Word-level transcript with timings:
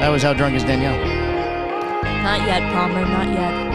That 0.00 0.08
was 0.08 0.22
how 0.22 0.32
drunk 0.32 0.54
is 0.56 0.64
Danielle. 0.64 0.96
Not 2.22 2.46
yet, 2.46 2.62
Palmer. 2.72 3.04
Not 3.04 3.28
yet. 3.28 3.70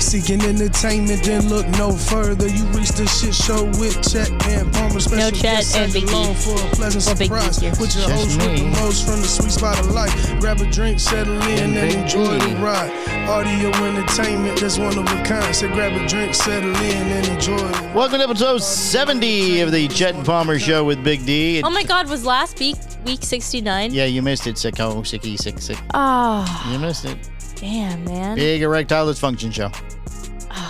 Seeking 0.00 0.42
entertainment, 0.42 1.22
then 1.24 1.48
look 1.48 1.66
no 1.78 1.92
further. 1.92 2.46
You 2.48 2.64
reach 2.66 2.90
the 2.92 3.06
shit 3.06 3.34
show 3.34 3.64
with 3.78 4.00
Chet 4.10 4.30
and 4.48 4.72
Palmer. 4.72 5.00
Special 5.00 5.30
Chet 5.30 5.58
and 5.58 5.64
set 5.66 5.92
Big 5.92 6.06
D. 6.06 6.34
for 6.34 6.54
a 6.54 6.70
pleasant 6.74 7.04
Well, 7.06 7.16
Big 7.16 7.28
D 7.30 7.36
surprise. 7.36 7.58
here. 7.58 7.70
With 7.80 7.94
your 7.96 8.08
Just 8.08 8.12
host 8.12 8.36
with 8.38 8.56
the 8.56 8.64
me. 8.64 8.70
most 8.80 9.06
from 9.06 9.20
the 9.20 9.26
sweet 9.26 9.50
spot 9.52 9.78
of 9.80 9.90
life. 9.90 10.40
Grab 10.40 10.60
a 10.60 10.70
drink, 10.70 10.98
settle 11.00 11.34
in, 11.42 11.58
And 11.58 11.76
and, 11.76 11.90
Big 11.90 12.00
enjoy 12.00 12.38
D. 12.38 12.54
the 12.54 12.56
ride. 12.60 12.92
Audio 13.28 13.68
entertainment, 13.84 14.60
that's 14.60 14.78
one 14.78 14.96
of 14.96 15.04
a 15.06 15.22
kind. 15.24 15.54
So 15.54 15.68
grab 15.68 15.92
a 15.92 16.06
drink, 16.06 16.34
settle 16.34 16.74
in, 16.76 17.06
and 17.08 17.26
enjoy 17.28 17.56
it. 17.56 17.94
Welcome 17.94 18.18
to 18.18 18.24
episode 18.24 18.58
70 18.62 19.60
of 19.60 19.72
the 19.72 19.88
Chet 19.88 20.14
and 20.14 20.24
Palmer 20.24 20.58
Show 20.58 20.84
with 20.84 21.02
Big 21.04 21.24
D. 21.26 21.62
Oh 21.62 21.70
my 21.70 21.82
God, 21.82 22.08
was 22.08 22.24
last 22.24 22.58
week 22.58 22.76
week 23.04 23.22
69? 23.22 23.92
yeah, 23.92 24.04
you 24.04 24.22
missed 24.22 24.46
it, 24.46 24.56
sicko, 24.56 24.96
sicky, 25.02 25.38
sick, 25.38 25.58
sick. 25.58 25.78
Oh, 25.94 26.68
You 26.70 26.78
missed 26.78 27.04
it. 27.04 27.18
damn, 27.56 28.04
man. 28.04 28.36
Big 28.36 28.62
erectile 28.62 29.06
dysfunction 29.06 29.52
show. 29.52 29.70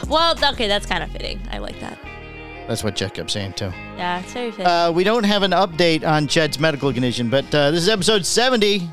Well, 0.08 0.36
okay, 0.52 0.68
that's 0.68 0.86
kind 0.86 1.02
of 1.02 1.10
fitting. 1.10 1.40
I 1.50 1.58
like 1.58 1.78
that. 1.80 1.98
That's 2.68 2.82
what 2.82 2.96
Chet 2.96 3.14
kept 3.14 3.30
saying 3.30 3.54
too. 3.54 3.70
Yeah, 3.96 4.20
it's 4.20 4.32
very 4.32 4.50
fitting. 4.50 4.66
Uh, 4.66 4.90
we 4.92 5.04
don't 5.04 5.24
have 5.24 5.42
an 5.42 5.50
update 5.50 6.06
on 6.06 6.26
Chet's 6.28 6.58
medical 6.58 6.92
condition, 6.92 7.28
but 7.30 7.44
uh, 7.54 7.70
this 7.70 7.82
is 7.82 7.88
episode 7.88 8.24
70. 8.24 8.88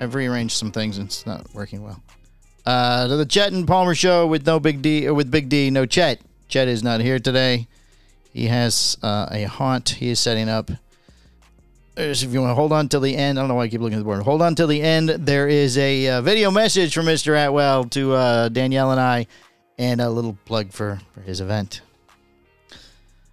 I've 0.00 0.14
rearranged 0.14 0.54
some 0.56 0.70
things 0.70 0.98
and 0.98 1.06
it's 1.08 1.24
not 1.26 1.46
working 1.54 1.82
well. 1.82 2.02
Uh, 2.66 3.06
to 3.08 3.16
the 3.16 3.24
Chet 3.24 3.52
and 3.52 3.66
Palmer 3.66 3.94
show 3.94 4.26
with 4.26 4.44
no 4.46 4.60
Big 4.60 4.82
D, 4.82 5.06
or 5.06 5.14
with 5.14 5.30
Big 5.30 5.48
D, 5.48 5.70
no 5.70 5.86
Chet. 5.86 6.20
Chet 6.48 6.68
is 6.68 6.82
not 6.82 7.00
here 7.00 7.18
today. 7.18 7.66
He 8.32 8.46
has 8.48 8.98
uh, 9.02 9.28
a 9.30 9.44
haunt 9.44 9.88
he 9.90 10.08
is 10.10 10.20
setting 10.20 10.48
up. 10.48 10.70
If 11.96 12.22
you 12.24 12.42
want 12.42 12.50
to 12.50 12.54
hold 12.54 12.72
on 12.72 12.90
till 12.90 13.00
the 13.00 13.16
end, 13.16 13.38
I 13.38 13.42
don't 13.42 13.48
know 13.48 13.54
why 13.54 13.64
I 13.64 13.68
keep 13.68 13.80
looking 13.80 13.96
at 13.96 14.00
the 14.00 14.04
board. 14.04 14.22
Hold 14.22 14.42
on 14.42 14.54
till 14.54 14.66
the 14.66 14.82
end. 14.82 15.08
There 15.08 15.48
is 15.48 15.78
a 15.78 16.08
uh, 16.08 16.20
video 16.20 16.50
message 16.50 16.92
from 16.92 17.06
Mr. 17.06 17.34
Atwell 17.34 17.84
to 17.84 18.12
uh, 18.12 18.48
Danielle 18.50 18.90
and 18.90 19.00
I, 19.00 19.26
and 19.78 20.02
a 20.02 20.10
little 20.10 20.36
plug 20.44 20.72
for, 20.72 20.98
for 21.14 21.20
his 21.22 21.40
event. 21.40 21.80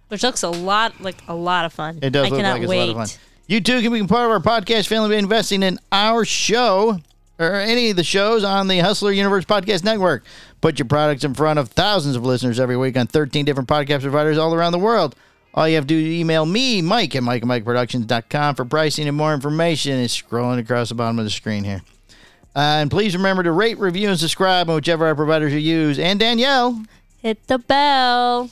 Which 0.08 0.22
looks 0.22 0.42
a 0.42 0.48
lot 0.48 0.98
like 1.02 1.16
a 1.28 1.34
lot 1.34 1.66
of 1.66 1.74
fun. 1.74 1.98
It 2.00 2.10
does 2.10 2.26
I 2.26 2.30
look 2.30 2.38
cannot 2.38 2.52
like 2.54 2.62
it's 2.62 2.70
wait. 2.70 2.88
a 2.88 2.92
lot 2.92 3.02
of 3.02 3.10
fun. 3.10 3.20
You 3.48 3.60
too 3.60 3.82
can 3.82 3.92
become 3.92 4.08
part 4.08 4.24
of 4.24 4.30
our 4.30 4.40
podcast 4.40 4.86
family 4.86 5.10
by 5.10 5.16
investing 5.16 5.62
in 5.62 5.78
our 5.92 6.24
show 6.24 6.98
or 7.38 7.54
any 7.56 7.90
of 7.90 7.96
the 7.96 8.04
shows 8.04 8.44
on 8.44 8.68
the 8.68 8.78
Hustler 8.78 9.12
Universe 9.12 9.44
Podcast 9.44 9.84
Network. 9.84 10.24
Put 10.62 10.78
your 10.78 10.88
products 10.88 11.24
in 11.24 11.34
front 11.34 11.58
of 11.58 11.68
thousands 11.68 12.16
of 12.16 12.24
listeners 12.24 12.58
every 12.58 12.78
week 12.78 12.96
on 12.96 13.08
13 13.08 13.44
different 13.44 13.68
podcast 13.68 14.00
providers 14.00 14.38
all 14.38 14.54
around 14.54 14.72
the 14.72 14.78
world. 14.78 15.14
All 15.54 15.68
you 15.68 15.76
have 15.76 15.84
to 15.84 15.88
do 15.88 15.98
is 15.98 16.06
email 16.06 16.44
me, 16.44 16.82
Mike, 16.82 17.14
at 17.14 17.22
MikeandMikeProductions.com 17.22 18.56
for 18.56 18.64
pricing 18.64 19.06
and 19.06 19.16
more 19.16 19.32
information. 19.32 19.98
It's 20.00 20.20
scrolling 20.20 20.58
across 20.58 20.88
the 20.88 20.96
bottom 20.96 21.18
of 21.20 21.24
the 21.24 21.30
screen 21.30 21.62
here. 21.62 21.82
Uh, 22.56 22.82
and 22.82 22.90
please 22.90 23.16
remember 23.16 23.42
to 23.44 23.52
rate, 23.52 23.78
review, 23.78 24.08
and 24.08 24.18
subscribe 24.18 24.68
on 24.68 24.76
whichever 24.76 25.06
our 25.06 25.14
providers 25.14 25.52
you 25.52 25.60
use. 25.60 25.98
And 25.98 26.18
Danielle, 26.18 26.84
Hit 27.24 27.46
the 27.46 27.58
bell. 27.58 28.50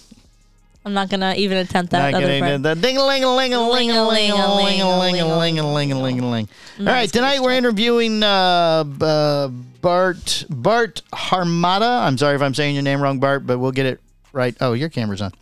I'm 0.85 0.95
not 0.95 1.11
gonna 1.11 1.35
even 1.37 1.59
attempt 1.59 1.93
that. 1.93 2.13
Not 2.13 2.23
other 2.23 2.41
part. 2.41 2.63
the 2.63 2.75
ding 2.75 2.97
a 2.97 3.05
ling 3.05 3.23
a 3.23 3.31
ling 3.31 3.53
a 3.53 3.61
ling 3.69 3.91
a 3.91 4.09
ling 4.09 4.31
a 4.31 4.57
ling 4.57 4.81
a 4.81 4.99
ling 4.99 5.21
a 5.21 5.39
ling 5.39 5.59
a 5.59 5.73
ling 5.73 5.93
a 5.93 6.01
ling 6.01 6.21
a 6.21 6.31
ling. 6.31 6.49
All 6.81 6.87
right, 6.87 7.13
tonight 7.13 7.41
we're 7.43 7.53
interviewing 7.53 8.23
uh, 8.23 8.83
uh, 9.01 9.49
Bart 9.49 10.47
Bart 10.49 11.03
Harmata. 11.13 12.07
I'm 12.07 12.17
sorry 12.17 12.35
if 12.35 12.41
I'm 12.41 12.55
saying 12.55 12.75
your 12.75 12.83
name 12.83 13.03
wrong, 13.03 13.21
Bart, 13.21 13.47
but 13.47 13.59
we'll 13.59 13.73
get 13.73 13.85
it 13.85 14.01
right. 14.33 14.57
Oh, 14.63 14.73
your 14.73 14.89
camera's 14.89 15.21
on. 15.21 15.33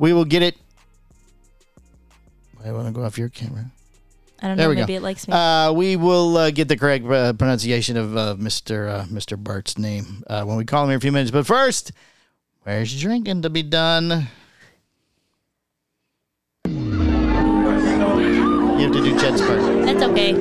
We 0.00 0.12
will 0.12 0.24
get 0.24 0.42
it. 0.42 0.56
I 2.68 2.72
want 2.72 2.86
to 2.86 2.92
go 2.92 3.02
off 3.04 3.18
your 3.18 3.28
camera. 3.30 3.64
I 4.40 4.48
don't 4.48 4.56
There 4.56 4.66
know. 4.66 4.70
we 4.70 4.76
go. 4.76 4.82
Maybe 4.82 4.94
it 4.94 5.02
likes 5.02 5.26
me. 5.26 5.34
Uh, 5.34 5.72
we 5.72 5.96
will 5.96 6.36
uh, 6.36 6.50
get 6.50 6.68
the 6.68 6.76
correct 6.76 7.04
uh, 7.06 7.32
pronunciation 7.32 7.96
of 7.96 8.16
uh, 8.16 8.36
Mr. 8.38 8.88
Uh, 9.00 9.04
Mr. 9.06 9.42
Bart's 9.42 9.78
name 9.78 10.22
uh, 10.28 10.44
when 10.44 10.56
we 10.56 10.64
call 10.64 10.84
him 10.84 10.90
here 10.90 10.94
in 10.94 10.98
a 10.98 11.00
few 11.00 11.12
minutes. 11.12 11.30
But 11.32 11.46
first, 11.46 11.90
where's 12.62 13.00
drinking 13.00 13.42
to 13.42 13.50
be 13.50 13.62
done? 13.64 14.28
You 16.66 16.74
have 18.84 18.92
to 18.92 19.02
do 19.02 19.18
Chet's 19.18 19.40
part. 19.40 19.60
That's 19.86 20.02
okay. 20.02 20.32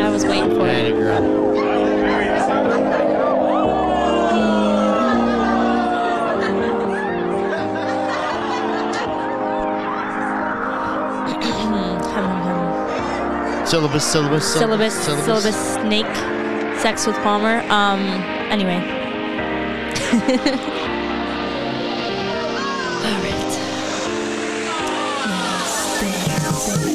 I 0.00 0.10
was 0.10 0.24
waiting 0.24 0.50
for 0.50 0.66
Atta 0.68 0.88
it. 0.88 0.92
girl. 0.92 1.49
Hum. 13.70 14.00
Syllabus, 14.00 14.04
syllabus, 14.04 14.44
Syllabus, 14.54 14.94
syllabus, 15.24 15.74
snake, 15.74 16.16
sex 16.80 17.06
with 17.06 17.16
Palmer. 17.22 17.60
Um. 17.70 18.00
Anyway. 18.50 18.80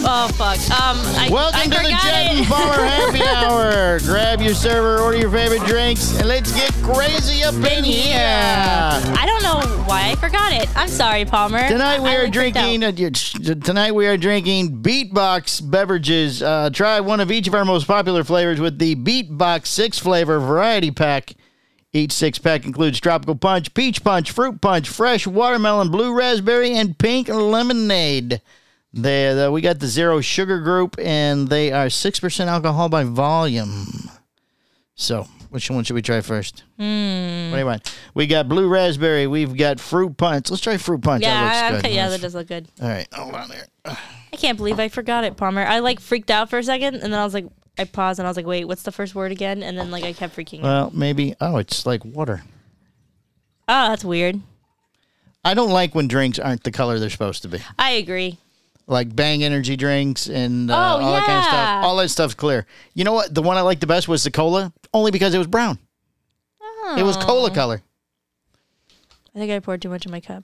Oh 0.07 0.27
fuck. 0.35 0.57
Um. 0.69 0.97
I, 1.17 1.29
Welcome 1.31 1.61
I 1.61 1.63
to 1.63 1.69
the 1.69 1.89
Chet 1.89 2.13
and. 2.13 2.45
Palmer 2.45 2.73
Happy 2.85 3.21
Hour. 3.23 3.99
Grab 4.01 4.39
your 4.39 4.53
server, 4.53 4.99
order 5.01 5.17
your 5.17 5.31
favorite 5.31 5.63
drinks, 5.63 6.17
and 6.19 6.27
let's 6.27 6.53
get 6.53 6.71
crazy 6.83 7.43
up 7.43 7.55
in 7.55 7.83
here. 7.83 8.15
I 8.19 9.23
don't 9.25 9.41
know 9.41 9.67
why 9.85 10.11
I 10.11 10.15
forgot 10.15 10.53
it. 10.53 10.69
I'm 10.77 10.89
sorry, 10.89 11.25
Palmer. 11.25 11.67
Tonight 11.67 12.01
we 12.01 12.09
I- 12.09 12.13
I 12.13 12.15
are 12.17 12.19
freaked 12.31 12.33
drinking. 12.33 12.83
Uh, 12.83 13.55
tonight 13.63 13.93
we 13.93 14.05
are 14.05 14.15
drinking 14.17 14.81
Beatbox 14.83 15.69
beverages. 15.71 16.43
Uh, 16.43 16.69
try 16.71 16.99
one 16.99 17.19
of 17.19 17.31
each 17.31 17.47
of 17.47 17.55
our 17.55 17.65
most 17.65 17.87
popular 17.87 18.23
flavors 18.23 18.59
with 18.59 18.77
the 18.77 18.95
Beatbox 18.95 19.65
six 19.65 19.97
flavor 19.97 20.39
variety 20.39 20.91
pack. 20.91 21.33
Each 21.93 22.11
six 22.11 22.37
pack 22.37 22.65
includes 22.65 22.99
tropical 22.99 23.35
punch, 23.35 23.73
peach 23.73 24.03
punch, 24.03 24.29
fruit 24.31 24.61
punch, 24.61 24.87
fresh 24.87 25.25
watermelon, 25.25 25.89
blue 25.89 26.13
raspberry, 26.13 26.73
and 26.73 26.95
pink 26.97 27.27
lemonade. 27.29 28.41
They, 28.95 29.27
uh, 29.27 29.51
we 29.51 29.59
got 29.59 29.79
the 29.79 29.87
zero 29.87 30.21
sugar 30.21 30.61
group, 30.61 30.95
and 30.97 31.49
they 31.49 31.73
are 31.73 31.89
six 31.89 32.19
percent 32.19 32.49
alcohol 32.49 32.87
by 32.87 33.03
volume. 33.03 34.09
So, 34.95 35.27
which 35.49 35.69
one 35.69 35.83
should 35.83 35.95
we 35.95 36.01
try 36.01 36.21
first? 36.21 36.63
Hmm. 36.77 37.49
What 37.51 37.57
do 37.57 37.59
you 37.59 37.65
want? 37.65 37.97
We 38.13 38.25
got 38.25 38.47
blue 38.47 38.69
raspberry. 38.69 39.27
We've 39.27 39.55
got 39.55 39.81
fruit 39.81 40.15
punch. 40.15 40.49
Let's 40.49 40.63
try 40.63 40.77
fruit 40.77 41.01
punch. 41.01 41.23
Yeah, 41.23 41.71
okay, 41.73 41.89
good. 41.89 41.91
yeah, 41.95 42.07
that 42.07 42.21
does 42.21 42.33
look 42.33 42.47
good. 42.47 42.69
All 42.81 42.87
right, 42.87 43.07
hold 43.13 43.35
on 43.35 43.49
there. 43.49 43.65
I 43.85 44.37
can't 44.37 44.57
believe 44.57 44.79
I 44.79 44.87
forgot 44.87 45.25
it, 45.25 45.35
Palmer. 45.35 45.65
I 45.65 45.79
like 45.79 45.99
freaked 45.99 46.31
out 46.31 46.49
for 46.49 46.57
a 46.57 46.63
second, 46.63 46.95
and 46.95 47.11
then 47.11 47.19
I 47.19 47.25
was 47.25 47.33
like, 47.33 47.47
I 47.77 47.83
paused 47.83 48.19
and 48.19 48.27
I 48.27 48.29
was 48.29 48.37
like, 48.37 48.45
wait, 48.45 48.65
what's 48.65 48.83
the 48.83 48.91
first 48.93 49.13
word 49.13 49.33
again? 49.33 49.61
And 49.61 49.77
then 49.77 49.91
like 49.91 50.05
I 50.05 50.13
kept 50.13 50.37
freaking 50.37 50.59
out. 50.59 50.63
Well, 50.63 50.91
maybe. 50.93 51.35
Oh, 51.41 51.57
it's 51.57 51.85
like 51.85 52.05
water. 52.05 52.43
Oh, 53.67 53.89
that's 53.89 54.05
weird. 54.05 54.39
I 55.43 55.53
don't 55.53 55.71
like 55.71 55.93
when 55.93 56.07
drinks 56.07 56.39
aren't 56.39 56.63
the 56.63 56.71
color 56.71 56.97
they're 56.97 57.09
supposed 57.09 57.41
to 57.41 57.49
be. 57.49 57.59
I 57.77 57.91
agree. 57.91 58.39
Like 58.87 59.15
Bang 59.15 59.43
energy 59.43 59.75
drinks 59.75 60.27
and 60.27 60.69
uh, 60.69 60.73
Oh, 60.75 61.01
all 61.03 61.13
that 61.13 61.25
kind 61.25 61.39
of 61.39 61.45
stuff. 61.45 61.83
All 61.85 61.95
that 61.97 62.09
stuff's 62.09 62.33
clear. 62.35 62.65
You 62.93 63.03
know 63.03 63.13
what? 63.13 63.33
The 63.33 63.41
one 63.41 63.57
I 63.57 63.61
liked 63.61 63.81
the 63.81 63.87
best 63.87 64.07
was 64.07 64.23
the 64.23 64.31
cola, 64.31 64.71
only 64.93 65.09
because 65.11 65.33
it 65.33 65.39
was 65.39 65.47
brown. 65.47 65.79
It 66.97 67.03
was 67.03 67.17
cola 67.17 67.49
color. 67.49 67.81
I 69.35 69.39
think 69.39 69.51
I 69.51 69.59
poured 69.59 69.81
too 69.81 69.89
much 69.89 70.05
in 70.05 70.11
my 70.11 70.19
cup. 70.19 70.43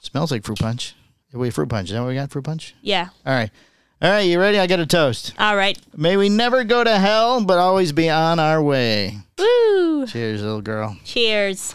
smells 0.00 0.30
like 0.30 0.44
fruit 0.44 0.58
punch. 0.60 0.94
Wait, 1.32 1.52
fruit 1.52 1.68
punch. 1.68 1.88
Is 1.88 1.94
that 1.94 2.00
what 2.00 2.08
we 2.08 2.14
got? 2.14 2.30
Fruit 2.30 2.44
punch. 2.44 2.74
Yeah. 2.80 3.08
All 3.26 3.34
right. 3.34 3.50
All 4.00 4.10
right, 4.10 4.20
you 4.20 4.38
ready? 4.38 4.60
I 4.60 4.68
got 4.68 4.78
a 4.78 4.86
toast. 4.86 5.34
All 5.40 5.56
right. 5.56 5.76
May 5.96 6.16
we 6.16 6.28
never 6.28 6.62
go 6.62 6.84
to 6.84 6.98
hell, 6.98 7.42
but 7.44 7.58
always 7.58 7.90
be 7.90 8.08
on 8.08 8.38
our 8.38 8.62
way. 8.62 9.18
Woo! 9.36 10.06
Cheers, 10.06 10.40
little 10.40 10.62
girl. 10.62 10.96
Cheers. 11.04 11.74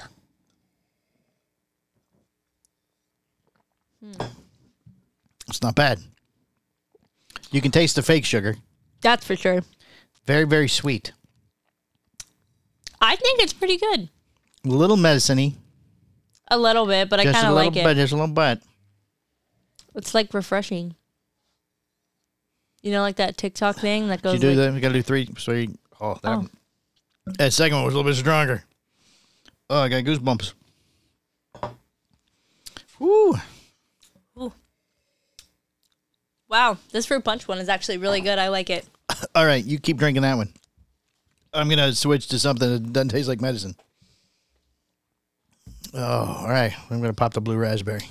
It's 5.47 5.61
not 5.61 5.75
bad. 5.75 5.99
You 7.51 7.61
can 7.61 7.71
taste 7.71 7.95
the 7.95 8.01
fake 8.01 8.25
sugar. 8.25 8.55
That's 9.01 9.25
for 9.25 9.35
sure. 9.35 9.61
Very, 10.25 10.45
very 10.45 10.67
sweet. 10.69 11.11
I 13.01 13.15
think 13.15 13.41
it's 13.41 13.53
pretty 13.53 13.77
good. 13.77 14.09
A 14.65 14.69
little 14.69 14.95
medicine 14.97 15.55
A 16.49 16.57
little 16.57 16.85
bit, 16.85 17.09
but 17.09 17.19
I 17.19 17.25
kind 17.25 17.47
of 17.47 17.53
like 17.53 17.75
it. 17.75 17.83
Just 17.95 18.13
a 18.13 18.15
little 18.15 18.33
bit. 18.33 18.61
It's 19.95 20.13
like 20.13 20.33
refreshing. 20.33 20.95
You 22.81 22.91
know, 22.91 23.01
like 23.01 23.17
that 23.17 23.37
TikTok 23.37 23.77
thing 23.77 24.07
that 24.07 24.21
Did 24.21 24.23
goes 24.23 24.33
you 24.35 24.39
do 24.39 24.47
like, 24.49 24.57
that? 24.57 24.73
We 24.73 24.79
got 24.79 24.89
to 24.89 24.93
do 24.95 25.01
three. 25.01 25.29
Sweet. 25.37 25.71
Oh, 26.01 26.17
that, 26.23 26.39
Oh. 26.39 26.47
that 27.37 27.53
second 27.53 27.77
one 27.77 27.85
was 27.85 27.93
a 27.93 27.97
little 27.97 28.09
bit 28.09 28.17
stronger. 28.17 28.63
Oh, 29.69 29.81
I 29.81 29.89
got 29.89 30.03
goosebumps. 30.03 30.53
Woo. 32.99 33.35
Wow, 36.53 36.77
this 36.91 37.07
fruit 37.07 37.23
punch 37.23 37.47
one 37.47 37.57
is 37.57 37.67
actually 37.67 37.97
really 37.97 38.21
good. 38.21 38.37
I 38.37 38.49
like 38.49 38.69
it. 38.69 38.85
All 39.35 39.43
right, 39.43 39.65
you 39.65 39.79
keep 39.79 39.97
drinking 39.97 40.21
that 40.21 40.37
one. 40.37 40.53
I'm 41.51 41.67
gonna 41.67 41.93
switch 41.95 42.27
to 42.27 42.37
something 42.37 42.69
that 42.69 42.93
doesn't 42.93 43.09
taste 43.09 43.27
like 43.27 43.41
medicine. 43.41 43.75
Oh, 45.95 45.99
all 46.41 46.47
right. 46.49 46.71
I'm 46.91 47.01
gonna 47.01 47.13
pop 47.13 47.33
the 47.33 47.41
blue 47.41 47.57
raspberry, 47.57 48.03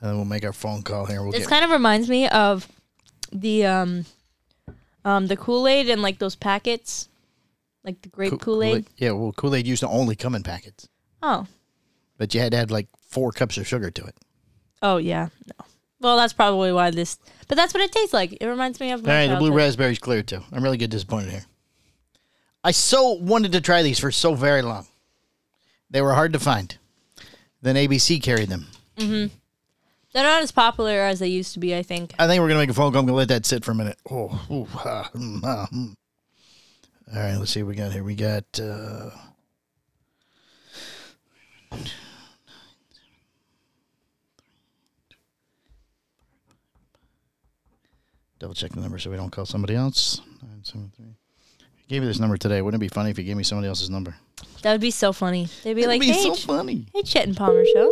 and 0.00 0.10
then 0.10 0.16
we'll 0.16 0.26
make 0.26 0.44
our 0.44 0.52
phone 0.52 0.82
call 0.82 1.06
here. 1.06 1.22
We'll 1.22 1.32
This 1.32 1.40
get. 1.44 1.48
kind 1.48 1.64
of 1.64 1.70
reminds 1.70 2.06
me 2.10 2.28
of 2.28 2.68
the 3.32 3.64
um 3.64 4.04
Um, 5.02 5.26
the 5.26 5.38
Kool 5.38 5.66
Aid 5.68 5.88
and 5.88 6.02
like 6.02 6.18
those 6.18 6.36
packets, 6.36 7.08
like 7.82 8.02
the 8.02 8.08
grape 8.10 8.38
Kool 8.40 8.62
Aid. 8.62 8.84
Yeah, 8.98 9.12
well, 9.12 9.32
Kool 9.32 9.54
Aid 9.54 9.66
used 9.66 9.80
to 9.80 9.88
only 9.88 10.16
come 10.16 10.34
in 10.34 10.42
packets, 10.42 10.86
Oh, 11.22 11.46
but 12.18 12.34
you 12.34 12.40
had 12.42 12.52
to 12.52 12.58
add 12.58 12.70
like 12.70 12.88
four 13.08 13.32
cups 13.32 13.56
of 13.56 13.66
sugar 13.66 13.90
to 13.90 14.04
it. 14.04 14.16
oh 14.82 14.98
yeah. 14.98 15.28
No. 15.58 15.64
Well, 16.00 16.16
that's 16.16 16.32
probably 16.32 16.72
why 16.72 16.90
this. 16.90 17.18
But 17.46 17.56
that's 17.56 17.74
what 17.74 17.82
it 17.82 17.92
tastes 17.92 18.14
like. 18.14 18.38
It 18.40 18.46
reminds 18.46 18.80
me 18.80 18.90
of. 18.92 19.00
All 19.00 19.06
My 19.06 19.12
right, 19.20 19.26
the 19.26 19.36
blue 19.36 19.48
childhood. 19.48 19.56
raspberry's 19.58 19.98
clear 19.98 20.22
too. 20.22 20.40
I'm 20.52 20.62
really 20.64 20.76
get 20.78 20.90
disappointed 20.90 21.30
here. 21.30 21.44
I 22.64 22.70
so 22.72 23.12
wanted 23.12 23.52
to 23.52 23.60
try 23.60 23.82
these 23.82 23.98
for 23.98 24.10
so 24.10 24.34
very 24.34 24.62
long. 24.62 24.86
They 25.90 26.00
were 26.02 26.14
hard 26.14 26.32
to 26.34 26.38
find. 26.38 26.76
Then 27.62 27.76
ABC 27.76 28.22
carried 28.22 28.48
them. 28.48 28.68
Mhm. 28.96 29.30
They're 30.12 30.24
not 30.24 30.42
as 30.42 30.50
popular 30.52 31.00
as 31.00 31.18
they 31.20 31.28
used 31.28 31.52
to 31.54 31.58
be. 31.60 31.74
I 31.74 31.82
think. 31.82 32.14
I 32.18 32.26
think 32.26 32.40
we're 32.40 32.48
gonna 32.48 32.60
make 32.60 32.70
a 32.70 32.74
phone 32.74 32.92
call. 32.92 33.00
I'm 33.00 33.06
gonna 33.06 33.16
let 33.16 33.28
that 33.28 33.44
sit 33.46 33.64
for 33.64 33.72
a 33.72 33.74
minute. 33.74 33.98
Oh, 34.10 34.44
ooh, 34.50 34.66
ah, 34.76 35.10
mm, 35.14 35.40
ah, 35.44 35.68
mm. 35.72 35.94
all 37.14 37.20
right. 37.22 37.36
Let's 37.36 37.50
see 37.52 37.62
what 37.62 37.68
we 37.70 37.74
got 37.76 37.92
here. 37.92 38.04
We 38.04 38.14
got. 38.14 38.44
Uh, 38.58 39.10
double 48.40 48.54
check 48.54 48.72
the 48.72 48.80
number 48.80 48.98
so 48.98 49.10
we 49.10 49.16
don't 49.16 49.30
call 49.30 49.46
somebody 49.46 49.76
else. 49.76 50.20
Nine 50.42 50.64
seven 50.64 50.90
three. 50.96 51.14
Gave 51.88 52.02
you 52.02 52.08
this 52.08 52.18
number 52.18 52.36
today. 52.36 52.62
Wouldn't 52.62 52.80
it 52.82 52.84
be 52.84 52.88
funny 52.88 53.10
if 53.10 53.18
you 53.18 53.24
gave 53.24 53.36
me 53.36 53.42
somebody 53.44 53.68
else's 53.68 53.90
number? 53.90 54.16
That 54.62 54.72
would 54.72 54.80
be 54.80 54.90
so 54.90 55.12
funny. 55.12 55.46
They'd 55.62 55.74
be 55.74 55.82
It'd 55.82 55.88
like, 55.90 56.00
be 56.00 56.08
"Hey, 56.12 56.22
so 56.22 56.34
Ch- 56.34 56.44
funny. 56.46 56.86
hey, 56.94 57.02
Chet 57.02 57.26
and 57.28 57.36
Palmer 57.36 57.64
show." 57.74 57.90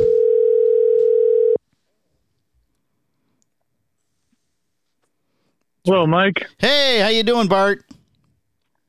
Hello, 5.85 6.07
Mike. 6.07 6.47
Hey, 6.59 7.01
how 7.01 7.09
you 7.09 7.23
doing, 7.23 7.49
Bart? 7.49 7.85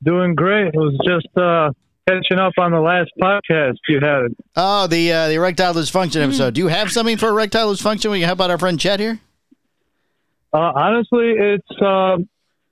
Doing 0.04 0.36
great. 0.36 0.74
Was 0.76 0.98
just 1.06 1.28
uh, 1.38 1.72
catching 2.08 2.40
up 2.40 2.54
on 2.58 2.72
the 2.72 2.80
last 2.80 3.10
podcast 3.22 3.78
you 3.88 4.00
had. 4.02 4.28
Oh, 4.56 4.88
the 4.88 5.12
uh, 5.12 5.28
the 5.28 5.36
erectile 5.36 5.74
dysfunction 5.74 6.22
episode. 6.24 6.54
Do 6.56 6.62
you 6.62 6.68
have 6.68 6.92
something 6.92 7.18
for 7.18 7.30
erectile 7.30 7.74
dysfunction? 7.74 8.12
We 8.12 8.20
can 8.20 8.28
help 8.28 8.42
out 8.42 8.50
our 8.52 8.58
friend 8.58 8.80
Chet 8.80 9.00
here. 9.00 9.20
Uh, 10.54 10.72
honestly, 10.76 11.32
it's. 11.38 11.82
Uh, 11.82 12.18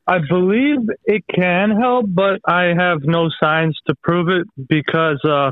I 0.09 0.19
believe 0.19 0.77
it 1.03 1.23
can 1.35 1.69
help, 1.71 2.05
but 2.07 2.39
I 2.47 2.73
have 2.77 2.99
no 3.03 3.27
signs 3.41 3.77
to 3.87 3.95
prove 4.03 4.29
it 4.29 4.47
because 4.69 5.19
uh, 5.25 5.51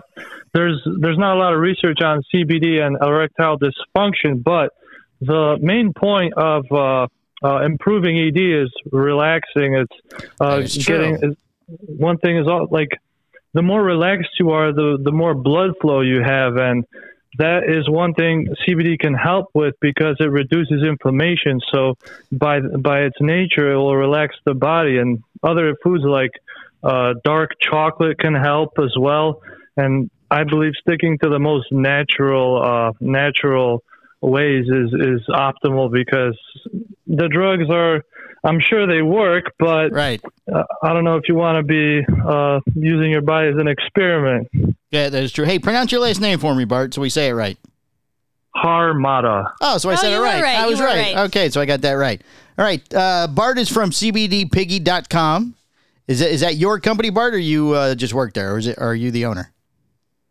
there's 0.53 0.81
there's 1.01 1.17
not 1.17 1.35
a 1.35 1.39
lot 1.39 1.53
of 1.53 1.59
research 1.59 2.01
on 2.01 2.21
CBD 2.33 2.79
and 2.81 2.95
erectile 3.01 3.57
dysfunction. 3.59 4.41
But 4.41 4.71
the 5.19 5.57
main 5.61 5.91
point 5.93 6.33
of 6.37 6.63
uh, 6.71 7.07
uh, 7.43 7.63
improving 7.65 8.17
ED 8.17 8.37
is 8.37 8.71
relaxing. 8.93 9.75
It's 9.75 10.23
uh, 10.39 10.55
That 10.55 10.63
is 10.63 10.77
true. 10.85 10.97
getting. 10.99 11.15
is- 11.31 11.37
One 11.99 12.17
thing 12.19 12.37
is 12.37 12.47
all, 12.47 12.67
like 12.71 12.91
the 13.53 13.61
more 13.61 13.83
relaxed 13.83 14.29
you 14.39 14.51
are, 14.51 14.71
the 14.71 14.97
the 15.03 15.11
more 15.11 15.33
blood 15.33 15.71
flow 15.81 15.99
you 15.99 16.21
have, 16.23 16.55
and 16.55 16.85
that 17.37 17.63
is 17.67 17.89
one 17.89 18.13
thing 18.13 18.47
CBD 18.67 18.99
can 18.99 19.13
help 19.13 19.49
with 19.53 19.75
because 19.81 20.17
it 20.19 20.31
reduces 20.31 20.83
inflammation. 20.83 21.59
So 21.73 21.95
by 22.31 22.59
by 22.59 23.01
its 23.01 23.17
nature, 23.19 23.71
it 23.71 23.77
will 23.77 23.95
relax 23.95 24.35
the 24.45 24.53
body. 24.53 24.97
And 24.97 25.23
other 25.43 25.75
foods 25.83 26.03
like 26.03 26.31
uh, 26.83 27.13
dark 27.23 27.51
chocolate 27.59 28.19
can 28.19 28.35
help 28.35 28.77
as 28.79 28.93
well. 28.97 29.41
And 29.77 30.09
I 30.29 30.43
believe 30.43 30.73
sticking 30.79 31.17
to 31.19 31.29
the 31.29 31.39
most 31.39 31.71
natural 31.71 32.61
uh, 32.63 32.91
natural 32.99 33.83
ways 34.29 34.65
is 34.67 34.93
is 34.93 35.21
optimal 35.29 35.91
because 35.91 36.37
the 37.07 37.27
drugs 37.29 37.69
are. 37.69 38.01
I'm 38.43 38.59
sure 38.59 38.85
they 38.85 39.01
work, 39.01 39.45
but 39.57 39.91
Right. 39.91 40.21
uh, 40.53 40.61
I 40.83 40.93
don't 40.93 41.03
know 41.03 41.15
if 41.15 41.23
you 41.27 41.33
want 41.33 41.57
to 41.57 41.63
be 41.63 42.05
uh, 42.27 42.59
using 42.75 43.09
your 43.09 43.23
body 43.23 43.47
as 43.47 43.55
an 43.57 43.67
experiment. 43.67 44.47
Yeah, 44.91 45.09
that 45.09 45.23
is 45.23 45.31
true. 45.31 45.45
Hey, 45.45 45.57
pronounce 45.57 45.91
your 45.91 46.01
last 46.01 46.21
name 46.21 46.37
for 46.37 46.53
me, 46.53 46.63
Bart, 46.63 46.93
so 46.93 47.01
we 47.01 47.09
say 47.09 47.29
it 47.29 47.33
right. 47.33 47.57
Harmada. 48.55 49.51
Oh, 49.61 49.77
so 49.79 49.89
I 49.89 49.93
Oh, 49.93 49.95
said 49.95 50.13
it 50.13 50.19
right. 50.19 50.41
right. 50.43 50.57
I 50.57 50.67
was 50.67 50.79
right. 50.79 51.15
right. 51.15 51.25
Okay, 51.25 51.49
so 51.49 51.59
I 51.59 51.65
got 51.65 51.81
that 51.81 51.93
right. 51.93 52.21
All 52.57 52.63
right. 52.65 52.81
Uh, 52.93 53.27
Bart 53.27 53.57
is 53.57 53.67
from 53.69 53.89
CBDpiggy.com. 53.89 55.55
Is 56.07 56.19
that, 56.19 56.29
is 56.29 56.41
that 56.41 56.55
your 56.55 56.79
company, 56.79 57.09
Bart, 57.09 57.33
or 57.33 57.39
you 57.39 57.71
uh, 57.73 57.95
just 57.95 58.13
work 58.13 58.33
there, 58.33 58.53
or 58.53 58.57
is 58.59 58.67
it? 58.67 58.77
Or 58.77 58.89
are 58.89 58.95
you 58.95 59.09
the 59.11 59.25
owner? 59.25 59.51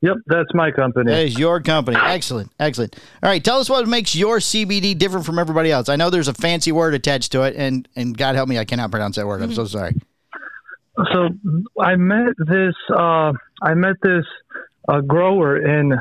Yep, 0.05 0.17
that's 0.27 0.51
my 0.53 0.71
company. 0.71 1.11
That 1.11 1.25
is 1.25 1.39
your 1.39 1.61
company. 1.61 1.97
Excellent, 1.99 2.51
excellent. 2.61 2.95
All 3.23 3.31
right, 3.31 3.43
tell 3.43 3.59
us 3.59 3.71
what 3.71 3.89
makes 3.89 4.15
your 4.15 4.37
CBD 4.39 4.97
different 4.99 5.25
from 5.25 5.39
everybody 5.39 5.71
else. 5.73 5.89
I 5.89 5.97
know 5.97 6.11
there's 6.11 6.29
a 6.29 6.35
fancy 6.35 6.73
word 6.73 6.93
attached 6.93 7.33
to 7.33 7.43
it, 7.45 7.57
and 7.57 7.89
and 7.97 8.17
God 8.17 8.35
help 8.35 8.49
me, 8.49 8.59
I 8.59 8.65
cannot 8.67 8.91
pronounce 8.91 9.17
that 9.17 9.27
word. 9.27 9.41
I'm 9.41 9.55
so 9.55 9.65
sorry. 9.65 9.95
so 11.13 11.31
I 11.81 11.97
met 11.97 12.35
this 12.39 12.75
uh, 12.95 13.33
I 13.63 13.75
met 13.75 13.97
this 14.03 14.25
uh, 14.89 15.01
grower 15.01 15.57
in 15.57 15.95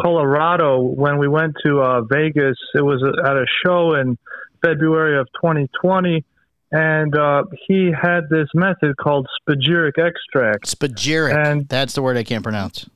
Colorado 0.00 0.80
when 0.82 1.18
we 1.18 1.28
went 1.28 1.54
to 1.64 1.80
uh, 1.80 2.00
Vegas. 2.02 2.56
It 2.74 2.82
was 2.82 3.02
at 3.24 3.36
a 3.36 3.44
show 3.64 3.94
in 3.94 4.18
February 4.64 5.18
of 5.18 5.28
2020, 5.40 6.24
and 6.72 7.16
uh, 7.16 7.44
he 7.68 7.92
had 7.92 8.22
this 8.30 8.48
method 8.54 8.96
called 8.96 9.28
spagyric 9.48 9.98
extract. 9.98 10.66
Spagyric. 10.66 11.46
And- 11.46 11.68
That's 11.68 11.94
the 11.94 12.02
word 12.02 12.16
I 12.16 12.24
can't 12.24 12.42
pronounce. 12.42 12.88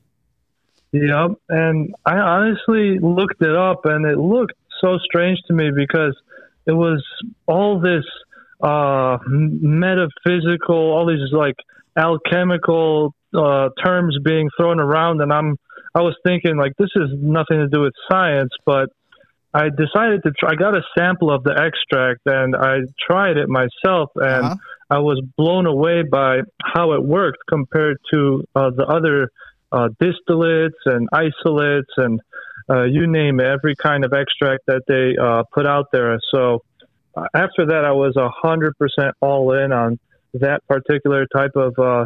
Yep, 0.91 1.31
and 1.49 1.93
I 2.05 2.17
honestly 2.17 2.97
looked 2.99 3.41
it 3.41 3.55
up, 3.55 3.85
and 3.85 4.05
it 4.05 4.17
looked 4.17 4.53
so 4.81 4.97
strange 5.03 5.37
to 5.47 5.53
me 5.53 5.69
because 5.75 6.15
it 6.65 6.71
was 6.73 7.03
all 7.45 7.79
this 7.79 8.05
uh, 8.61 9.17
metaphysical, 9.27 10.75
all 10.75 11.05
these 11.07 11.31
like 11.31 11.55
alchemical 11.97 13.13
uh, 13.35 13.69
terms 13.83 14.17
being 14.23 14.49
thrown 14.57 14.79
around, 14.79 15.21
and 15.21 15.31
I'm 15.31 15.57
I 15.93 16.01
was 16.01 16.15
thinking 16.25 16.57
like 16.57 16.73
this 16.77 16.89
is 16.95 17.09
nothing 17.13 17.57
to 17.59 17.67
do 17.67 17.81
with 17.81 17.93
science, 18.11 18.51
but 18.65 18.89
I 19.53 19.69
decided 19.69 20.23
to 20.23 20.31
try. 20.39 20.51
I 20.51 20.55
got 20.55 20.75
a 20.75 20.81
sample 20.97 21.31
of 21.31 21.43
the 21.43 21.51
extract, 21.51 22.21
and 22.25 22.55
I 22.55 22.79
tried 23.07 23.37
it 23.37 23.47
myself, 23.47 24.09
and 24.15 24.45
Uh-huh. 24.45 24.55
I 24.91 24.97
was 24.99 25.21
blown 25.37 25.67
away 25.67 26.01
by 26.01 26.39
how 26.63 26.93
it 26.93 27.03
worked 27.03 27.37
compared 27.47 27.97
to 28.11 28.43
uh, 28.55 28.71
the 28.75 28.87
other 28.87 29.29
uh, 29.71 29.89
distillates 30.01 30.79
and 30.85 31.07
isolates 31.11 31.89
and 31.97 32.19
uh, 32.69 32.83
you 32.83 33.07
name 33.07 33.39
it, 33.39 33.45
every 33.47 33.75
kind 33.75 34.05
of 34.05 34.13
extract 34.13 34.65
that 34.67 34.83
they 34.87 35.15
uh, 35.21 35.43
put 35.53 35.65
out 35.65 35.87
there. 35.91 36.19
So 36.33 36.61
uh, 37.15 37.25
after 37.33 37.65
that, 37.67 37.83
I 37.85 37.91
was 37.91 38.15
a 38.15 38.29
hundred 38.29 38.77
percent 38.77 39.15
all 39.21 39.53
in 39.53 39.71
on 39.71 39.99
that 40.35 40.61
particular 40.67 41.25
type 41.33 41.55
of 41.55 41.77
uh, 41.79 42.05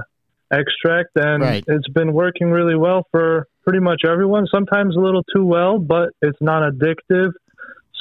extract, 0.52 1.10
and 1.16 1.44
Right. 1.44 1.64
it's 1.68 1.88
been 1.90 2.14
working 2.14 2.50
really 2.52 2.76
well 2.76 3.06
for 3.12 3.48
pretty 3.64 3.80
much 3.80 4.02
everyone. 4.08 4.48
Sometimes 4.48 4.96
a 4.96 5.00
little 5.00 5.24
too 5.36 5.46
well, 5.46 5.80
but 5.80 6.10
it's 6.22 6.38
not 6.42 6.72
addictive. 6.72 7.32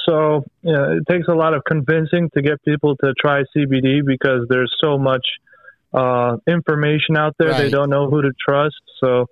So 0.07 0.45
you 0.61 0.73
know, 0.73 0.97
it 0.97 1.03
takes 1.09 1.27
a 1.27 1.33
lot 1.33 1.53
of 1.53 1.63
convincing 1.67 2.29
to 2.35 2.41
get 2.41 2.63
people 2.63 2.95
to 2.97 3.13
try 3.19 3.43
CBD 3.55 4.05
because 4.05 4.45
there's 4.49 4.73
so 4.81 4.97
much 4.97 5.25
uh, 5.93 6.37
information 6.47 7.17
out 7.17 7.35
there. 7.37 7.53
They 7.53 7.69
don't 7.69 7.89
know 7.89 8.09
who 8.09 8.21
to 8.21 8.31
trust. 8.45 8.75
So 9.01 9.27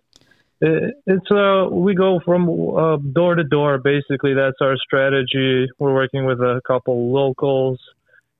it's 0.62 1.32
uh, 1.32 1.68
we 1.72 1.96
go 1.96 2.20
from 2.24 2.50
uh, 2.50 2.98
door 2.98 3.36
to 3.36 3.44
door. 3.44 3.80
Basically, 3.80 4.34
that's 4.34 4.58
our 4.62 4.78
strategy. 4.78 5.68
We're 5.80 5.94
working 5.94 6.26
with 6.26 6.40
a 6.40 6.62
couple 6.66 7.12
locals 7.12 7.80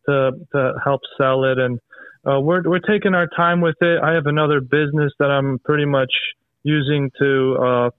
to 0.06 0.32
to 0.52 0.74
help 0.84 1.02
sell 1.18 1.46
it, 1.46 1.58
and 1.58 1.80
uh, 2.26 2.40
we're 2.40 2.62
we're 2.64 2.80
taking 2.80 3.16
our 3.16 3.28
time 3.28 3.62
with 3.62 3.76
it. 3.82 4.00
I 4.04 4.14
have 4.14 4.28
another 4.28 4.62
business 4.62 5.12
that 5.20 5.32
I'm 5.32 5.60
pretty 5.60 5.86
much 5.86 6.12
using 6.64 7.10
to 7.20 7.58
uh, 7.60 7.90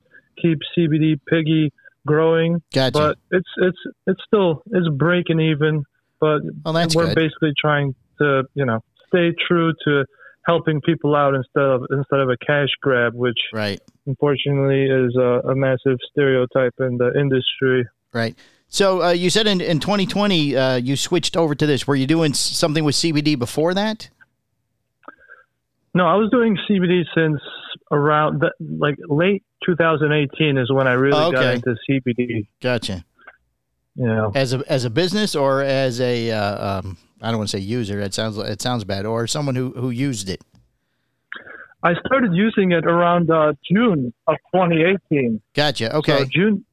keep 0.40 0.60
CBD 0.76 1.18
Piggy 1.28 1.72
growing 2.06 2.60
Gotcha. 2.72 2.92
but 2.92 3.18
it's 3.30 3.48
it's 3.58 3.78
it's 4.06 4.20
still 4.26 4.62
it's 4.72 4.88
breaking 4.96 5.40
even 5.40 5.84
but 6.20 6.40
Well, 6.64 6.74
we're 6.94 7.06
good. 7.06 7.14
basically 7.14 7.52
trying 7.58 7.94
to 8.18 8.44
you 8.54 8.64
know 8.64 8.80
stay 9.08 9.32
true 9.46 9.72
to 9.84 10.04
helping 10.44 10.80
people 10.80 11.14
out 11.14 11.34
instead 11.34 11.62
of 11.62 11.82
instead 11.90 12.20
of 12.20 12.28
a 12.28 12.36
cash 12.44 12.68
grab 12.80 13.14
which 13.14 13.38
right. 13.52 13.80
Unfortunately 14.06 14.84
is 14.84 15.14
a, 15.16 15.40
a 15.50 15.54
massive 15.54 15.98
stereotype 16.10 16.74
in 16.80 16.96
the 16.98 17.12
industry 17.18 17.84
Right. 18.12 18.36
So 18.68 19.02
uh, 19.02 19.10
you 19.10 19.30
said 19.30 19.46
in, 19.46 19.60
in 19.60 19.80
2020 19.80 20.54
uh, 20.56 20.76
you 20.76 20.96
switched 20.96 21.34
over 21.36 21.54
to 21.54 21.66
this. 21.66 21.86
Were 21.86 21.94
you 21.94 22.06
doing 22.06 22.34
something 22.34 22.84
with 22.84 22.94
CBD 22.94 23.38
before 23.38 23.74
that? 23.74 24.08
no 25.94 26.06
i 26.06 26.14
was 26.14 26.30
doing 26.30 26.56
cbd 26.70 27.02
since 27.14 27.38
around 27.90 28.40
the, 28.40 28.50
like 28.78 28.96
late 29.08 29.42
2018 29.66 30.56
is 30.56 30.72
when 30.72 30.88
i 30.88 30.92
really 30.92 31.18
Oh, 31.18 31.30
got 31.30 31.54
into 31.54 31.76
cbd 31.88 32.46
Gotcha. 32.62 33.04
you 33.94 34.06
know 34.06 34.32
As 34.34 34.54
a 34.54 34.62
as 34.72 34.84
a 34.86 34.90
business 34.90 35.34
or 35.36 35.60
as 35.62 36.00
a 36.00 36.30
uh, 36.30 36.78
um, 36.78 36.96
I 37.20 37.28
don't 37.28 37.38
want 37.38 37.50
to 37.50 37.56
say 37.58 37.62
user. 37.62 38.00
It 38.00 38.14
sounds 38.14 38.36
it 38.38 38.60
sounds 38.60 38.82
bad. 38.84 39.06
Or 39.06 39.26
someone 39.28 39.54
who 39.54 39.70
who 39.72 39.90
used 39.90 40.28
it. 40.28 40.40
I 41.82 41.92
started 42.06 42.32
using 42.34 42.72
it 42.72 42.84
around 42.86 43.30
uh, 43.30 43.52
june 43.70 44.12
of 44.26 44.36
2018 44.54 45.40
Gotcha. 45.54 45.94
Okay. 45.96 46.18
So 46.18 46.24
June, 46.30 46.64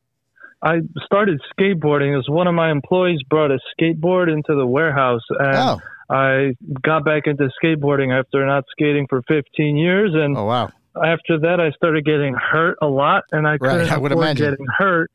I 0.62 0.80
started 1.06 1.42
skateboarding. 1.58 2.18
As 2.20 2.28
one 2.30 2.48
of 2.48 2.54
my 2.54 2.70
employees 2.72 3.22
brought 3.30 3.52
a 3.52 3.60
skateboard 3.80 4.32
into 4.32 4.56
the 4.56 4.66
warehouse, 4.66 5.22
and 5.30 5.56
oh, 5.56 5.80
I 6.10 6.54
got 6.82 7.06
back 7.06 7.24
into 7.28 7.50
skateboarding 7.64 8.18
after 8.18 8.46
not 8.46 8.66
skating 8.72 9.08
for 9.10 9.22
15 9.28 9.78
years, 9.78 10.12
and 10.14 10.38
Oh 10.38 10.46
wow. 10.46 10.70
after 10.96 11.40
that, 11.40 11.60
I 11.62 11.72
started 11.72 12.04
getting 12.06 12.34
hurt 12.36 12.78
a 12.82 12.88
lot, 12.88 13.24
and 13.32 13.48
I 13.48 13.58
couldn't 13.58 13.78
right, 13.80 13.92
I 13.92 13.98
would 13.98 14.12
afford 14.12 14.26
imagine. 14.26 14.50
getting 14.52 14.66
hurt. 14.78 15.12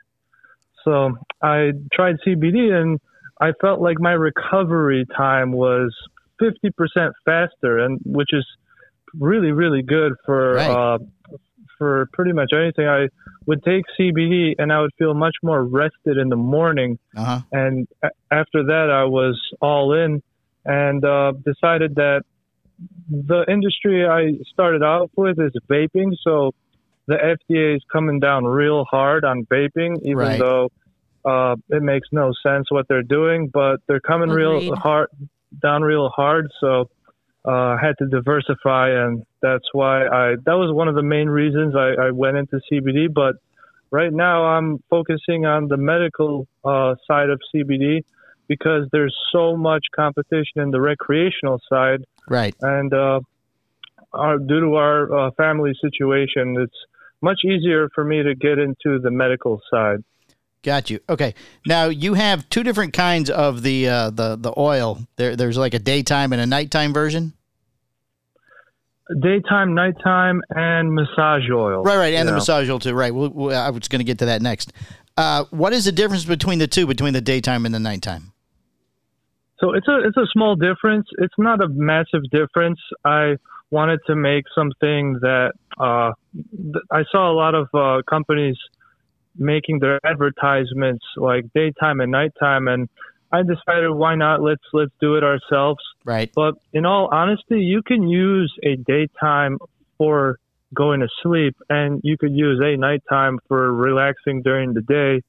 So 0.85 1.17
I 1.43 1.73
tried 1.93 2.17
CBD, 2.27 2.73
and 2.73 3.01
I 3.41 3.53
felt 3.61 3.81
like 3.81 3.99
my 4.01 4.13
recovery 4.13 5.07
time 5.17 5.53
was 5.53 5.95
50% 6.41 7.13
faster, 7.25 7.79
and 7.79 8.01
which 8.05 8.31
is 8.33 8.47
really, 9.19 9.53
really 9.53 9.83
good 9.83 10.13
for 10.25 10.55
Right. 10.55 10.71
uh, 10.71 10.99
for 11.79 12.09
pretty 12.13 12.33
much 12.33 12.51
anything. 12.55 12.87
I 12.87 13.09
would 13.47 13.63
take 13.65 13.85
CBD, 13.99 14.55
and 14.59 14.73
I 14.73 14.81
would 14.81 14.93
feel 14.99 15.13
much 15.15 15.35
more 15.43 15.65
rested 15.65 16.17
in 16.19 16.29
the 16.29 16.37
morning. 16.37 16.99
Uh 17.17 17.25
huh. 17.25 17.41
And 17.53 17.89
a- 18.03 18.11
after 18.31 18.63
that, 18.65 18.91
I 18.91 19.05
was 19.05 19.41
all 19.61 19.93
in, 19.93 20.23
and 20.65 21.05
uh, 21.05 21.33
decided 21.45 21.97
that 21.97 22.23
the 23.11 23.45
industry 23.49 24.07
I 24.07 24.35
started 24.53 24.83
out 24.83 25.11
with 25.17 25.39
is 25.41 25.53
vaping. 25.69 26.13
So 26.23 26.53
the 27.07 27.17
FDA 27.17 27.77
is 27.77 27.83
coming 27.93 28.19
down 28.21 28.45
real 28.45 28.85
hard 28.85 29.25
on 29.25 29.45
vaping, 29.45 30.01
even 30.03 30.17
Right. 30.17 30.39
though 30.39 30.71
uh, 31.25 31.57
it 31.71 31.83
makes 31.83 32.09
no 32.13 32.33
sense 32.43 32.71
what 32.71 32.87
they're 32.89 33.03
doing, 33.03 33.49
but 33.53 33.81
they're 33.87 34.01
coming 34.01 34.29
real 34.31 34.75
hard 34.77 35.09
down 35.63 35.83
real 35.83 36.09
hard. 36.09 36.51
So 36.61 36.89
uh, 37.47 37.51
I 37.51 37.79
had 37.81 37.97
to 37.99 38.07
diversify, 38.07 38.91
and 38.91 39.25
that's 39.43 39.67
why 39.73 40.07
I 40.07 40.37
that 40.47 40.55
was 40.55 40.73
one 40.73 40.89
of 40.89 40.95
the 40.95 41.03
main 41.03 41.29
reasons 41.29 41.75
I, 41.77 42.07
I 42.07 42.11
went 42.11 42.37
into 42.37 42.61
CBD. 42.71 43.13
But 43.13 43.37
right 43.91 44.13
now, 44.13 44.45
I'm 44.45 44.83
focusing 44.89 45.45
on 45.45 45.69
the 45.69 45.77
medical 45.77 46.47
uh, 46.65 46.95
side 47.07 47.31
of 47.31 47.41
CBD 47.55 48.05
because 48.49 48.89
there's 48.93 49.17
so 49.33 49.57
much 49.57 49.85
competition 49.95 50.61
in 50.61 50.71
the 50.71 50.81
recreational 50.81 51.61
side 51.69 52.05
Right. 52.29 52.55
and 52.61 52.93
uh, 52.93 53.21
our, 54.13 54.39
due 54.39 54.61
to 54.61 54.75
our 54.77 55.27
uh, 55.27 55.31
family 55.33 55.73
situation, 55.81 56.57
it's 56.59 56.77
much 57.21 57.41
easier 57.45 57.89
for 57.95 58.05
me 58.05 58.23
to 58.23 58.35
get 58.35 58.59
into 58.59 58.99
the 59.01 59.11
medical 59.11 59.61
side. 59.71 60.03
Got 60.65 60.89
you. 60.91 60.99
Okay. 61.09 61.35
Now 61.67 61.85
you 61.87 62.15
have 62.15 62.49
two 62.49 62.63
different 62.65 62.95
kinds 62.95 63.29
of 63.31 63.63
the 63.63 63.87
uh, 63.89 64.11
the 64.11 64.35
the 64.37 64.53
oil. 64.59 64.99
There, 65.17 65.37
there's 65.37 65.59
like 65.59 65.75
a 65.75 65.79
daytime 65.79 66.33
and 66.33 66.41
a 66.43 66.47
nighttime 66.47 66.93
version. 66.93 67.35
Daytime, 69.21 69.75
nighttime, 69.75 70.41
and 70.49 70.95
massage 70.95 71.43
oil. 71.53 71.83
Right, 71.83 71.99
right, 71.99 72.15
and 72.15 72.27
the 72.27 72.33
Yeah. 72.33 72.37
massage 72.37 72.71
oil 72.71 72.79
too. 72.79 72.95
Right. 72.95 73.15
We'll, 73.15 73.29
we'll, 73.29 73.55
I 73.55 73.69
was 73.69 73.87
going 73.89 74.01
to 74.01 74.05
get 74.05 74.19
to 74.21 74.25
that 74.27 74.41
next. 74.41 74.73
Uh, 75.19 75.45
what 75.51 75.75
is 75.75 75.85
the 75.85 75.93
difference 75.93 76.25
between 76.25 76.59
the 76.59 76.67
two, 76.67 76.87
between 76.87 77.13
the 77.13 77.21
daytime 77.21 77.67
and 77.67 77.75
the 77.75 77.79
nighttime? 77.79 78.33
So 79.61 79.75
it's 79.75 79.87
a 79.87 79.99
it's 80.07 80.17
a 80.17 80.27
small 80.33 80.57
difference. 80.57 81.07
It's 81.19 81.35
not 81.37 81.63
a 81.63 81.69
massive 81.69 82.23
difference. 82.31 82.81
I 83.05 83.37
wanted 83.71 84.01
to 84.07 84.17
make 84.17 84.45
something 84.55 85.19
that 85.21 85.53
uh, 85.79 86.13
th- 86.35 86.85
I 86.91 87.05
saw 87.13 87.31
a 87.31 87.35
lot 87.35 87.55
of 87.55 87.69
uh, 87.75 88.01
companies 88.09 88.57
making 89.37 89.81
their 89.81 89.99
advertisements 90.05 91.05
like 91.17 91.45
daytime 91.55 92.01
and 92.01 92.13
nighttime, 92.13 92.69
and 92.69 92.89
I 93.33 93.43
decided 93.43 93.91
why 93.91 94.15
not 94.15 94.43
let's 94.43 94.63
let's 94.73 94.93
do 95.01 95.17
it 95.17 95.25
ourselves. 95.25 95.81
Right. 96.05 96.31
But 96.35 96.55
in 96.73 96.87
all 96.87 97.09
honesty, 97.13 97.61
you 97.61 97.83
can 97.83 98.09
use 98.09 98.53
a 98.63 98.77
daytime 98.77 99.59
for 99.99 100.39
going 100.75 101.01
to 101.01 101.09
sleep, 101.23 101.57
and 101.69 102.01
you 102.05 102.17
could 102.19 102.33
use 102.33 102.61
a 102.63 102.77
nighttime 102.77 103.39
for 103.49 103.73
relaxing 103.73 104.43
during 104.43 104.75
the 104.75 104.83
day, 104.83 105.23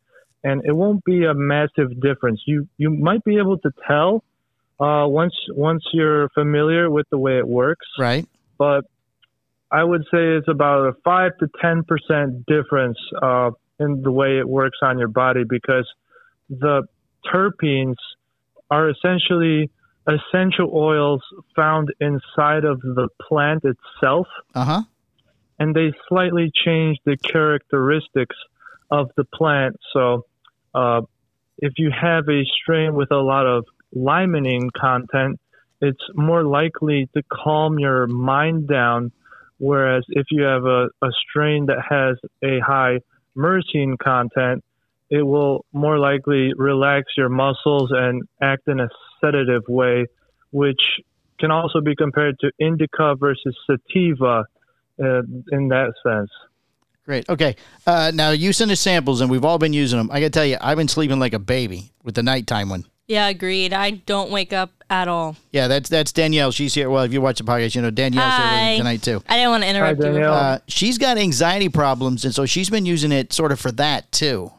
and 0.44 0.64
it 0.66 0.72
won't 0.74 1.04
be 1.04 1.26
a 1.26 1.34
massive 1.34 2.00
difference. 2.02 2.42
You 2.46 2.68
you 2.78 2.90
might 2.90 3.24
be 3.24 3.38
able 3.38 3.58
to 3.60 3.72
tell 3.88 4.24
uh, 4.80 5.06
once 5.08 5.34
once 5.50 5.84
you're 5.94 6.30
familiar 6.30 6.90
with 6.90 7.08
the 7.10 7.18
way 7.18 7.38
it 7.38 7.48
works, 7.48 7.88
Right. 7.98 8.28
but 8.58 8.86
I 9.72 9.84
would 9.84 10.04
say 10.12 10.36
it's 10.38 10.48
about 10.48 10.88
a 10.88 10.94
five 11.04 11.32
to 11.40 11.48
ten 11.62 11.84
percent 11.84 12.46
difference 12.46 12.98
uh, 13.22 13.52
in 13.80 14.02
the 14.02 14.12
way 14.12 14.38
it 14.40 14.48
works 14.48 14.78
on 14.82 15.00
your 15.00 15.08
body 15.08 15.44
because 15.48 15.88
the 16.50 16.84
terpenes 17.34 17.96
are 18.70 18.90
essentially 18.90 19.70
essential 20.08 20.70
oils 20.74 21.22
found 21.56 21.94
inside 22.00 22.64
of 22.64 22.80
the 22.82 23.08
plant 23.28 23.64
itself, 23.64 24.28
Uh 24.54 24.66
huh. 24.66 24.82
and 25.60 25.76
they 25.76 25.94
slightly 26.08 26.52
change 26.64 26.98
the 27.06 27.18
characteristics 27.18 28.36
of 28.92 29.10
the 29.18 29.24
plant. 29.24 29.76
So, 29.94 30.26
uh, 30.74 31.02
if 31.58 31.74
you 31.78 31.90
have 31.90 32.28
a 32.30 32.44
strain 32.62 32.96
with 32.96 33.12
a 33.12 33.18
lot 33.18 33.48
of 33.48 33.66
limonene 33.96 34.70
content, 34.74 35.40
it's 35.82 36.04
more 36.14 36.44
likely 36.44 37.10
to 37.16 37.24
calm 37.32 37.80
your 37.80 38.08
mind 38.08 38.68
down. 38.68 39.12
Whereas 39.58 40.04
if 40.10 40.28
you 40.32 40.44
have 40.44 40.66
a, 40.66 40.90
a 41.02 41.10
strain 41.30 41.68
that 41.68 41.82
has 41.90 42.18
a 42.44 42.60
high 42.60 43.00
myrcene 43.38 43.98
content, 43.98 44.64
it 45.10 45.22
will 45.22 45.66
more 45.72 46.00
likely 46.00 46.52
relax 46.56 47.12
your 47.16 47.30
muscles 47.30 47.92
and 47.92 48.24
act 48.42 48.68
in 48.68 48.80
a 48.80 48.90
sedative 49.22 49.64
way, 49.68 50.06
which 50.52 50.82
can 51.40 51.52
also 51.52 51.82
be 51.82 51.96
compared 51.96 52.40
to 52.40 52.52
indica 52.60 53.16
versus 53.16 53.56
sativa 53.68 54.46
uh, 55.02 55.22
in 55.52 55.68
that 55.70 55.94
sense. 56.04 56.30
Great. 57.06 57.30
Okay. 57.30 57.56
Uh, 57.86 58.12
now 58.14 58.32
you 58.32 58.52
sent 58.52 58.72
us 58.72 58.80
samples, 58.80 59.22
and 59.22 59.30
we've 59.30 59.46
all 59.46 59.60
been 59.60 59.74
using 59.74 60.00
them. 60.00 60.10
I 60.12 60.20
got 60.20 60.28
to 60.28 60.30
tell 60.32 60.46
you, 60.46 60.58
I've 60.60 60.78
been 60.78 60.88
sleeping 60.88 61.20
like 61.20 61.34
a 61.34 61.40
baby 61.40 61.92
with 62.04 62.16
the 62.16 62.24
nighttime 62.24 62.70
one. 62.70 62.86
Yeah, 63.08 63.28
agreed. 63.28 63.72
I 63.72 63.92
don't 63.92 64.32
wake 64.32 64.52
up 64.52 64.72
at 64.90 65.08
all. 65.08 65.36
Yeah, 65.52 65.68
that's 65.68 65.90
that's 65.90 66.12
Danielle. 66.12 66.52
She's 66.52 66.74
here. 66.74 66.90
Well, 66.90 67.04
if 67.04 67.14
you 67.14 67.22
watch 67.22 67.38
the 67.38 67.44
podcast, 67.44 67.76
you 67.76 67.82
know 67.82 67.92
Danielle's 67.92 68.34
here 68.34 68.46
Hi. 68.46 68.72
us 68.74 68.78
tonight 68.80 69.02
too. 69.04 69.22
I 69.30 69.36
didn't 69.38 69.52
want 69.52 69.64
to 69.64 69.70
interrupt 69.70 70.00
you. 70.00 70.06
Danielle. 70.06 70.34
Uh, 70.34 70.60
she's 70.68 70.98
got 70.98 71.18
anxiety 71.18 71.70
problems, 71.70 72.26
and 72.26 72.34
so 72.34 72.46
she's 72.48 72.70
been 72.70 72.86
using 72.88 73.12
it 73.12 73.32
sort 73.32 73.52
of 73.52 73.60
for 73.60 73.72
that 73.74 74.12
too. 74.12 74.52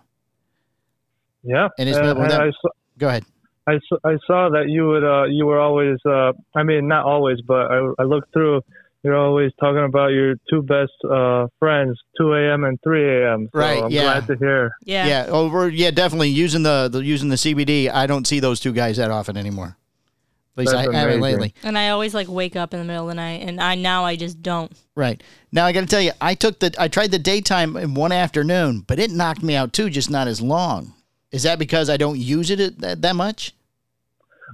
Yeah, 1.43 1.69
And 1.79 1.89
it's 1.89 1.99
Uh, 1.99 2.03
not- 2.03 2.19
well, 2.19 2.33
I, 2.43 2.51
saw, 2.51 2.69
Go 2.99 3.09
ahead. 3.09 3.25
I, 3.69 3.79
saw, 3.89 3.97
I 4.05 4.17
saw 4.27 4.49
that 4.51 4.69
you 4.69 4.87
would 4.89 5.05
uh, 5.05 5.25
you 5.25 5.45
were 5.47 5.59
always 5.61 5.99
uh, 6.05 6.33
I 6.55 6.63
mean 6.63 6.87
not 6.89 7.05
always, 7.05 7.41
but 7.41 7.71
I, 7.71 7.93
I 7.99 8.03
looked 8.05 8.33
through. 8.33 8.63
You're 9.07 9.17
always 9.17 9.53
talking 9.61 9.85
about 9.85 10.09
your 10.09 10.35
two 10.51 10.63
best 10.63 10.91
uh, 11.09 11.47
friends, 11.61 11.97
2 12.19 12.35
a.m. 12.35 12.65
and 12.65 12.77
3 12.83 13.23
a.m. 13.23 13.49
So 13.55 13.61
Right, 13.61 13.81
I'm 13.85 13.91
yeah. 13.93 14.03
glad 14.03 14.27
to 14.27 14.37
hear. 14.37 14.73
Yeah. 14.83 15.07
Yeah. 15.07 15.27
over. 15.29 15.69
Yeah, 15.69 15.93
definitely 15.93 16.31
using 16.31 16.65
the, 16.65 16.89
the 16.91 17.05
using 17.05 17.29
the 17.29 17.37
CBD. 17.37 17.89
I 17.89 18.09
don't 18.09 18.27
see 18.27 18.41
those 18.41 18.59
two 18.59 18.73
guys 18.73 18.97
that 18.97 19.13
often 19.13 19.37
anymore. 19.37 19.77
At 20.57 20.61
least 20.61 20.73
That's 20.73 20.89
I 20.89 20.93
haven't 20.93 21.21
lately. 21.21 21.55
And 21.63 21.79
I 21.79 21.91
always 21.91 22.15
like 22.15 22.27
wake 22.27 22.57
up 22.57 22.75
in 22.75 22.81
the 22.81 22.85
middle 22.85 23.05
of 23.05 23.09
the 23.09 23.15
night, 23.15 23.43
and 23.43 23.61
I 23.61 23.77
now 23.77 24.05
I 24.05 24.17
just 24.17 24.43
don't. 24.43 24.73
Right. 24.97 25.23
Now 25.53 25.67
I 25.67 25.73
got 25.73 25.83
to 25.83 25.87
tell 25.87 26.01
you, 26.01 26.11
I 26.21 26.35
took 26.35 26.59
the 26.59 26.75
I 26.79 26.89
tried 26.89 27.13
the 27.13 27.19
daytime 27.21 27.77
in 27.77 27.95
one 27.95 28.11
afternoon, 28.11 28.81
but 28.81 28.99
it 28.99 29.13
knocked 29.13 29.43
me 29.43 29.55
out 29.55 29.73
too, 29.73 29.89
just 29.89 30.11
not 30.11 30.27
as 30.27 30.41
long. 30.41 30.95
Is 31.31 31.45
that 31.45 31.61
because 31.61 31.89
I 31.91 31.97
don't 31.97 32.19
use 32.19 32.51
it 32.51 32.81
that, 32.81 33.03
that 33.03 33.15
much? 33.15 33.53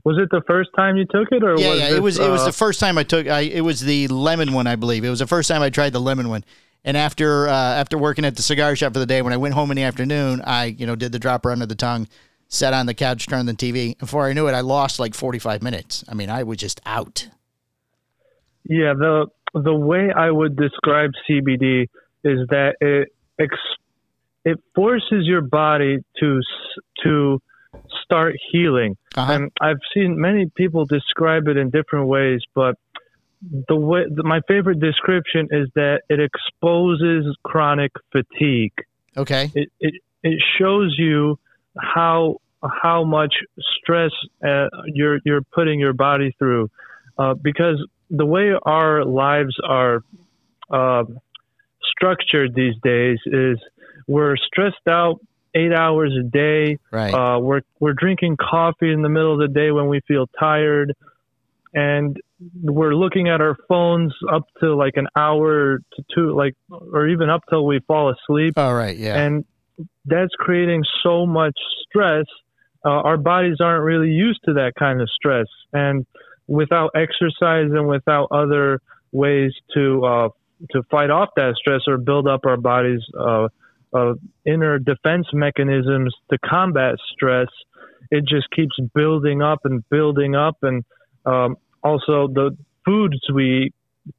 Was 0.05 0.19
it 0.19 0.29
the 0.31 0.43
first 0.47 0.71
time 0.77 0.97
you 0.97 1.05
took 1.05 1.29
it, 1.31 1.43
or 1.43 1.59
Yeah, 1.59 1.71
was 1.71 1.79
yeah. 1.79 1.89
this, 1.89 1.97
It 1.99 2.03
was 2.03 2.19
it 2.19 2.31
was 2.31 2.43
uh, 2.43 2.47
the 2.47 2.53
first 2.53 2.81
time 2.81 2.99
I 2.99 3.05
took. 3.05 3.27
I 3.27 3.41
it 3.41 3.61
was 3.61 3.81
the 3.81 4.09
lemon 4.09 4.53
one, 4.53 4.67
I 4.67 4.77
believe. 4.77 5.05
It 5.05 5.11
was 5.11 5.19
the 5.21 5.27
first 5.27 5.49
time 5.49 5.63
I 5.63 5.71
tried 5.71 5.93
the 5.93 6.01
lemon 6.01 6.29
one. 6.29 6.45
And 6.85 6.97
after 6.97 7.49
uh, 7.49 7.53
after 7.53 7.97
working 7.97 8.25
at 8.25 8.37
the 8.37 8.43
cigar 8.43 8.75
shop 8.75 8.93
for 8.95 8.99
the 8.99 9.07
day, 9.07 9.23
when 9.23 9.33
I 9.33 9.37
went 9.37 9.55
home 9.55 9.71
in 9.71 9.77
the 9.77 9.85
afternoon, 9.85 10.43
I 10.45 10.65
you 10.65 10.87
know 10.87 10.97
did 10.97 11.13
the 11.13 11.19
dropper 11.19 11.51
under 11.51 11.67
the 11.67 11.75
tongue, 11.75 12.09
sat 12.49 12.73
on 12.75 12.87
the 12.87 12.95
couch, 12.95 13.27
turned 13.27 13.49
the 13.49 13.55
TV. 13.55 13.97
Before 13.99 14.27
I 14.27 14.33
knew 14.33 14.49
it, 14.49 14.53
I 14.53 14.61
lost 14.61 14.99
like 14.99 15.15
forty 15.15 15.39
five 15.39 15.63
minutes. 15.63 16.05
I 16.09 16.15
mean, 16.15 16.31
I 16.31 16.43
was 16.43 16.59
just 16.59 16.81
out. 16.85 17.29
Yeah, 18.65 18.95
the 18.95 19.27
the 19.55 19.75
way 19.75 20.11
I 20.15 20.31
would 20.31 20.57
describe 20.57 21.11
CBD 21.29 21.89
is 22.25 22.41
that 22.49 22.75
it 22.81 23.09
ex, 23.39 23.55
it 24.45 24.59
forces 24.75 25.27
your 25.27 25.43
body 25.43 25.99
to 26.21 26.41
to 27.05 27.43
start 28.13 28.35
healing. 28.51 28.97
Uh-huh. 29.17 29.33
And 29.33 29.53
I've 29.61 29.81
seen 29.95 30.21
many 30.21 30.51
people 30.55 30.85
describe 30.85 31.49
it 31.49 31.57
in 31.57 31.71
different 31.71 32.09
ways, 32.09 32.41
but 32.55 32.77
the 33.69 33.75
way 33.75 34.03
the, 34.09 34.23
my 34.23 34.41
favorite 34.47 34.81
description 34.81 35.49
is 35.51 35.69
that 35.75 36.03
it 36.09 36.21
exposes 36.21 37.37
chronic 37.43 37.93
fatigue. 38.13 38.75
Okay. 39.17 39.51
It 39.55 39.69
it, 39.81 39.95
it 40.23 40.43
shows 40.59 40.95
you 40.99 41.39
how 41.77 42.37
how 42.63 43.05
much 43.05 43.35
stress 43.79 44.13
uh, 44.47 44.69
you're 44.87 45.19
you're 45.25 45.43
putting 45.43 45.81
your 45.81 45.93
body 45.93 46.35
through, 46.39 46.71
uh, 47.19 47.35
because 47.35 47.85
the 48.11 48.27
way 48.27 48.53
our 48.63 49.05
lives 49.05 49.57
are 49.67 50.05
uh, 50.71 51.05
structured 51.93 52.55
these 52.55 52.75
days 52.83 53.19
is 53.27 53.59
we're 54.07 54.37
stressed 54.37 54.87
out 54.89 55.19
eight 55.55 55.73
hours 55.73 56.17
a 56.19 56.23
day. 56.23 56.79
Right. 56.91 57.13
Uh, 57.13 57.39
we're 57.39 57.63
we're 57.81 57.95
drinking 57.95 58.37
coffee 58.39 58.93
in 58.93 59.03
the 59.03 59.09
middle 59.09 59.33
of 59.33 59.39
the 59.39 59.53
day 59.53 59.71
when 59.71 59.89
we 59.89 60.01
feel 60.07 60.27
tired, 60.39 60.95
and 61.75 62.17
we're 62.63 62.95
looking 62.95 63.29
at 63.29 63.41
our 63.41 63.57
phones 63.69 64.15
up 64.33 64.47
to 64.61 64.75
like 64.75 64.95
an 64.97 65.07
hour 65.17 65.79
to 65.79 66.05
two, 66.15 66.35
like 66.35 66.55
or 66.71 67.09
even 67.09 67.31
up 67.31 67.43
till 67.49 67.67
we 67.67 67.81
fall 67.87 68.13
asleep, 68.13 68.59
All 68.59 68.75
right. 68.75 68.97
Yeah. 68.97 69.17
and 69.17 69.45
that's 70.05 70.33
creating 70.39 70.85
so 71.03 71.27
much 71.27 71.57
stress. 71.89 72.27
Uh, 72.85 72.91
our 72.91 73.17
bodies 73.17 73.59
aren't 73.61 73.85
really 73.85 74.11
used 74.11 74.41
to 74.45 74.55
that 74.55 74.73
kind 74.79 75.01
of 75.01 75.09
stress, 75.11 75.47
and 75.73 76.05
without 76.49 76.91
exercise 76.97 77.71
and 77.71 77.87
without 77.87 78.29
other 78.33 78.81
ways 79.13 79.53
to 79.75 80.05
uh, 80.05 80.29
to 80.71 80.83
fight 80.91 81.11
off 81.11 81.29
that 81.37 81.55
stress 81.57 81.83
or 81.87 81.97
build 81.99 82.27
up 82.27 82.41
our 82.45 82.57
bodies 82.57 83.01
uh, 83.19 83.49
uh, 83.93 84.15
inner 84.45 84.79
defense 84.79 85.27
mechanisms 85.33 86.15
to 86.31 86.39
combat 86.39 86.97
stress, 87.13 87.49
it 88.11 88.25
just 88.27 88.51
keeps 88.51 88.77
building 88.95 89.43
up 89.43 89.61
and 89.65 89.89
building 89.91 90.35
up. 90.35 90.57
And 90.63 90.85
um, 91.25 91.57
also, 91.83 92.29
the 92.29 92.57
foods 92.85 93.19
we 93.33 93.67
eat, 93.67 93.75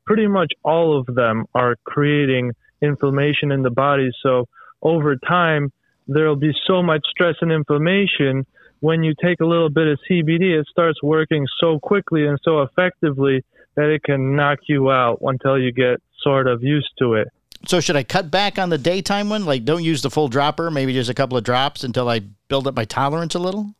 pretty 0.05 0.27
much 0.27 0.51
all 0.63 0.99
of 0.99 1.05
them 1.13 1.45
are 1.53 1.75
creating 1.83 2.51
inflammation 2.81 3.51
in 3.51 3.63
the 3.63 3.71
body. 3.71 4.09
So 4.21 4.47
over 4.81 5.15
time, 5.15 5.71
there'll 6.07 6.35
be 6.35 6.53
so 6.67 6.83
much 6.83 7.01
stress 7.09 7.35
and 7.41 7.51
inflammation. 7.51 8.45
When 8.79 9.03
you 9.03 9.13
take 9.21 9.39
a 9.39 9.45
little 9.45 9.69
bit 9.69 9.87
of 9.87 9.99
CBD, 10.09 10.59
it 10.59 10.67
starts 10.69 11.01
working 11.01 11.47
so 11.59 11.79
quickly 11.79 12.25
and 12.27 12.37
so 12.43 12.61
effectively 12.61 13.43
that 13.75 13.89
it 13.89 14.03
can 14.03 14.35
knock 14.35 14.59
you 14.67 14.91
out 14.91 15.19
until 15.21 15.57
you 15.57 15.71
get 15.71 16.01
sort 16.21 16.47
of 16.47 16.61
used 16.61 16.91
to 16.99 17.13
it. 17.13 17.29
So 17.65 17.79
should 17.79 17.95
I 17.95 18.03
cut 18.03 18.29
back 18.29 18.59
on 18.59 18.69
the 18.69 18.77
daytime 18.77 19.29
one? 19.29 19.45
Like, 19.45 19.63
don't 19.63 19.83
use 19.83 20.01
the 20.01 20.09
full 20.09 20.27
dropper. 20.27 20.69
Maybe 20.69 20.93
just 20.93 21.09
a 21.09 21.13
couple 21.13 21.37
of 21.37 21.43
drops 21.43 21.83
until 21.83 22.09
I 22.09 22.19
build 22.49 22.67
up 22.67 22.75
my 22.75 22.85
tolerance 22.85 23.35
a 23.35 23.39
little. 23.39 23.73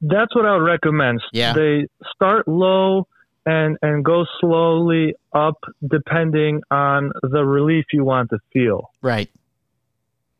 That's 0.00 0.34
what 0.34 0.44
I 0.44 0.56
would 0.56 0.64
recommend. 0.64 1.20
Yeah. 1.32 1.54
They 1.54 1.86
start 2.14 2.46
low 2.46 3.08
and 3.46 3.78
and 3.80 4.04
go 4.04 4.26
slowly 4.40 5.14
up 5.32 5.56
depending 5.86 6.60
on 6.70 7.12
the 7.22 7.44
relief 7.44 7.86
you 7.92 8.04
want 8.04 8.30
to 8.30 8.38
feel. 8.52 8.90
Right. 9.00 9.30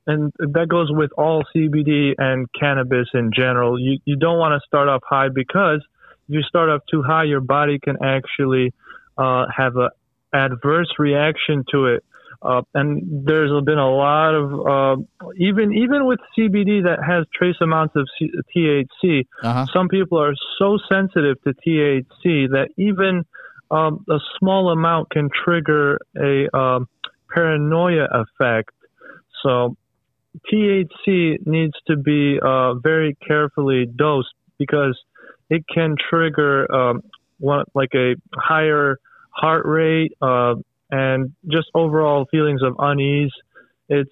And 0.06 0.32
that 0.38 0.68
goes 0.68 0.88
with 0.90 1.10
all 1.18 1.42
CBD 1.54 2.14
and 2.18 2.46
cannabis 2.58 3.08
in 3.14 3.30
general. 3.34 3.78
You 3.80 3.98
you 4.04 4.16
don't 4.16 4.38
want 4.38 4.60
to 4.60 4.66
start 4.66 4.88
off 4.88 5.02
high 5.08 5.28
because 5.28 5.80
if 6.28 6.34
you 6.34 6.42
start 6.42 6.68
off 6.68 6.82
too 6.90 7.02
high, 7.02 7.24
your 7.24 7.40
body 7.40 7.78
can 7.78 7.96
actually 8.02 8.72
uh, 9.16 9.46
have 9.54 9.76
a 9.76 9.90
adverse 10.32 10.88
reaction 10.98 11.64
to 11.70 11.86
it. 11.86 12.04
Uh, 12.40 12.62
and 12.72 13.26
there's 13.26 13.50
been 13.64 13.78
a 13.78 13.90
lot 13.90 14.32
of 14.32 14.52
uh, 14.66 15.30
even 15.38 15.72
even 15.72 16.06
with 16.06 16.20
CBD 16.38 16.84
that 16.84 16.98
has 17.04 17.24
trace 17.34 17.56
amounts 17.60 17.96
of 17.96 18.06
C- 18.16 18.30
THC. 18.54 19.26
Uh-huh. 19.42 19.66
Some 19.72 19.88
people 19.88 20.22
are 20.22 20.34
so 20.56 20.78
sensitive 20.88 21.42
to 21.42 21.50
THC 21.50 22.50
that 22.50 22.68
even 22.76 23.24
um, 23.72 24.04
a 24.08 24.18
small 24.38 24.70
amount 24.70 25.10
can 25.10 25.30
trigger 25.44 25.98
a 26.16 26.56
um, 26.56 26.88
paranoia 27.28 28.06
effect. 28.12 28.70
So 29.42 29.76
THC 30.52 31.44
needs 31.44 31.74
to 31.88 31.96
be 31.96 32.38
uh, 32.40 32.74
very 32.74 33.16
carefully 33.26 33.86
dosed 33.86 34.32
because 34.58 34.98
it 35.50 35.64
can 35.72 35.96
trigger 36.08 36.72
um, 36.72 37.02
one, 37.38 37.64
like 37.74 37.90
a 37.94 38.14
higher 38.34 38.98
heart 39.38 39.64
rate 39.66 40.12
uh, 40.20 40.54
and 40.90 41.32
just 41.50 41.68
overall 41.74 42.26
feelings 42.30 42.62
of 42.62 42.74
unease. 42.78 43.32
It's 43.88 44.10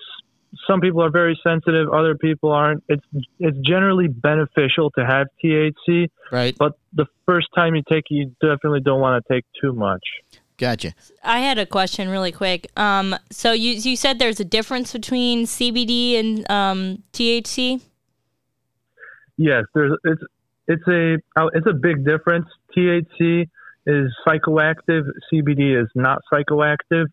some 0.66 0.80
people 0.80 1.02
are 1.02 1.10
very 1.10 1.38
sensitive, 1.42 1.88
other 1.90 2.14
people 2.14 2.50
aren't. 2.50 2.82
It's 2.88 3.04
it's 3.38 3.58
generally 3.66 4.08
beneficial 4.08 4.90
to 4.92 5.04
have 5.04 5.26
THC, 5.44 6.08
Right. 6.32 6.56
but 6.58 6.72
the 6.92 7.06
first 7.26 7.48
time 7.54 7.74
you 7.74 7.82
take 7.90 8.04
it, 8.10 8.14
you 8.14 8.36
definitely 8.40 8.80
don't 8.80 9.00
want 9.00 9.22
to 9.22 9.32
take 9.34 9.44
too 9.60 9.72
much. 9.72 10.02
Gotcha. 10.58 10.94
I 11.22 11.40
had 11.40 11.58
a 11.58 11.66
question 11.66 12.08
really 12.08 12.32
quick. 12.32 12.70
Um, 12.76 13.14
so 13.30 13.52
you 13.52 13.72
you 13.72 13.96
said 13.96 14.18
there's 14.18 14.40
a 14.40 14.44
difference 14.44 14.92
between 14.92 15.44
CBD 15.44 16.18
and 16.18 16.50
um, 16.50 17.02
THC. 17.12 17.82
Yes, 19.36 19.64
there's 19.74 19.92
it's 20.04 20.22
it's 20.68 20.88
a 20.88 21.16
uh, 21.38 21.48
it's 21.52 21.66
a 21.66 21.74
big 21.74 22.04
difference. 22.06 22.46
THC 22.74 23.48
is 23.86 24.12
psychoactive. 24.26 25.02
CBD 25.32 25.80
is 25.80 25.88
not 25.94 26.22
psychoactive. 26.32 27.06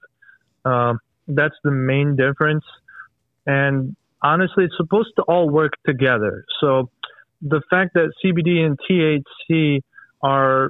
Um, 0.65 0.99
that's 1.27 1.55
the 1.63 1.71
main 1.71 2.15
difference. 2.15 2.63
And 3.45 3.95
honestly, 4.21 4.65
it's 4.65 4.77
supposed 4.77 5.09
to 5.17 5.23
all 5.23 5.49
work 5.49 5.73
together. 5.85 6.45
So 6.59 6.89
the 7.41 7.61
fact 7.69 7.93
that 7.93 8.11
CBD 8.23 8.65
and 8.65 8.79
THC 8.89 9.81
are 10.21 10.69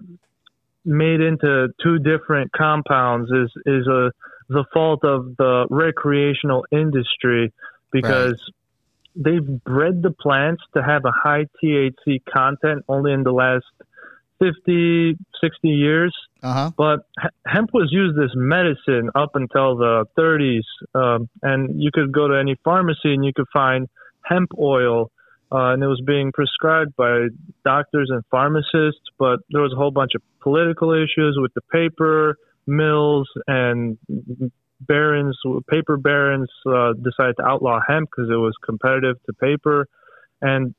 made 0.85 1.21
into 1.21 1.69
two 1.81 1.99
different 1.99 2.51
compounds 2.51 3.31
is 3.31 3.51
is 3.65 3.87
a 3.87 4.11
the 4.49 4.65
fault 4.73 5.05
of 5.05 5.37
the 5.37 5.65
recreational 5.69 6.65
industry 6.71 7.53
because 7.91 8.35
they've 9.15 9.63
bred 9.63 10.01
the 10.01 10.11
plants 10.11 10.61
to 10.75 10.83
have 10.83 11.03
a 11.05 11.11
high 11.11 11.45
THC 11.63 12.21
content 12.31 12.83
only 12.89 13.13
in 13.13 13.23
the 13.23 13.31
last 13.31 13.65
50, 14.39 15.17
60 15.41 15.67
years. 15.67 16.13
Uh 16.41 16.53
huh. 16.53 16.71
But 16.77 16.99
hemp 17.45 17.69
was 17.73 17.89
used 17.91 18.17
as 18.19 18.31
medicine 18.35 19.09
up 19.15 19.31
until 19.35 19.77
the 19.77 20.05
30s. 20.17 20.63
Um, 20.93 21.29
and 21.41 21.81
you 21.81 21.91
could 21.93 22.11
go 22.11 22.27
to 22.27 22.35
any 22.35 22.55
pharmacy 22.63 23.13
and 23.13 23.23
you 23.23 23.31
could 23.35 23.47
find 23.53 23.87
hemp 24.23 24.49
oil. 24.59 25.11
Uh, 25.51 25.73
and 25.73 25.83
it 25.83 25.87
was 25.87 26.01
being 26.05 26.31
prescribed 26.31 26.95
by 26.95 27.27
doctors 27.63 28.09
and 28.09 28.23
pharmacists. 28.31 29.01
But 29.19 29.39
there 29.51 29.61
was 29.61 29.71
a 29.73 29.75
whole 29.75 29.91
bunch 29.91 30.11
of 30.15 30.21
political 30.41 30.93
issues 30.93 31.37
with 31.39 31.53
the 31.53 31.61
paper 31.71 32.37
mills 32.65 33.29
and 33.47 33.97
barons, 34.81 35.37
paper 35.69 35.97
barons 35.97 36.49
uh, 36.67 36.93
decided 36.93 37.35
to 37.37 37.45
outlaw 37.45 37.79
hemp 37.87 38.09
because 38.09 38.29
it 38.29 38.35
was 38.35 38.53
competitive 38.65 39.17
to 39.25 39.33
paper. 39.33 39.87
And 40.41 40.73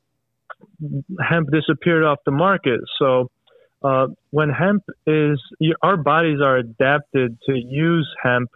hemp 1.21 1.49
disappeared 1.51 2.05
off 2.05 2.19
the 2.25 2.33
market. 2.33 2.81
So 2.99 3.31
uh, 3.85 4.07
when 4.31 4.49
hemp 4.49 4.83
is, 5.07 5.39
our 5.83 5.99
bodies 5.99 6.41
are 6.43 6.57
adapted 6.57 7.39
to 7.47 7.53
use 7.55 8.09
hemp, 8.23 8.51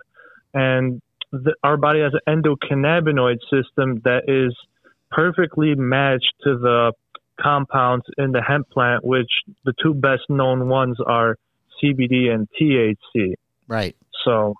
and 0.54 1.02
the, 1.30 1.54
our 1.62 1.76
body 1.76 2.00
has 2.00 2.12
an 2.24 2.42
endocannabinoid 2.42 3.38
system 3.42 4.00
that 4.04 4.22
is 4.26 4.56
perfectly 5.10 5.74
matched 5.74 6.32
to 6.44 6.58
the 6.58 6.92
compounds 7.38 8.06
in 8.16 8.32
the 8.32 8.42
hemp 8.42 8.70
plant, 8.70 9.04
which 9.04 9.30
the 9.64 9.74
two 9.82 9.92
best 9.92 10.22
known 10.30 10.68
ones 10.68 10.96
are 11.06 11.36
CBD 11.82 12.30
and 12.30 12.48
THC. 12.60 13.34
Right. 13.68 13.94
So 14.24 14.54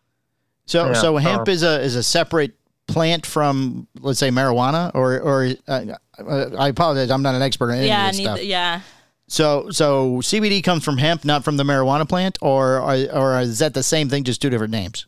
So 0.66 0.88
Yeah, 0.88 0.92
so 0.92 1.16
hemp 1.16 1.48
uh, 1.48 1.50
is 1.50 1.62
a 1.62 1.80
is 1.80 1.96
a 1.96 2.02
separate 2.02 2.54
plant 2.86 3.26
from 3.26 3.86
let's 4.00 4.18
say 4.18 4.30
marijuana 4.30 4.90
or 4.94 5.18
or 5.18 5.48
uh, 5.66 5.84
uh, 6.18 6.50
I 6.58 6.68
apologize 6.68 7.10
I'm 7.10 7.22
not 7.22 7.34
an 7.34 7.42
expert 7.42 7.70
in 7.70 7.78
any 7.78 7.88
yeah, 7.88 8.06
of 8.06 8.12
this 8.12 8.18
neither, 8.18 8.36
stuff. 8.36 8.46
yeah. 8.46 8.80
So 9.28 9.70
so 9.70 10.16
CBD 10.16 10.64
comes 10.64 10.84
from 10.84 10.98
hemp, 10.98 11.24
not 11.24 11.44
from 11.44 11.56
the 11.56 11.64
marijuana 11.64 12.08
plant, 12.08 12.38
or 12.40 12.78
or, 12.78 12.94
or 13.12 13.40
is 13.40 13.60
that 13.60 13.74
the 13.74 13.82
same 13.82 14.08
thing, 14.08 14.24
just 14.24 14.42
two 14.42 14.50
different 14.50 14.72
names? 14.72 15.06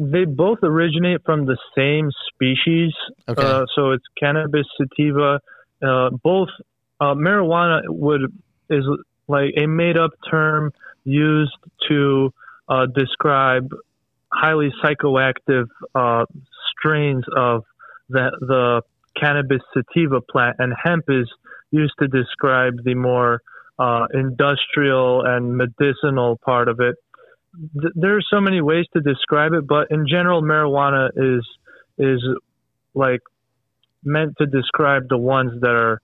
they 0.00 0.24
both 0.24 0.58
originate 0.62 1.22
from 1.24 1.44
the 1.44 1.58
same 1.76 2.10
species. 2.32 2.92
Okay. 3.28 3.42
Uh, 3.42 3.66
so 3.76 3.90
it's 3.90 4.04
cannabis 4.18 4.66
sativa. 4.78 5.40
Uh, 5.82 6.08
both 6.22 6.48
uh, 7.00 7.14
marijuana 7.14 7.82
would 7.86 8.22
is 8.70 8.84
like 9.28 9.52
a 9.58 9.66
made 9.66 9.98
up 9.98 10.12
term 10.30 10.72
used 11.04 11.56
to 11.88 12.32
uh, 12.68 12.86
describe 12.86 13.70
highly 14.32 14.72
psychoactive 14.82 15.66
uh, 15.94 16.24
strains 16.72 17.24
of 17.36 17.64
the 18.08 18.30
the 18.40 18.82
cannabis 19.20 19.60
sativa 19.74 20.22
plant, 20.22 20.56
and 20.60 20.72
hemp 20.82 21.04
is 21.08 21.28
used 21.70 21.94
to 22.00 22.08
describe 22.08 22.74
the 22.84 22.94
more 22.94 23.40
uh, 23.78 24.06
industrial 24.12 25.24
and 25.24 25.56
medicinal 25.56 26.38
part 26.44 26.68
of 26.68 26.80
it 26.80 26.96
th- 27.80 27.92
there 27.94 28.16
are 28.16 28.22
so 28.30 28.40
many 28.40 28.60
ways 28.60 28.86
to 28.94 29.00
describe 29.00 29.52
it, 29.52 29.66
but 29.66 29.90
in 29.90 30.06
general, 30.08 30.42
marijuana 30.42 31.10
is 31.16 31.46
is 31.98 32.22
like 32.94 33.20
meant 34.02 34.34
to 34.38 34.46
describe 34.46 35.08
the 35.08 35.18
ones 35.18 35.60
that 35.60 35.70
are 35.70 36.00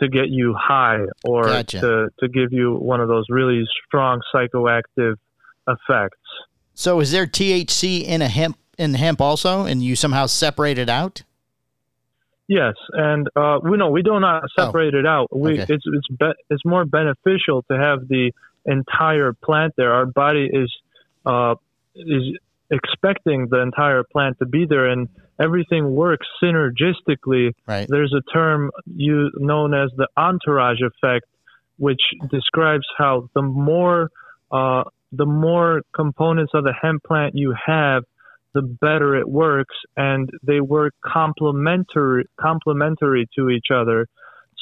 to 0.00 0.08
get 0.08 0.28
you 0.28 0.54
high 0.58 1.00
or 1.24 1.44
Gotcha. 1.44 1.80
to 1.80 2.08
to 2.20 2.28
give 2.28 2.52
you 2.52 2.74
one 2.74 3.00
of 3.00 3.08
those 3.08 3.24
really 3.28 3.64
strong 3.86 4.20
psychoactive 4.34 5.14
effects. 5.68 6.18
So 6.74 7.00
is 7.00 7.12
there 7.12 7.26
THC 7.26 8.04
in 8.04 8.22
a 8.22 8.28
hemp 8.28 8.58
in 8.78 8.94
hemp 8.94 9.20
also, 9.20 9.64
and 9.64 9.82
you 9.82 9.96
somehow 9.96 10.26
separate 10.26 10.78
it 10.78 10.88
out? 10.88 11.22
Yes, 12.50 12.74
and 12.92 13.28
uh, 13.36 13.60
we 13.62 13.76
know 13.76 13.90
we 13.90 14.02
do 14.02 14.18
not 14.18 14.42
separate 14.58 14.94
it 14.94 15.06
out. 15.06 15.28
We 15.30 15.52
okay. 15.52 15.72
it's 15.72 15.84
it's 15.86 16.08
be- 16.08 16.42
it's 16.50 16.64
more 16.64 16.84
beneficial 16.84 17.62
to 17.70 17.78
have 17.78 18.08
the 18.08 18.32
entire 18.66 19.32
plant 19.34 19.74
there. 19.76 19.92
Our 19.92 20.06
body 20.06 20.50
is 20.52 20.68
uh, 21.24 21.54
is 21.94 22.36
expecting 22.68 23.46
the 23.50 23.60
entire 23.60 24.02
plant 24.02 24.40
to 24.40 24.46
be 24.46 24.66
there, 24.68 24.86
and 24.86 25.08
everything 25.38 25.94
works 25.94 26.26
synergistically. 26.42 27.52
Right. 27.68 27.86
There's 27.88 28.12
a 28.12 28.32
term 28.32 28.72
you 28.96 29.30
known 29.36 29.72
as 29.72 29.90
the 29.96 30.08
entourage 30.16 30.80
effect, 30.82 31.26
which 31.78 32.02
describes 32.32 32.86
how 32.98 33.30
the 33.32 33.42
more 33.42 34.10
uh, 34.50 34.82
the 35.12 35.24
more 35.24 35.82
components 35.94 36.50
of 36.54 36.64
the 36.64 36.74
hemp 36.82 37.04
plant 37.04 37.36
you 37.36 37.54
have, 37.64 38.02
the 38.54 38.62
better 38.62 39.16
it 39.16 39.28
works, 39.28 39.74
and 39.96 40.28
they 40.42 40.60
work 40.60 40.94
complementary 41.04 42.26
complementary 42.40 43.28
to 43.36 43.50
each 43.50 43.66
other. 43.72 44.06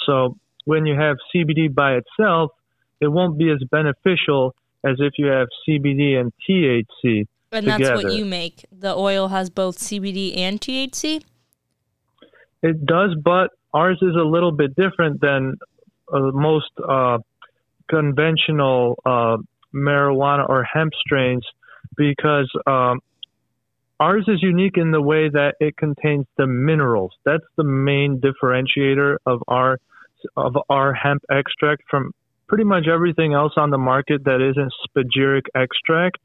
So 0.07 0.37
when 0.65 0.87
you 0.87 0.95
have 0.99 1.17
CBD 1.35 1.75
by 1.75 1.95
itself, 1.95 2.51
it 3.01 3.09
won't 3.09 3.39
be 3.39 3.51
as 3.51 3.63
beneficial 3.71 4.55
as 4.85 4.97
if 4.99 5.15
you 5.19 5.27
have 5.27 5.49
CBD 5.67 6.17
and 6.21 6.33
THC. 6.49 7.27
And 7.51 7.67
that's 7.67 8.05
what 8.05 8.13
you 8.13 8.25
make. 8.25 8.67
The 8.71 8.95
oil 8.95 9.29
has 9.29 9.49
both 9.49 9.79
CBD 9.79 10.37
and 10.37 10.61
THC. 10.61 11.23
It 12.63 12.85
does, 12.85 13.15
but 13.23 13.51
ours 13.73 13.99
is 14.03 14.15
a 14.15 14.25
little 14.25 14.53
bit 14.53 14.75
different 14.77 15.21
than 15.21 15.55
uh, 16.13 16.19
most 16.33 16.71
uh, 16.87 17.19
conventional 17.89 18.99
uh, 19.07 19.39
marijuana 19.75 20.49
or 20.49 20.65
hemp 20.65 20.93
strains 20.95 21.47
because 21.97 22.51
um, 22.67 23.01
ours 24.01 24.25
is 24.29 24.43
unique 24.43 24.77
in 24.77 24.91
the 24.91 25.03
way 25.03 25.29
that 25.29 25.55
it 25.61 25.77
contains 25.77 26.27
the 26.37 26.47
minerals. 26.47 27.13
That's 27.25 27.45
the 27.57 27.65
main 27.65 28.21
differentiator 28.21 29.17
of 29.27 29.43
our 29.49 29.79
of 30.37 30.57
our 30.69 30.93
hemp 30.93 31.23
extract 31.31 31.83
from 31.89 32.13
pretty 32.49 32.65
much 32.65 32.89
everything 32.89 33.35
else 33.35 33.53
on 33.57 33.71
the 33.71 33.79
market 33.79 34.25
that 34.25 34.41
isn't 34.41 34.73
spagyric 34.89 35.43
extract. 35.55 36.19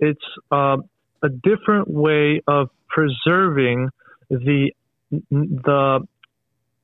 It's 0.00 0.24
uh, 0.50 0.78
a 1.22 1.28
different 1.28 1.88
way 1.88 2.42
of 2.46 2.68
preserving 2.88 3.90
the 4.30 4.72
the 5.10 6.06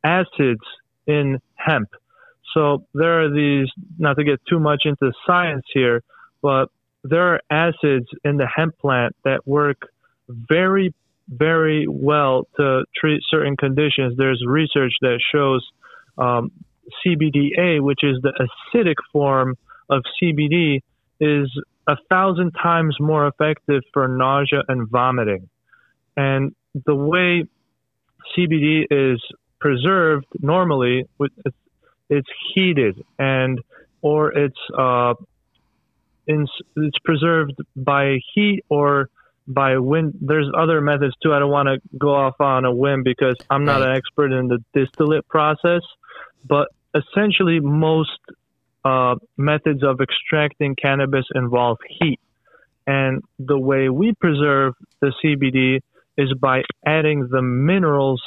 acids 0.04 0.60
in 1.06 1.38
hemp. 1.54 1.88
So 2.54 2.86
there 2.94 3.24
are 3.24 3.30
these, 3.30 3.68
not 3.98 4.16
to 4.16 4.24
get 4.24 4.40
too 4.48 4.58
much 4.58 4.82
into 4.84 5.12
science 5.26 5.64
here, 5.72 6.02
but 6.42 6.66
there 7.04 7.34
are 7.34 7.40
acids 7.50 8.06
in 8.24 8.36
the 8.36 8.46
hemp 8.46 8.78
plant 8.78 9.14
that 9.24 9.46
work 9.46 9.78
very, 10.28 10.94
very 11.28 11.86
well 11.88 12.46
to 12.56 12.84
treat 12.96 13.22
certain 13.28 13.56
conditions. 13.56 14.16
There's 14.16 14.42
research 14.46 14.92
that 15.00 15.20
shows 15.32 15.66
um, 16.16 16.50
CBDA, 17.04 17.80
which 17.80 18.00
is 18.02 18.16
the 18.22 18.48
acidic 18.74 18.96
form 19.12 19.56
of 19.90 20.02
CBD, 20.20 20.80
is 21.20 21.50
a 21.86 21.96
thousand 22.10 22.52
times 22.52 22.96
more 23.00 23.26
effective 23.26 23.82
for 23.92 24.08
nausea 24.08 24.62
and 24.68 24.88
vomiting. 24.88 25.48
And 26.16 26.54
the 26.86 26.94
way 26.94 27.44
CBD 28.36 28.84
is 28.90 29.22
preserved 29.60 30.26
normally, 30.40 31.04
it's, 32.10 32.28
heated 32.54 33.02
and 33.18 33.60
or 34.02 34.32
it's 34.32 34.58
uh, 34.76 35.14
in, 36.26 36.46
it's 36.76 36.98
preserved 37.04 37.54
by 37.76 38.18
heat 38.34 38.64
or 38.68 39.08
by 39.48 39.78
wind. 39.78 40.14
There's 40.20 40.48
other 40.56 40.80
methods 40.80 41.14
too. 41.22 41.32
I 41.32 41.38
don't 41.38 41.50
want 41.50 41.68
to 41.68 41.80
go 41.98 42.14
off 42.14 42.40
on 42.40 42.64
a 42.64 42.72
whim 42.72 43.02
because 43.02 43.36
I'm 43.50 43.64
not 43.64 43.80
Right. 43.80 43.90
an 43.90 43.96
expert 43.96 44.30
in 44.30 44.48
the 44.48 44.62
distillate 44.74 45.26
process, 45.26 45.82
but 46.46 46.68
essentially 46.94 47.58
most 47.58 48.18
uh, 48.84 49.16
methods 49.36 49.82
of 49.82 50.00
extracting 50.00 50.76
cannabis 50.76 51.24
involve 51.34 51.78
heat. 51.88 52.20
And 52.86 53.22
the 53.38 53.58
way 53.58 53.88
we 53.88 54.12
preserve 54.14 54.74
the 55.00 55.12
CBD 55.22 55.80
is 56.16 56.32
by 56.34 56.62
adding 56.86 57.28
the 57.30 57.42
minerals 57.42 58.22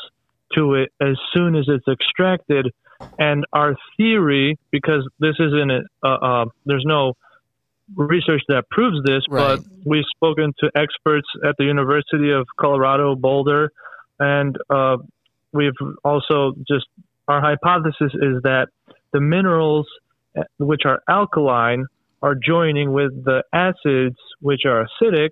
to 0.56 0.76
it 0.76 0.92
as 1.00 1.18
soon 1.34 1.56
as 1.56 1.66
it's 1.68 1.88
extracted. 1.88 2.72
And 3.18 3.46
our 3.54 3.76
theory, 3.98 4.58
because 4.72 5.08
this 5.20 5.36
isn't 5.40 5.72
a, 5.72 5.82
uh, 6.04 6.08
uh, 6.08 6.46
there's 6.66 6.86
no 6.86 7.14
research 7.96 8.42
that 8.48 8.70
proves 8.70 8.98
this, 9.04 9.24
Right. 9.30 9.58
but 9.58 9.66
we've 9.86 10.06
spoken 10.16 10.54
to 10.60 10.72
experts 10.76 11.28
at 11.48 11.56
the 11.58 11.66
University 11.66 12.32
of 12.32 12.48
Colorado 12.60 13.16
Boulder, 13.16 13.72
and 14.20 14.58
uh, 14.70 14.98
we've 15.54 15.74
also 16.04 16.54
just 16.68 16.86
our 17.28 17.42
hypothesis 17.42 18.12
is 18.14 18.42
that 18.44 18.68
the 19.14 19.22
minerals, 19.22 19.88
uh, 20.38 20.44
which 20.58 20.82
are 20.86 21.02
alkaline, 21.10 21.86
are 22.22 22.36
joining 22.36 22.92
with 22.92 23.12
the 23.26 23.44
acids, 23.54 24.18
which 24.42 24.62
are 24.66 24.86
acidic, 24.86 25.30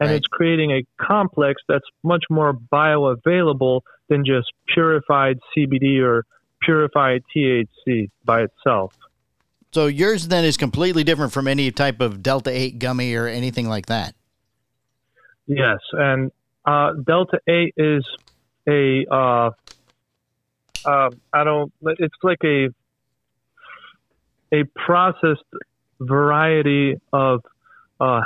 and 0.00 0.10
Right. 0.10 0.16
it's 0.16 0.26
creating 0.26 0.70
a 0.72 0.82
complex 1.00 1.62
that's 1.68 1.84
much 2.02 2.24
more 2.30 2.52
bioavailable 2.52 3.80
than 4.08 4.24
just 4.24 4.50
purified 4.72 5.38
CBD 5.54 6.00
or 6.00 6.24
purified 6.60 7.22
THC 7.34 8.08
by 8.24 8.42
itself. 8.42 8.94
So 9.72 9.86
yours 9.86 10.28
then 10.28 10.44
is 10.44 10.56
completely 10.56 11.02
different 11.02 11.32
from 11.32 11.48
any 11.48 11.70
type 11.70 12.00
of 12.00 12.22
Delta 12.22 12.50
8 12.50 12.78
gummy 12.78 13.14
or 13.14 13.26
anything 13.26 13.68
like 13.68 13.86
that. 13.86 14.14
Yes, 15.46 15.78
and 15.92 16.30
uh, 16.64 16.92
Delta 17.04 17.38
Eight 17.48 17.74
is 17.76 18.04
a 18.68 19.04
uh, 19.10 19.50
uh, 20.84 21.10
I 21.32 21.44
don't. 21.44 21.72
It's 21.82 22.14
like 22.22 22.38
a 22.44 22.68
a 24.52 24.64
processed 24.76 25.42
variety 26.00 27.00
of 27.12 27.44
uh, 28.00 28.22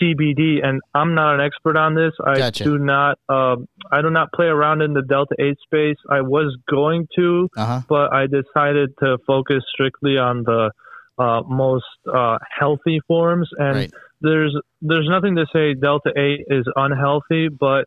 CBD, 0.00 0.64
and 0.64 0.80
I'm 0.94 1.14
not 1.14 1.34
an 1.34 1.40
expert 1.40 1.76
on 1.76 1.94
this. 1.94 2.12
I 2.24 2.36
Gotcha. 2.38 2.64
do 2.64 2.78
not. 2.78 3.18
Um, 3.28 3.66
I 3.90 4.02
do 4.02 4.10
not 4.10 4.32
play 4.32 4.46
around 4.46 4.82
in 4.82 4.92
the 4.92 5.02
Delta 5.02 5.34
Eight 5.38 5.58
space. 5.64 5.96
I 6.10 6.20
was 6.20 6.56
going 6.70 7.08
to, 7.16 7.48
Uh 7.56 7.66
huh. 7.66 7.80
but 7.88 8.12
I 8.12 8.26
decided 8.26 8.90
to 9.00 9.18
focus 9.26 9.62
strictly 9.72 10.18
on 10.18 10.42
the 10.44 10.70
uh, 11.18 11.42
most 11.46 11.84
uh, 12.12 12.38
healthy 12.58 13.00
forms. 13.06 13.48
And 13.58 13.76
Right. 13.76 13.92
there's 14.20 14.56
there's 14.80 15.08
nothing 15.08 15.36
to 15.36 15.46
say 15.52 15.74
Delta 15.74 16.12
Eight 16.16 16.44
is 16.48 16.66
unhealthy, 16.76 17.48
but 17.48 17.86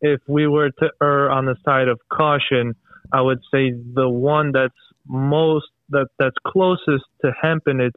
if 0.00 0.20
we 0.28 0.46
were 0.46 0.70
to 0.70 0.90
err 1.02 1.30
on 1.30 1.46
the 1.46 1.56
side 1.64 1.88
of 1.88 1.98
caution, 2.12 2.74
I 3.12 3.20
would 3.22 3.40
say 3.52 3.72
the 3.94 4.08
one 4.08 4.52
that's 4.52 4.74
most 5.06 5.66
that 5.90 6.08
that's 6.18 6.36
closest 6.46 7.04
to 7.24 7.32
hemp 7.40 7.62
in 7.66 7.80
its 7.80 7.96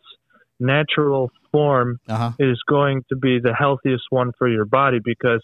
natural 0.60 1.32
form 1.52 2.00
Uh 2.08 2.18
huh. 2.18 2.32
is 2.40 2.62
going 2.68 3.04
to 3.10 3.16
be 3.16 3.40
the 3.40 3.54
healthiest 3.54 4.04
one 4.10 4.32
for 4.38 4.48
your 4.48 4.66
body 4.66 5.00
because 5.04 5.44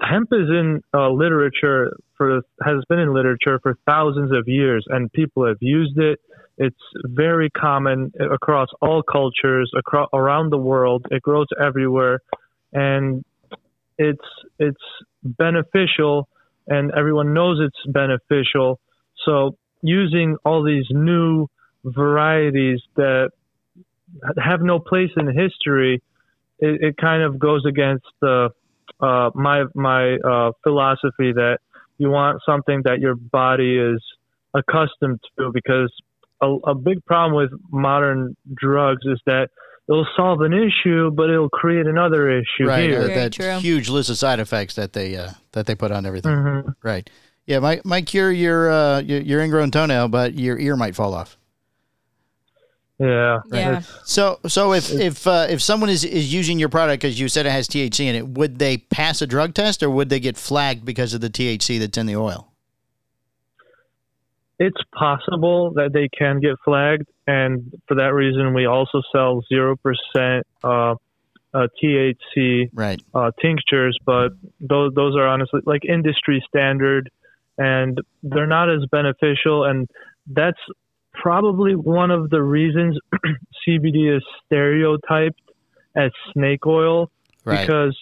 hemp 0.00 0.28
is 0.32 0.48
in 0.48 0.80
uh, 0.92 1.10
literature 1.10 1.96
for 2.16 2.42
has 2.62 2.84
been 2.88 2.98
in 2.98 3.14
literature 3.14 3.58
for 3.62 3.76
thousands 3.86 4.32
of 4.32 4.48
years 4.48 4.84
and 4.88 5.10
people 5.12 5.46
have 5.46 5.58
used 5.60 5.98
it. 5.98 6.20
It's 6.58 6.76
very 7.04 7.50
common 7.50 8.12
across 8.20 8.68
all 8.80 9.02
cultures 9.02 9.70
across 9.76 10.08
around 10.12 10.50
the 10.50 10.58
world. 10.58 11.06
It 11.10 11.22
grows 11.22 11.46
everywhere 11.60 12.18
and 12.72 13.24
it's 13.98 14.28
it's 14.58 14.84
beneficial 15.22 16.28
and 16.66 16.92
everyone 16.96 17.32
knows 17.32 17.60
it's 17.60 17.92
beneficial. 17.92 18.80
So 19.24 19.56
using 19.82 20.36
all 20.44 20.62
these 20.64 20.86
new 20.90 21.48
varieties 21.84 22.80
that 22.96 23.30
have 24.38 24.60
no 24.62 24.78
place 24.78 25.10
in 25.16 25.26
history, 25.26 26.02
it, 26.58 26.82
it 26.82 26.96
kind 26.96 27.22
of 27.22 27.38
goes 27.38 27.64
against 27.66 28.06
the 28.20 28.50
uh, 29.00 29.30
my 29.34 29.64
my 29.74 30.16
uh, 30.16 30.52
philosophy 30.62 31.32
that 31.32 31.58
you 31.98 32.10
want 32.10 32.40
something 32.46 32.82
that 32.84 33.00
your 33.00 33.14
body 33.14 33.78
is 33.78 34.02
accustomed 34.54 35.20
to 35.38 35.50
because 35.52 35.92
a, 36.42 36.46
a 36.66 36.74
big 36.74 37.04
problem 37.06 37.34
with 37.34 37.50
modern 37.70 38.36
drugs 38.54 39.02
is 39.04 39.20
that 39.26 39.48
it'll 39.88 40.06
solve 40.16 40.40
an 40.42 40.52
issue 40.52 41.10
but 41.10 41.30
it'll 41.30 41.48
create 41.48 41.86
another 41.86 42.30
issue 42.30 42.66
Right. 42.66 42.90
here. 42.90 42.98
uh, 42.98 43.06
Very 43.06 43.14
that 43.14 43.32
true. 43.32 43.58
huge 43.60 43.88
list 43.88 44.10
of 44.10 44.18
side 44.18 44.40
effects 44.40 44.74
that 44.74 44.92
they 44.92 45.16
uh, 45.16 45.30
that 45.52 45.66
they 45.66 45.74
put 45.74 45.90
on 45.90 46.04
everything. 46.06 46.32
Mhm. 46.32 46.74
Right. 46.82 47.08
Yeah. 47.46 47.58
Might 47.60 47.84
might 47.84 48.06
cure 48.06 48.30
your 48.30 48.70
uh, 48.70 49.00
your, 49.00 49.20
your 49.20 49.40
ingrown 49.40 49.70
toenail, 49.70 50.08
but 50.08 50.34
your 50.34 50.58
ear 50.58 50.76
might 50.76 50.94
fall 50.94 51.14
off. 51.14 51.36
Yeah. 53.02 53.40
Yeah. 53.52 53.80
So 54.04 54.38
so 54.46 54.72
if 54.74 54.92
if 54.92 55.26
uh, 55.26 55.46
if 55.50 55.60
someone 55.60 55.90
is 55.90 56.04
is 56.04 56.32
using 56.32 56.58
your 56.60 56.68
product 56.68 57.02
because 57.02 57.18
you 57.18 57.28
said 57.28 57.46
it 57.46 57.50
has 57.50 57.66
THC 57.66 58.04
in 58.06 58.14
it, 58.14 58.28
would 58.28 58.58
they 58.58 58.78
pass 58.78 59.20
a 59.20 59.26
drug 59.26 59.54
test 59.54 59.82
or 59.82 59.90
would 59.90 60.08
they 60.08 60.20
get 60.20 60.36
flagged 60.36 60.84
because 60.84 61.12
of 61.12 61.20
the 61.20 61.30
THC 61.30 61.80
that's 61.80 61.98
in 61.98 62.06
the 62.06 62.16
oil? 62.16 62.48
it's 64.58 64.80
possible 64.96 65.72
that 65.72 65.92
they 65.92 66.08
can 66.16 66.38
get 66.38 66.54
flagged, 66.64 67.08
and 67.26 67.72
for 67.88 67.96
that 67.96 68.14
reason, 68.14 68.54
we 68.54 68.66
also 68.66 69.02
sell 69.10 69.42
zero 69.48 69.74
percent 69.76 70.46
uh, 70.62 70.94
uh, 71.52 71.66
THC 71.82 72.70
Right. 72.72 73.02
uh, 73.12 73.32
tinctures, 73.40 73.98
but 74.04 74.30
those 74.60 74.94
those 74.94 75.16
are 75.16 75.26
honestly 75.26 75.62
like 75.64 75.84
industry 75.84 76.44
standard, 76.48 77.10
and 77.58 77.98
they're 78.22 78.46
not 78.46 78.70
as 78.70 78.84
beneficial. 78.90 79.64
And 79.64 79.88
that's 80.28 80.60
probably 81.14 81.74
one 81.74 82.10
of 82.10 82.30
the 82.30 82.42
reasons 82.42 82.98
CBD 83.68 84.16
is 84.16 84.22
stereotyped 84.46 85.40
as 85.96 86.10
snake 86.32 86.66
oil 86.66 87.10
Right. 87.44 87.66
because 87.66 87.96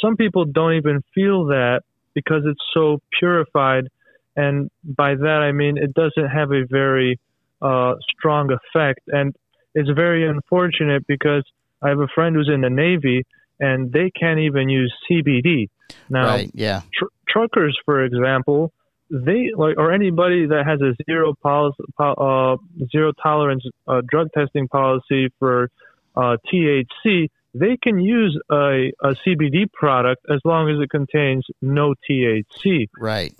some 0.00 0.16
people 0.16 0.44
don't 0.44 0.74
even 0.74 1.02
feel 1.14 1.46
that 1.46 1.82
because 2.14 2.42
it's 2.44 2.60
so 2.74 3.00
purified. 3.18 3.88
And 4.34 4.70
by 4.84 5.14
that, 5.14 5.40
I 5.42 5.52
mean 5.52 5.78
it 5.78 5.94
doesn't 5.94 6.28
have 6.28 6.50
a 6.52 6.64
very 6.68 7.20
uh, 7.60 7.94
strong 8.16 8.50
effect. 8.50 9.00
And 9.06 9.34
it's 9.74 9.88
very 9.90 10.26
unfortunate 10.28 11.06
because 11.06 11.44
I 11.80 11.88
have 11.90 12.00
a 12.00 12.08
friend 12.14 12.34
who's 12.34 12.50
in 12.52 12.60
the 12.62 12.70
Navy 12.70 13.24
and 13.60 13.92
they 13.92 14.10
can't 14.10 14.40
even 14.40 14.68
use 14.68 14.92
CBD. 15.08 15.68
Now, 16.10 16.26
right. 16.26 16.50
Yeah. 16.54 16.80
tr- 16.92 17.04
truckers, 17.28 17.78
for 17.84 18.02
example, 18.04 18.72
they 19.12 19.50
like 19.54 19.76
or 19.76 19.92
anybody 19.92 20.46
that 20.46 20.64
has 20.66 20.80
a 20.80 20.96
zero 21.04 21.34
policy, 21.42 21.84
uh, 21.98 22.56
zero 22.90 23.12
tolerance 23.22 23.64
uh, 23.86 24.00
drug 24.08 24.28
testing 24.32 24.68
policy 24.68 25.28
for 25.38 25.68
uh, 26.16 26.36
THC, 26.50 27.28
they 27.54 27.76
can 27.76 28.00
use 28.00 28.38
a, 28.50 28.92
a 29.02 29.14
CBD 29.26 29.70
product 29.70 30.24
as 30.30 30.40
long 30.44 30.70
as 30.70 30.80
it 30.80 30.88
contains 30.88 31.44
no 31.60 31.94
THC. 32.08 32.88
Right. 32.98 33.34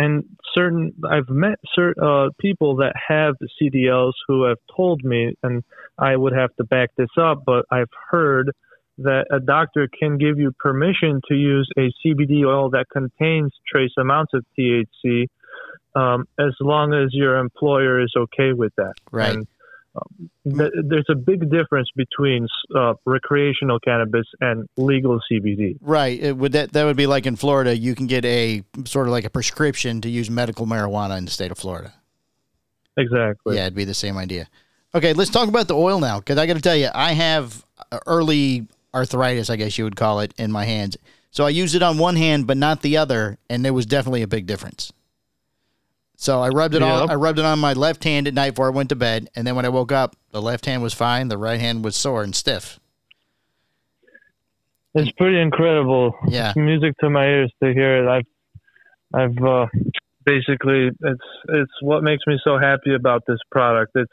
And 0.00 0.24
certain, 0.54 0.94
I've 1.08 1.28
met 1.28 1.58
certain 1.74 2.02
uh, 2.02 2.28
people 2.40 2.76
that 2.76 2.94
have 3.08 3.34
CDLs 3.60 4.12
who 4.26 4.44
have 4.44 4.58
told 4.76 5.02
me, 5.04 5.34
and 5.42 5.64
I 5.98 6.16
would 6.16 6.32
have 6.32 6.54
to 6.56 6.64
back 6.64 6.90
this 6.96 7.08
up, 7.16 7.42
but 7.44 7.66
I've 7.70 7.90
heard 8.10 8.52
that 8.98 9.26
a 9.30 9.40
doctor 9.40 9.88
can 9.88 10.18
give 10.18 10.38
you 10.38 10.52
permission 10.58 11.20
to 11.28 11.34
use 11.34 11.68
a 11.76 11.90
CBD 12.04 12.44
oil 12.44 12.70
that 12.70 12.86
contains 12.92 13.52
trace 13.70 13.92
amounts 13.96 14.34
of 14.34 14.44
THC, 14.58 15.28
um, 15.94 16.26
as 16.38 16.52
long 16.60 16.92
as 16.94 17.10
your 17.12 17.38
employer 17.38 18.00
is 18.00 18.12
okay 18.16 18.52
with 18.52 18.72
that. 18.76 18.94
Right. 19.10 19.34
And, 19.34 19.46
um, 19.94 20.30
th- 20.44 20.72
there's 20.84 21.06
a 21.08 21.14
big 21.14 21.48
difference 21.50 21.88
between 21.96 22.46
uh, 22.74 22.94
recreational 23.04 23.78
cannabis 23.80 24.26
and 24.40 24.68
legal 24.76 25.20
CBD. 25.30 25.78
Right. 25.80 26.20
It 26.20 26.36
would 26.36 26.52
that 26.52 26.72
that 26.72 26.84
would 26.84 26.96
be 26.96 27.06
like 27.06 27.26
in 27.26 27.36
Florida, 27.36 27.76
you 27.76 27.94
can 27.94 28.06
get 28.06 28.24
a 28.24 28.62
sort 28.84 29.06
of 29.06 29.12
like 29.12 29.24
a 29.24 29.30
prescription 29.30 30.00
to 30.02 30.10
use 30.10 30.28
medical 30.28 30.66
marijuana 30.66 31.18
in 31.18 31.24
the 31.24 31.30
state 31.30 31.50
of 31.50 31.58
Florida. 31.58 31.94
Exactly. 32.96 33.56
Yeah, 33.56 33.62
it'd 33.62 33.74
be 33.74 33.84
the 33.84 33.94
same 33.94 34.18
idea. 34.18 34.48
Okay, 34.94 35.12
let's 35.12 35.30
talk 35.30 35.48
about 35.48 35.68
the 35.68 35.76
oil 35.76 36.00
now 36.00 36.18
because 36.18 36.38
I 36.38 36.46
got 36.46 36.54
to 36.54 36.62
tell 36.62 36.76
you, 36.76 36.88
I 36.92 37.12
have 37.12 37.64
early 38.06 38.66
arthritis, 38.94 39.50
I 39.50 39.56
guess 39.56 39.78
you 39.78 39.84
would 39.84 39.96
call 39.96 40.20
it, 40.20 40.34
in 40.38 40.50
my 40.52 40.64
hands. 40.64 40.96
So 41.30 41.44
I 41.44 41.50
used 41.50 41.74
it 41.74 41.82
on 41.82 41.98
one 41.98 42.16
hand, 42.16 42.46
but 42.46 42.56
not 42.56 42.82
the 42.82 42.96
other, 42.96 43.38
and 43.50 43.64
there 43.64 43.74
was 43.74 43.86
definitely 43.86 44.22
a 44.22 44.26
big 44.28 44.46
difference. 44.46 44.92
So 46.16 46.40
I 46.40 46.48
rubbed 46.48 46.74
it 46.74 46.80
Yeah. 46.82 47.02
on. 47.02 47.10
I 47.10 47.14
rubbed 47.14 47.38
it 47.38 47.44
on 47.44 47.58
my 47.60 47.74
left 47.74 48.02
hand 48.02 48.26
at 48.26 48.34
night 48.34 48.50
before 48.50 48.66
I 48.66 48.70
went 48.70 48.88
to 48.88 48.96
bed, 48.96 49.28
and 49.36 49.46
then 49.46 49.54
when 49.54 49.64
I 49.64 49.68
woke 49.68 49.92
up, 49.92 50.16
the 50.32 50.42
left 50.42 50.66
hand 50.66 50.82
was 50.82 50.94
fine. 50.94 51.28
The 51.28 51.38
right 51.38 51.60
hand 51.60 51.84
was 51.84 51.94
sore 51.96 52.22
and 52.24 52.34
stiff. 52.34 52.80
It's 54.94 55.12
pretty 55.12 55.38
incredible. 55.40 56.14
Yeah. 56.26 56.48
It's 56.48 56.56
music 56.56 56.94
to 57.00 57.10
my 57.10 57.24
ears 57.26 57.52
to 57.62 57.72
hear 57.72 58.04
it. 58.04 58.08
I've, 58.08 58.26
I've 59.14 59.44
uh, 59.44 59.66
basically 60.24 60.88
it's 61.00 61.20
it's 61.48 61.72
what 61.82 62.02
makes 62.02 62.26
me 62.26 62.38
so 62.42 62.58
happy 62.58 62.94
about 62.94 63.22
this 63.28 63.38
product. 63.52 63.92
It's 63.94 64.12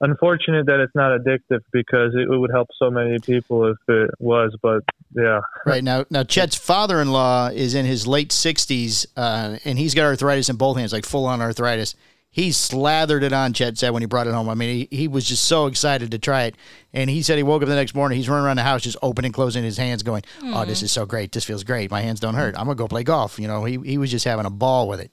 unfortunate 0.00 0.66
that 0.66 0.80
it's 0.80 0.94
not 0.94 1.18
addictive 1.18 1.60
because 1.72 2.14
it 2.14 2.28
would 2.28 2.50
help 2.50 2.68
so 2.78 2.90
many 2.90 3.18
people 3.18 3.66
if 3.66 3.78
it 3.88 4.10
was. 4.18 4.56
But 4.62 4.82
yeah, 5.14 5.40
Right 5.66 5.82
now, 5.84 6.04
now 6.10 6.22
Chet's 6.22 6.56
father-in-law 6.56 7.48
is 7.48 7.74
in 7.74 7.86
his 7.86 8.06
late 8.06 8.32
sixties, 8.32 9.06
uh, 9.16 9.58
and 9.64 9.78
he's 9.78 9.94
got 9.94 10.04
arthritis 10.04 10.48
in 10.48 10.56
both 10.56 10.76
hands, 10.76 10.92
like 10.92 11.06
full-on 11.06 11.40
arthritis. 11.40 11.94
He 12.30 12.52
slathered 12.52 13.22
it 13.22 13.32
on. 13.32 13.54
Chet 13.54 13.78
said 13.78 13.90
when 13.90 14.02
he 14.02 14.06
brought 14.06 14.26
it 14.26 14.34
home. 14.34 14.48
I 14.50 14.54
mean, 14.54 14.86
he, 14.90 14.96
he 14.96 15.08
was 15.08 15.24
just 15.24 15.46
so 15.46 15.66
excited 15.66 16.10
to 16.10 16.18
try 16.18 16.44
it, 16.44 16.56
and 16.92 17.08
he 17.08 17.22
said 17.22 17.38
he 17.38 17.42
woke 17.42 17.62
up 17.62 17.68
the 17.68 17.74
next 17.74 17.94
morning. 17.94 18.18
He's 18.18 18.28
running 18.28 18.44
around 18.44 18.56
the 18.56 18.62
house, 18.62 18.82
just 18.82 18.98
opening, 19.02 19.32
closing 19.32 19.64
his 19.64 19.78
hands, 19.78 20.02
going, 20.02 20.22
"Oh, 20.42 20.64
this 20.64 20.82
is 20.82 20.92
so 20.92 21.06
great. 21.06 21.32
This 21.32 21.44
feels 21.44 21.64
great. 21.64 21.90
My 21.90 22.02
hands 22.02 22.20
don't 22.20 22.34
hurt. 22.34 22.54
I'm 22.56 22.66
gonna 22.66 22.76
go 22.76 22.86
play 22.86 23.02
golf." 23.02 23.38
You 23.38 23.48
know, 23.48 23.64
he 23.64 23.78
he 23.78 23.98
was 23.98 24.10
just 24.10 24.26
having 24.26 24.44
a 24.44 24.50
ball 24.50 24.88
with 24.88 25.00
it. 25.00 25.10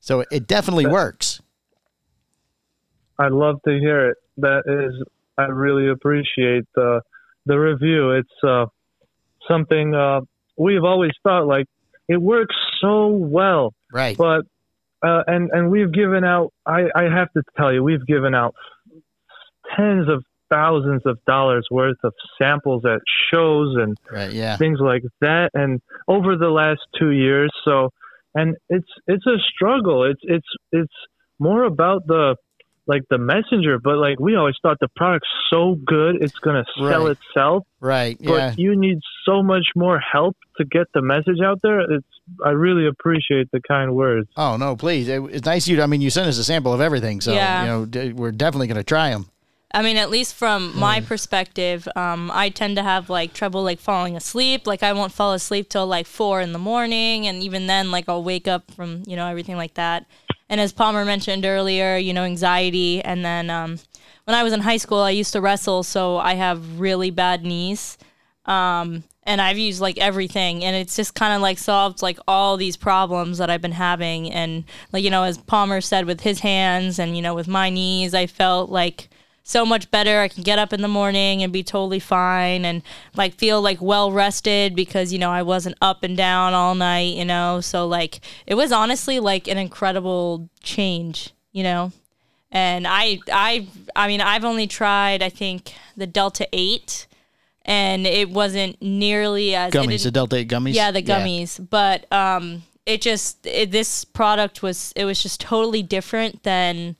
So 0.00 0.24
it 0.30 0.46
definitely 0.46 0.86
works. 0.86 1.40
I'd 3.18 3.32
love 3.32 3.60
to 3.66 3.78
hear 3.78 4.10
it. 4.10 4.16
That 4.38 4.62
is, 4.66 5.02
I 5.38 5.44
really 5.44 5.88
appreciate 5.90 6.64
the 6.74 7.00
the 7.46 7.56
review. 7.58 8.10
It's 8.12 8.44
uh, 8.46 8.66
something 9.48 9.94
uh, 9.94 10.20
we've 10.56 10.84
always 10.84 11.12
thought 11.22 11.46
like 11.46 11.66
it 12.08 12.20
works 12.20 12.54
so 12.80 13.08
well. 13.08 13.72
Right. 13.92 14.16
but 14.16 14.42
uh, 15.02 15.22
and 15.26 15.50
and 15.52 15.70
we've 15.70 15.92
given 15.92 16.24
out. 16.24 16.52
I 16.66 16.84
I 16.94 17.04
have 17.04 17.32
to 17.32 17.42
tell 17.56 17.72
you, 17.72 17.82
we've 17.82 18.06
given 18.06 18.34
out 18.34 18.54
tens 19.76 20.08
of 20.08 20.24
thousands 20.48 21.02
of 21.06 21.18
dollars 21.26 21.66
worth 21.70 21.96
of 22.04 22.14
samples 22.40 22.84
at 22.84 23.00
shows 23.32 23.76
and 23.76 23.96
Right. 24.10 24.32
Yeah. 24.32 24.56
things 24.56 24.78
like 24.80 25.02
that, 25.20 25.50
and 25.54 25.80
over 26.08 26.36
the 26.36 26.50
last 26.50 26.80
two 26.98 27.10
years. 27.10 27.50
So, 27.64 27.90
and 28.34 28.56
it's 28.68 28.88
it's 29.06 29.26
a 29.26 29.38
struggle. 29.54 30.04
It's 30.04 30.20
it's 30.22 30.48
it's 30.72 30.92
more 31.38 31.64
about 31.64 32.06
the 32.06 32.36
like 32.86 33.02
the 33.10 33.18
messenger, 33.18 33.78
but 33.78 33.96
like 33.98 34.20
we 34.20 34.36
always 34.36 34.54
thought 34.62 34.78
the 34.80 34.88
product's 34.96 35.28
so 35.50 35.76
good, 35.86 36.22
it's 36.22 36.38
gonna 36.38 36.64
sell 36.78 37.06
Right. 37.06 37.16
itself 37.16 37.64
Right. 37.80 38.16
but 38.22 38.32
Yeah. 38.34 38.54
you 38.56 38.76
need 38.76 38.98
so 39.24 39.42
much 39.42 39.66
more 39.74 39.98
help 39.98 40.36
to 40.58 40.64
get 40.64 40.86
the 40.94 41.02
message 41.02 41.40
out 41.44 41.60
there. 41.62 41.80
It's 41.80 42.06
I 42.44 42.50
really 42.50 42.86
appreciate 42.88 43.48
the 43.52 43.60
kind 43.60 43.94
words. 43.94 44.28
Oh 44.36 44.56
no, 44.56 44.74
please. 44.76 45.08
It, 45.08 45.22
it's 45.30 45.46
nice 45.46 45.68
you. 45.68 45.80
I 45.82 45.86
mean, 45.86 46.00
you 46.00 46.10
sent 46.10 46.26
us 46.28 46.38
a 46.38 46.44
sample 46.44 46.72
of 46.72 46.80
everything, 46.80 47.20
so 47.20 47.32
Yeah. 47.32 47.60
you 47.62 47.68
know 47.68 47.84
d- 47.86 48.12
we're 48.12 48.32
definitely 48.32 48.66
gonna 48.68 48.82
try 48.82 49.10
them. 49.10 49.26
I 49.74 49.82
mean, 49.82 49.96
at 49.96 50.10
least 50.10 50.34
from 50.36 50.78
my 50.78 51.00
perspective, 51.00 51.86
um, 51.96 52.30
I 52.32 52.48
tend 52.48 52.76
to 52.76 52.82
have 52.82 53.10
like 53.10 53.32
trouble 53.34 53.62
like 53.62 53.78
falling 53.80 54.16
asleep. 54.16 54.66
Like 54.66 54.82
I 54.82 54.92
won't 54.92 55.12
fall 55.12 55.32
asleep 55.34 55.68
till 55.68 55.86
like 55.86 56.06
four 56.06 56.40
in 56.40 56.52
the 56.52 56.58
morning, 56.58 57.26
and 57.26 57.42
even 57.42 57.66
then, 57.66 57.90
like 57.90 58.08
I'll 58.08 58.22
wake 58.22 58.48
up 58.48 58.70
from 58.70 59.02
you 59.06 59.16
know 59.16 59.26
everything 59.26 59.56
like 59.56 59.74
that. 59.74 60.06
And 60.48 60.60
as 60.60 60.72
Palmer 60.72 61.04
mentioned 61.04 61.44
earlier, 61.44 61.96
you 61.96 62.12
know 62.12 62.22
anxiety, 62.22 63.02
and 63.02 63.24
then 63.24 63.50
um, 63.50 63.78
when 64.24 64.34
I 64.36 64.42
was 64.42 64.52
in 64.52 64.60
high 64.60 64.76
school, 64.76 64.98
I 64.98 65.10
used 65.10 65.32
to 65.32 65.40
wrestle, 65.40 65.82
so 65.82 66.18
I 66.18 66.34
have 66.34 66.80
really 66.80 67.10
bad 67.10 67.44
knees. 67.44 67.98
Um, 68.44 69.02
and 69.24 69.40
I've 69.40 69.58
used 69.58 69.80
like 69.80 69.98
everything, 69.98 70.64
and 70.64 70.76
it's 70.76 70.94
just 70.94 71.14
kind 71.14 71.34
of 71.34 71.42
like 71.42 71.58
solved 71.58 72.00
like 72.00 72.18
all 72.28 72.56
these 72.56 72.76
problems 72.76 73.38
that 73.38 73.50
I've 73.50 73.60
been 73.60 73.72
having. 73.72 74.30
And 74.30 74.64
like 74.92 75.02
you 75.02 75.10
know, 75.10 75.24
as 75.24 75.36
Palmer 75.36 75.80
said, 75.80 76.06
with 76.06 76.20
his 76.20 76.40
hands, 76.40 76.98
and 76.98 77.16
you 77.16 77.22
know, 77.22 77.34
with 77.34 77.48
my 77.48 77.70
knees, 77.70 78.14
I 78.14 78.26
felt 78.26 78.70
like 78.70 79.08
so 79.46 79.64
much 79.64 79.92
better. 79.92 80.18
I 80.18 80.26
can 80.26 80.42
get 80.42 80.58
up 80.58 80.72
in 80.72 80.82
the 80.82 80.88
morning 80.88 81.40
and 81.44 81.52
be 81.52 81.62
totally 81.62 82.00
fine 82.00 82.64
and 82.64 82.82
like 83.14 83.34
feel 83.34 83.62
like 83.62 83.80
well 83.80 84.10
rested 84.10 84.74
because 84.74 85.12
you 85.12 85.20
know 85.20 85.30
I 85.30 85.42
wasn't 85.42 85.76
up 85.80 86.02
and 86.02 86.16
down 86.16 86.52
all 86.52 86.74
night, 86.74 87.14
you 87.14 87.24
know. 87.24 87.60
So 87.60 87.86
like 87.86 88.20
it 88.44 88.56
was 88.56 88.72
honestly 88.72 89.20
like 89.20 89.46
an 89.46 89.56
incredible 89.56 90.50
change, 90.64 91.30
you 91.52 91.62
know. 91.62 91.92
And 92.50 92.88
I 92.88 93.20
I 93.32 93.68
I 93.94 94.08
mean 94.08 94.20
I've 94.20 94.44
only 94.44 94.66
tried 94.66 95.22
I 95.22 95.28
think 95.28 95.74
the 95.96 96.08
Delta 96.08 96.48
8 96.52 97.06
and 97.64 98.04
it 98.04 98.28
wasn't 98.28 98.82
nearly 98.82 99.54
as 99.54 99.72
Gummies, 99.72 100.02
the 100.02 100.10
Delta 100.10 100.36
8 100.36 100.48
gummies. 100.48 100.74
yeah, 100.74 100.90
the 100.90 101.02
gummies. 101.02 101.64
But 101.70 102.10
um, 102.12 102.64
it 102.84 103.00
just 103.00 103.46
it, 103.46 103.70
this 103.70 104.04
product 104.04 104.60
was 104.60 104.92
it 104.96 105.04
was 105.04 105.22
just 105.22 105.40
totally 105.40 105.84
different 105.84 106.42
than 106.42 106.96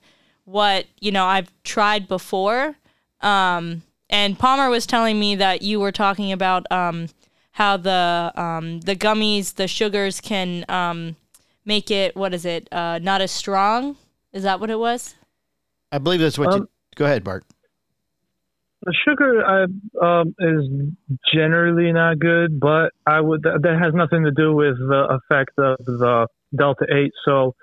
what 0.47 0.85
you 0.99 1.11
know 1.11 1.25
I've 1.25 1.51
tried 1.63 2.07
before. 2.07 2.75
Um, 3.21 3.83
and 4.09 4.39
Palmer 4.39 4.69
was 4.69 4.85
telling 4.85 5.19
me 5.19 5.35
that 5.35 5.61
you 5.61 5.79
were 5.79 5.91
talking 5.91 6.31
about 6.31 6.65
um, 6.71 7.09
how 7.51 7.77
the 7.77 8.31
um, 8.35 8.79
the 8.81 8.95
gummies, 8.95 9.55
the 9.55 9.67
sugars 9.67 10.21
can 10.21 10.65
um, 10.69 11.17
make 11.65 11.91
it 11.91 12.15
what 12.15 12.33
is 12.33 12.45
it? 12.45 12.67
Uh, 12.71 12.99
not 12.99 13.21
as 13.21 13.31
strong. 13.31 13.97
Is 14.31 14.43
that 14.43 14.59
what 14.59 14.69
it 14.69 14.79
was? 14.79 15.15
I 15.91 15.97
believe 15.97 16.21
that's 16.21 16.39
what 16.39 16.53
you. 16.53 16.61
Um, 16.61 16.69
Go 16.95 17.05
ahead, 17.05 17.23
Bart. 17.23 17.43
The 18.83 18.93
sugar 19.05 19.43
I, 19.45 19.63
um, 20.01 20.33
is 20.39 20.69
generally 21.33 21.91
not 21.91 22.19
good, 22.19 22.59
but 22.59 22.93
I 23.05 23.19
would 23.19 23.43
that 23.43 23.59
that 23.63 23.79
has 23.81 23.93
nothing 23.93 24.23
to 24.23 24.31
do 24.31 24.53
with 24.53 24.77
the 24.77 25.19
effect 25.19 25.51
of 25.57 25.77
the 25.85 26.27
delta 26.55 26.85
eight. 26.89 27.11
So 27.25 27.53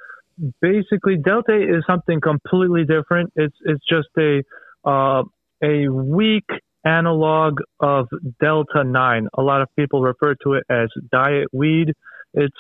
basically, 0.61 1.17
delta 1.17 1.55
is 1.55 1.85
something 1.87 2.21
completely 2.21 2.85
different. 2.85 3.33
It's 3.37 3.57
it's 3.65 3.85
just 3.89 4.09
a 4.19 4.43
uh, 4.89 5.23
a 5.63 5.89
weak 5.89 6.49
analog 6.85 7.61
of 7.81 8.09
delta 8.41 8.85
nine. 8.85 9.29
A 9.35 9.43
lot 9.43 9.63
of 9.63 9.69
people 9.77 10.03
refer 10.03 10.35
to 10.43 10.55
it 10.55 10.65
as 10.69 10.91
diet 11.11 11.49
weed. 11.53 11.95
It's 12.35 12.57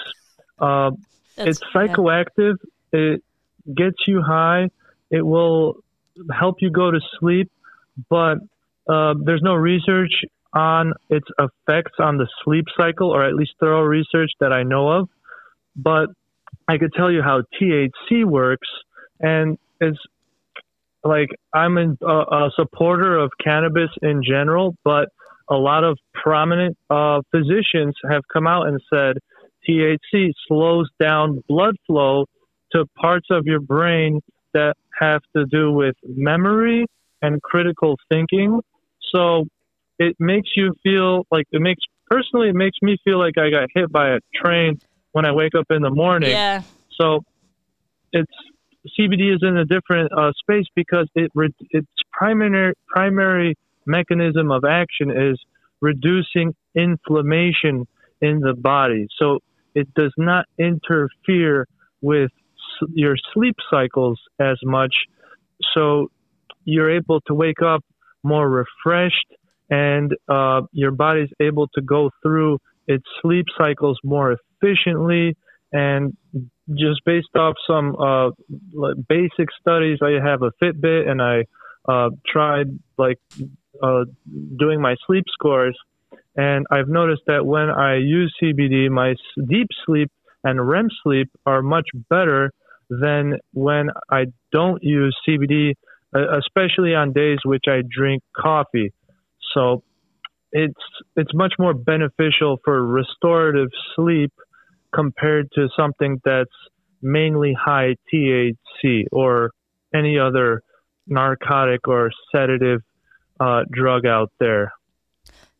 uh, 0.58 0.92
it's 1.36 1.60
psychoactive. 1.74 2.56
It 2.92 3.22
gets 3.72 3.96
you 4.06 4.22
high. 4.22 4.70
It 5.10 5.22
will 5.22 5.76
help 6.32 6.56
you 6.60 6.70
go 6.70 6.90
to 6.90 7.00
sleep, 7.18 7.50
but 8.08 8.38
uh, 8.88 9.14
there's 9.22 9.42
no 9.42 9.54
research 9.54 10.24
on 10.52 10.92
its 11.08 11.26
effects 11.38 11.98
on 11.98 12.16
the 12.16 12.28
sleep 12.44 12.66
cycle, 12.76 13.10
or 13.10 13.24
at 13.24 13.34
least 13.34 13.52
thorough 13.58 13.82
research 13.82 14.30
that 14.40 14.52
I 14.52 14.62
know 14.62 14.88
of. 14.88 15.08
But 15.74 16.10
I 16.68 16.78
could 16.78 16.92
tell 16.94 17.10
you 17.10 17.22
how 17.22 17.42
THC 17.60 18.24
works, 18.24 18.68
and 19.20 19.58
it's 19.80 19.98
like 21.02 21.28
I'm 21.52 21.76
a, 21.76 22.06
a 22.06 22.50
supporter 22.56 23.18
of 23.18 23.30
cannabis 23.42 23.90
in 24.02 24.22
general, 24.26 24.74
but 24.84 25.08
a 25.48 25.56
lot 25.56 25.84
of 25.84 25.98
prominent 26.14 26.76
uh, 26.88 27.20
physicians 27.30 27.94
have 28.10 28.22
come 28.32 28.46
out 28.46 28.66
and 28.66 28.80
said 28.92 29.18
THC 29.68 30.32
slows 30.48 30.88
down 30.98 31.42
blood 31.48 31.76
flow 31.86 32.24
to 32.72 32.86
parts 32.96 33.26
of 33.30 33.44
your 33.46 33.60
brain 33.60 34.20
that 34.54 34.74
have 34.98 35.20
to 35.36 35.44
do 35.46 35.70
with 35.70 35.94
memory 36.04 36.86
and 37.20 37.42
critical 37.42 37.96
thinking. 38.10 38.60
So 39.14 39.44
it 39.98 40.16
makes 40.18 40.50
you 40.56 40.74
feel 40.82 41.26
like 41.30 41.46
it 41.52 41.60
makes 41.60 41.82
personally 42.10 42.48
it 42.48 42.54
makes 42.54 42.78
me 42.82 42.96
feel 43.04 43.18
like 43.18 43.38
I 43.38 43.50
got 43.50 43.68
hit 43.74 43.90
by 43.92 44.10
a 44.10 44.18
train 44.34 44.78
when 45.14 45.24
I 45.24 45.32
wake 45.32 45.54
up 45.54 45.66
in 45.70 45.80
the 45.80 45.90
morning. 45.90 46.30
Yeah. 46.30 46.62
So 47.00 47.24
it's 48.12 48.32
CBD 48.98 49.34
is 49.34 49.40
in 49.42 49.56
a 49.56 49.64
different 49.64 50.10
uh, 50.12 50.32
space 50.38 50.66
because 50.74 51.08
it 51.14 51.30
re- 51.34 51.54
its 51.70 51.86
primary 52.12 52.74
primary 52.88 53.54
mechanism 53.86 54.50
of 54.50 54.64
action 54.64 55.10
is 55.10 55.38
reducing 55.80 56.54
inflammation 56.74 57.86
in 58.20 58.40
the 58.40 58.54
body. 58.54 59.06
So 59.18 59.38
it 59.74 59.92
does 59.94 60.12
not 60.18 60.46
interfere 60.58 61.66
with 62.02 62.30
s- 62.32 62.88
your 62.92 63.16
sleep 63.32 63.54
cycles 63.70 64.20
as 64.40 64.58
much. 64.64 64.94
So 65.74 66.08
you're 66.64 66.90
able 66.90 67.20
to 67.28 67.34
wake 67.34 67.62
up 67.64 67.84
more 68.24 68.48
refreshed 68.48 69.30
and 69.70 70.12
uh, 70.28 70.62
your 70.72 70.90
body's 70.90 71.30
able 71.40 71.68
to 71.68 71.82
go 71.82 72.10
through 72.22 72.58
its 72.88 73.04
sleep 73.22 73.46
cycles 73.56 73.98
more 74.02 74.36
efficiently 74.64 75.36
and 75.72 76.16
just 76.70 77.04
based 77.04 77.34
off 77.36 77.54
some 77.66 77.96
uh, 77.96 78.30
basic 79.08 79.48
studies 79.60 79.98
i 80.02 80.12
have 80.24 80.42
a 80.42 80.50
fitbit 80.62 81.08
and 81.08 81.20
i 81.20 81.44
uh, 81.86 82.08
tried 82.26 82.66
like 82.96 83.18
uh, 83.82 84.04
doing 84.56 84.80
my 84.80 84.94
sleep 85.06 85.24
scores. 85.32 85.76
And 86.36 86.66
i've 86.70 86.88
noticed 86.88 87.22
that 87.26 87.44
when 87.44 87.68
i 87.70 87.96
use 87.96 88.34
cbd 88.42 88.90
my 88.90 89.14
deep 89.48 89.68
sleep 89.84 90.10
and 90.42 90.66
rem 90.66 90.88
sleep 91.02 91.30
are 91.46 91.62
much 91.62 91.88
better 92.08 92.50
than 92.88 93.38
when 93.52 93.90
i 94.10 94.26
don't 94.52 94.82
use 94.82 95.16
cbd 95.28 95.74
uh, 96.14 96.38
especially 96.38 96.94
on 96.94 97.12
days 97.12 97.38
which 97.44 97.64
i 97.68 97.82
drink 97.88 98.22
coffee. 98.36 98.92
So 99.52 99.82
it's 100.52 100.84
it's 101.16 101.34
much 101.34 101.54
more 101.58 101.74
beneficial 101.74 102.60
for 102.64 102.84
restorative 102.86 103.70
sleep 103.96 104.32
compared 104.94 105.50
to 105.52 105.68
something 105.76 106.20
that's 106.24 106.50
mainly 107.02 107.52
high 107.52 107.96
THC 108.12 109.04
or 109.12 109.50
any 109.94 110.18
other 110.18 110.62
narcotic 111.06 111.86
or 111.86 112.10
sedative 112.32 112.80
uh, 113.40 113.62
drug 113.70 114.06
out 114.06 114.30
there. 114.40 114.72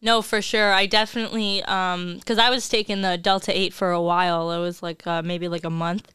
No, 0.01 0.21
for 0.21 0.43
sure. 0.43 0.73
I 0.73 0.87
definitely, 0.87 1.61
because 1.61 2.39
I 2.39 2.51
was 2.51 2.69
taking 2.69 3.01
the 3.01 3.17
Delta 3.17 3.57
8 3.59 3.73
for 3.73 3.91
a 3.91 4.03
while. 4.03 4.51
It 4.53 4.59
was 4.59 4.83
like 4.83 5.07
uh, 5.07 5.23
maybe 5.23 5.49
like 5.49 5.65
a 5.65 5.71
month. 5.71 6.11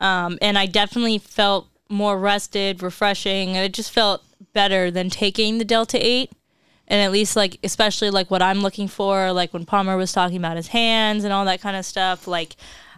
Um, 0.00 0.38
and 0.42 0.58
I 0.58 0.66
definitely 0.66 1.18
felt 1.18 1.68
more 1.88 2.18
rested, 2.18 2.82
refreshing, 2.82 3.50
and 3.50 3.64
it 3.64 3.72
just 3.72 3.92
felt 3.92 4.22
better 4.52 4.90
than 4.90 5.10
taking 5.10 5.58
the 5.58 5.64
Delta 5.64 6.04
8. 6.04 6.32
And 6.90 7.02
at 7.02 7.12
least, 7.12 7.36
like, 7.36 7.58
especially 7.62 8.10
like 8.10 8.30
what 8.30 8.40
I'm 8.40 8.60
looking 8.60 8.88
for, 8.88 9.30
like 9.32 9.52
when 9.52 9.66
Palmer 9.66 9.96
was 9.96 10.10
talking 10.12 10.38
about 10.38 10.56
his 10.56 10.68
hands 10.68 11.22
and 11.22 11.32
all 11.32 11.44
that 11.44 11.60
kind 11.60 11.76
of 11.76 11.84
stuff. 11.84 12.26
Like, 12.26 12.56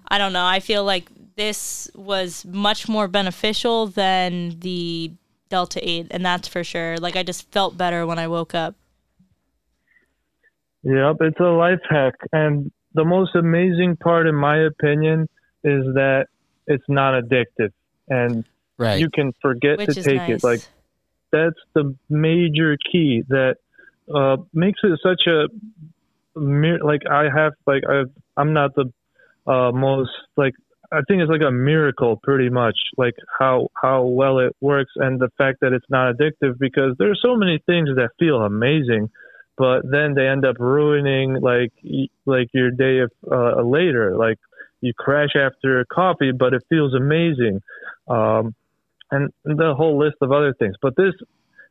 I 0.08 0.16
don't 0.16 0.32
know. 0.32 0.46
I 0.46 0.60
feel 0.60 0.84
like 0.84 1.08
this 1.34 1.90
was 1.94 2.44
much 2.46 2.88
more 2.88 3.08
beneficial 3.08 3.88
than 3.88 4.60
the 4.60 5.12
Delta 5.48 5.80
8, 5.82 6.06
and 6.12 6.24
that's 6.24 6.46
for 6.46 6.62
sure. 6.62 6.96
Like, 6.98 7.16
I 7.16 7.24
just 7.24 7.50
felt 7.50 7.76
better 7.76 8.06
when 8.06 8.18
I 8.20 8.28
woke 8.28 8.54
up. 8.54 8.76
Yep, 10.84 11.16
it's 11.20 11.40
a 11.40 11.44
life 11.44 11.80
hack. 11.88 12.14
And 12.32 12.70
the 12.94 13.04
most 13.04 13.34
amazing 13.34 13.96
part, 13.96 14.28
in 14.28 14.34
my 14.36 14.58
opinion, 14.58 15.28
is 15.64 15.84
that 15.94 16.26
it's 16.66 16.84
not 16.88 17.20
addictive 17.20 17.72
and 18.08 18.44
Right. 18.78 18.98
you 18.98 19.10
can 19.10 19.32
forget 19.42 19.76
Which 19.76 19.94
to 19.94 20.02
take 20.02 20.16
nice. 20.16 20.42
it. 20.42 20.44
Like, 20.44 20.60
that's 21.30 21.58
the 21.74 21.94
major 22.08 22.78
key 22.90 23.22
that 23.28 23.56
uh, 24.14 24.36
makes 24.52 24.80
it 24.82 24.98
such 25.02 25.22
a 25.26 25.48
mir- 26.38 26.84
like 26.84 27.02
I 27.10 27.24
have 27.34 27.52
like 27.66 27.82
I 27.88 28.04
I'm 28.36 28.52
not 28.52 28.74
the 28.74 28.92
uh, 29.46 29.72
most 29.72 30.10
like 30.36 30.54
I 30.92 31.00
think 31.06 31.22
it's 31.22 31.30
like 31.30 31.46
a 31.46 31.52
miracle 31.52 32.18
pretty 32.22 32.50
much 32.50 32.76
like 32.96 33.14
how 33.38 33.68
how 33.80 34.04
well 34.04 34.38
it 34.38 34.54
works 34.60 34.92
and 34.96 35.20
the 35.20 35.30
fact 35.38 35.58
that 35.60 35.72
it's 35.72 35.86
not 35.88 36.14
addictive 36.14 36.58
because 36.58 36.96
there's 36.98 37.20
so 37.22 37.36
many 37.36 37.60
things 37.66 37.90
that 37.96 38.10
feel 38.18 38.42
amazing 38.42 39.10
but 39.60 39.82
then 39.84 40.14
they 40.14 40.26
end 40.26 40.46
up 40.46 40.56
ruining 40.58 41.34
like 41.34 41.72
like 42.24 42.48
your 42.54 42.70
day 42.70 43.00
of 43.00 43.10
uh, 43.30 43.60
later. 43.62 44.16
Like 44.16 44.38
you 44.80 44.94
crash 44.98 45.36
after 45.36 45.84
coffee 45.84 46.32
but 46.32 46.54
it 46.54 46.62
feels 46.70 46.94
amazing. 46.94 47.60
Um, 48.08 48.54
and 49.10 49.30
the 49.44 49.74
whole 49.76 49.98
list 49.98 50.16
of 50.22 50.32
other 50.32 50.54
things. 50.58 50.76
But 50.80 50.96
this 50.96 51.12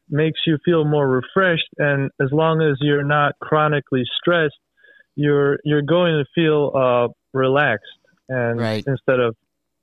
makes 0.10 0.40
you 0.48 0.58
feel 0.66 0.86
more 0.86 1.08
refreshed 1.08 1.70
and 1.78 2.10
as 2.22 2.30
long 2.32 2.62
as 2.62 2.78
you're 2.82 3.04
not 3.04 3.34
chronically 3.42 4.04
stressed 4.20 4.56
you're 5.16 5.60
you're 5.64 5.82
going 5.82 6.14
to 6.14 6.26
feel 6.34 6.72
uh 6.76 7.08
relaxed 7.34 7.86
and 8.28 8.60
Right. 8.60 8.84
instead 8.88 9.20
of 9.20 9.36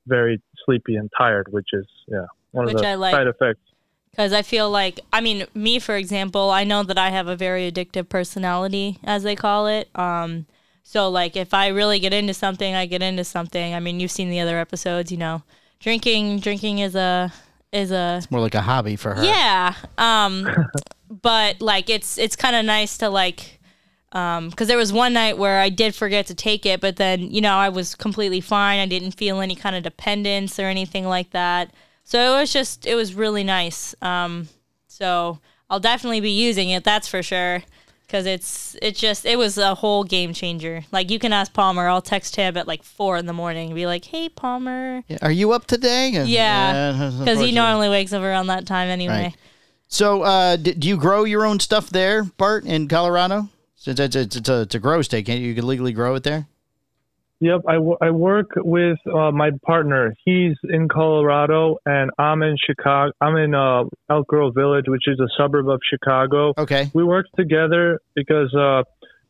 very 0.06 0.40
sleepy 0.64 0.96
and 0.96 1.10
tired 1.16 1.46
which 1.50 1.68
is 1.72 1.86
yeah 2.08 2.26
one 2.52 2.66
Which 2.66 2.74
of 2.76 2.80
the 2.82 2.86
I 2.88 2.94
like. 2.94 3.14
side 3.14 3.26
effects 3.26 3.60
Because 4.10 4.32
I 4.32 4.42
feel 4.42 4.70
like, 4.70 5.00
I 5.12 5.20
mean, 5.20 5.44
me, 5.54 5.78
for 5.78 5.94
example, 5.96 6.50
I 6.50 6.64
know 6.64 6.82
that 6.84 6.96
I 6.96 7.10
have 7.10 7.28
a 7.28 7.36
very 7.36 7.70
addictive 7.70 8.08
personality, 8.08 8.98
as 9.04 9.22
they 9.24 9.36
call 9.36 9.66
it. 9.66 9.90
Um, 9.94 10.46
so, 10.82 11.10
like, 11.10 11.36
if 11.36 11.52
I 11.52 11.66
really 11.68 11.98
get 11.98 12.14
into 12.14 12.32
something, 12.32 12.74
I 12.74 12.86
get 12.86 13.02
into 13.02 13.24
something. 13.24 13.74
I 13.74 13.80
mean, 13.80 14.00
you've 14.00 14.10
seen 14.12 14.30
the 14.30 14.40
other 14.40 14.58
episodes, 14.58 15.10
you 15.12 15.18
know, 15.18 15.42
drinking, 15.80 16.40
drinking 16.40 16.78
is 16.78 16.94
a, 16.94 17.30
is 17.72 17.90
a, 17.90 18.16
it's 18.18 18.30
More 18.30 18.40
like 18.40 18.54
a 18.54 18.60
hobby 18.62 18.96
for 18.96 19.14
her. 19.14 19.24
yeah. 19.24 19.74
Um, 19.98 20.48
but 21.22 21.60
like, 21.60 21.90
it's, 21.90 22.18
it's 22.18 22.36
kind 22.36 22.56
of 22.56 22.64
nice 22.64 22.98
to 22.98 23.10
like, 23.10 23.58
um, 24.12 24.50
cause 24.52 24.68
there 24.68 24.78
was 24.78 24.92
one 24.92 25.12
night 25.12 25.36
where 25.36 25.60
I 25.60 25.68
did 25.68 25.94
forget 25.94 26.26
to 26.28 26.34
take 26.34 26.64
it, 26.64 26.80
but 26.80 26.96
then, 26.96 27.22
you 27.30 27.40
know, 27.40 27.54
I 27.56 27.68
was 27.68 27.94
completely 27.94 28.40
fine. 28.40 28.78
I 28.78 28.86
didn't 28.86 29.12
feel 29.12 29.40
any 29.40 29.54
kind 29.54 29.76
of 29.76 29.82
dependence 29.82 30.58
or 30.58 30.64
anything 30.64 31.06
like 31.06 31.30
that. 31.30 31.72
So 32.04 32.34
it 32.36 32.40
was 32.40 32.52
just, 32.52 32.86
it 32.86 32.94
was 32.94 33.14
really 33.14 33.44
nice. 33.44 33.94
Um, 34.00 34.48
so 34.86 35.40
I'll 35.68 35.80
definitely 35.80 36.20
be 36.20 36.30
using 36.30 36.70
it. 36.70 36.84
That's 36.84 37.08
for 37.08 37.22
sure. 37.22 37.62
Cause 38.08 38.24
it's, 38.24 38.76
it 38.80 38.94
just, 38.94 39.26
it 39.26 39.36
was 39.36 39.58
a 39.58 39.74
whole 39.74 40.04
game 40.04 40.32
changer. 40.32 40.84
Like 40.92 41.10
you 41.10 41.18
can 41.18 41.32
ask 41.32 41.52
Palmer, 41.52 41.88
I'll 41.88 42.00
text 42.00 42.36
him 42.36 42.56
at 42.56 42.68
like 42.68 42.84
four 42.84 43.16
in 43.16 43.26
the 43.26 43.32
morning 43.32 43.66
and 43.70 43.74
be 43.74 43.84
like, 43.86 44.04
Hey 44.04 44.28
Palmer. 44.28 45.02
Yeah, 45.08 45.18
Are 45.22 45.32
you 45.32 45.50
up 45.52 45.66
today? 45.66 46.12
And- 46.14 46.28
Yeah. 46.28 47.10
Cause 47.24 47.40
he 47.40 47.50
normally 47.52 47.88
wakes 47.88 48.12
up 48.12 48.22
around 48.22 48.46
that 48.46 48.64
time 48.64 48.88
anyway. 48.88 49.22
Right. 49.24 49.36
So, 49.88 50.22
uh, 50.22 50.54
d- 50.56 50.74
do 50.74 50.86
you 50.86 50.96
grow 50.96 51.24
your 51.24 51.44
own 51.44 51.58
stuff 51.60 51.90
there, 51.90 52.22
Bart, 52.24 52.64
in 52.64 52.86
Colorado? 52.88 53.48
Since 53.74 53.98
it's, 54.00 54.16
it's, 54.16 54.36
it's, 54.36 54.48
a, 54.48 54.60
it's 54.62 54.74
a 54.74 54.78
grow 54.78 55.02
state, 55.02 55.26
can't 55.26 55.40
you, 55.40 55.48
you 55.48 55.54
can 55.54 55.66
legally 55.66 55.92
grow 55.92 56.14
it 56.16 56.22
there? 56.22 56.46
Yep, 57.40 57.62
I, 57.68 57.74
w- 57.74 57.98
I 58.00 58.10
work 58.10 58.46
with 58.56 58.98
uh, 59.06 59.30
my 59.30 59.50
partner. 59.64 60.14
He's 60.24 60.54
in 60.64 60.88
Colorado, 60.88 61.76
and 61.84 62.10
I'm 62.18 62.42
in 62.42 62.56
Chicago. 62.56 63.12
I'm 63.20 63.36
in 63.36 63.54
uh, 63.54 63.84
Elk 64.08 64.26
Grove 64.26 64.54
Village, 64.54 64.86
which 64.88 65.06
is 65.06 65.20
a 65.20 65.28
suburb 65.36 65.68
of 65.68 65.80
Chicago. 65.88 66.54
Okay. 66.56 66.90
We 66.94 67.04
work 67.04 67.26
together 67.36 68.00
because 68.14 68.54
uh, 68.54 68.84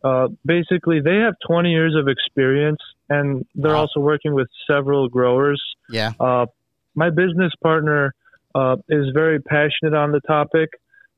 uh, 0.06 0.28
basically 0.44 1.00
they 1.00 1.16
have 1.16 1.34
20 1.48 1.70
years 1.70 1.96
of 1.96 2.06
experience, 2.06 2.78
and 3.08 3.44
they're 3.56 3.72
Wow. 3.72 3.80
also 3.80 3.98
working 4.00 4.34
with 4.34 4.46
several 4.70 5.08
growers. 5.08 5.60
Yeah. 5.90 6.12
Uh, 6.20 6.46
my 6.94 7.10
business 7.10 7.52
partner 7.60 8.14
uh, 8.54 8.76
is 8.88 9.06
very 9.14 9.40
passionate 9.40 9.94
on 9.94 10.12
the 10.12 10.20
topic. 10.20 10.70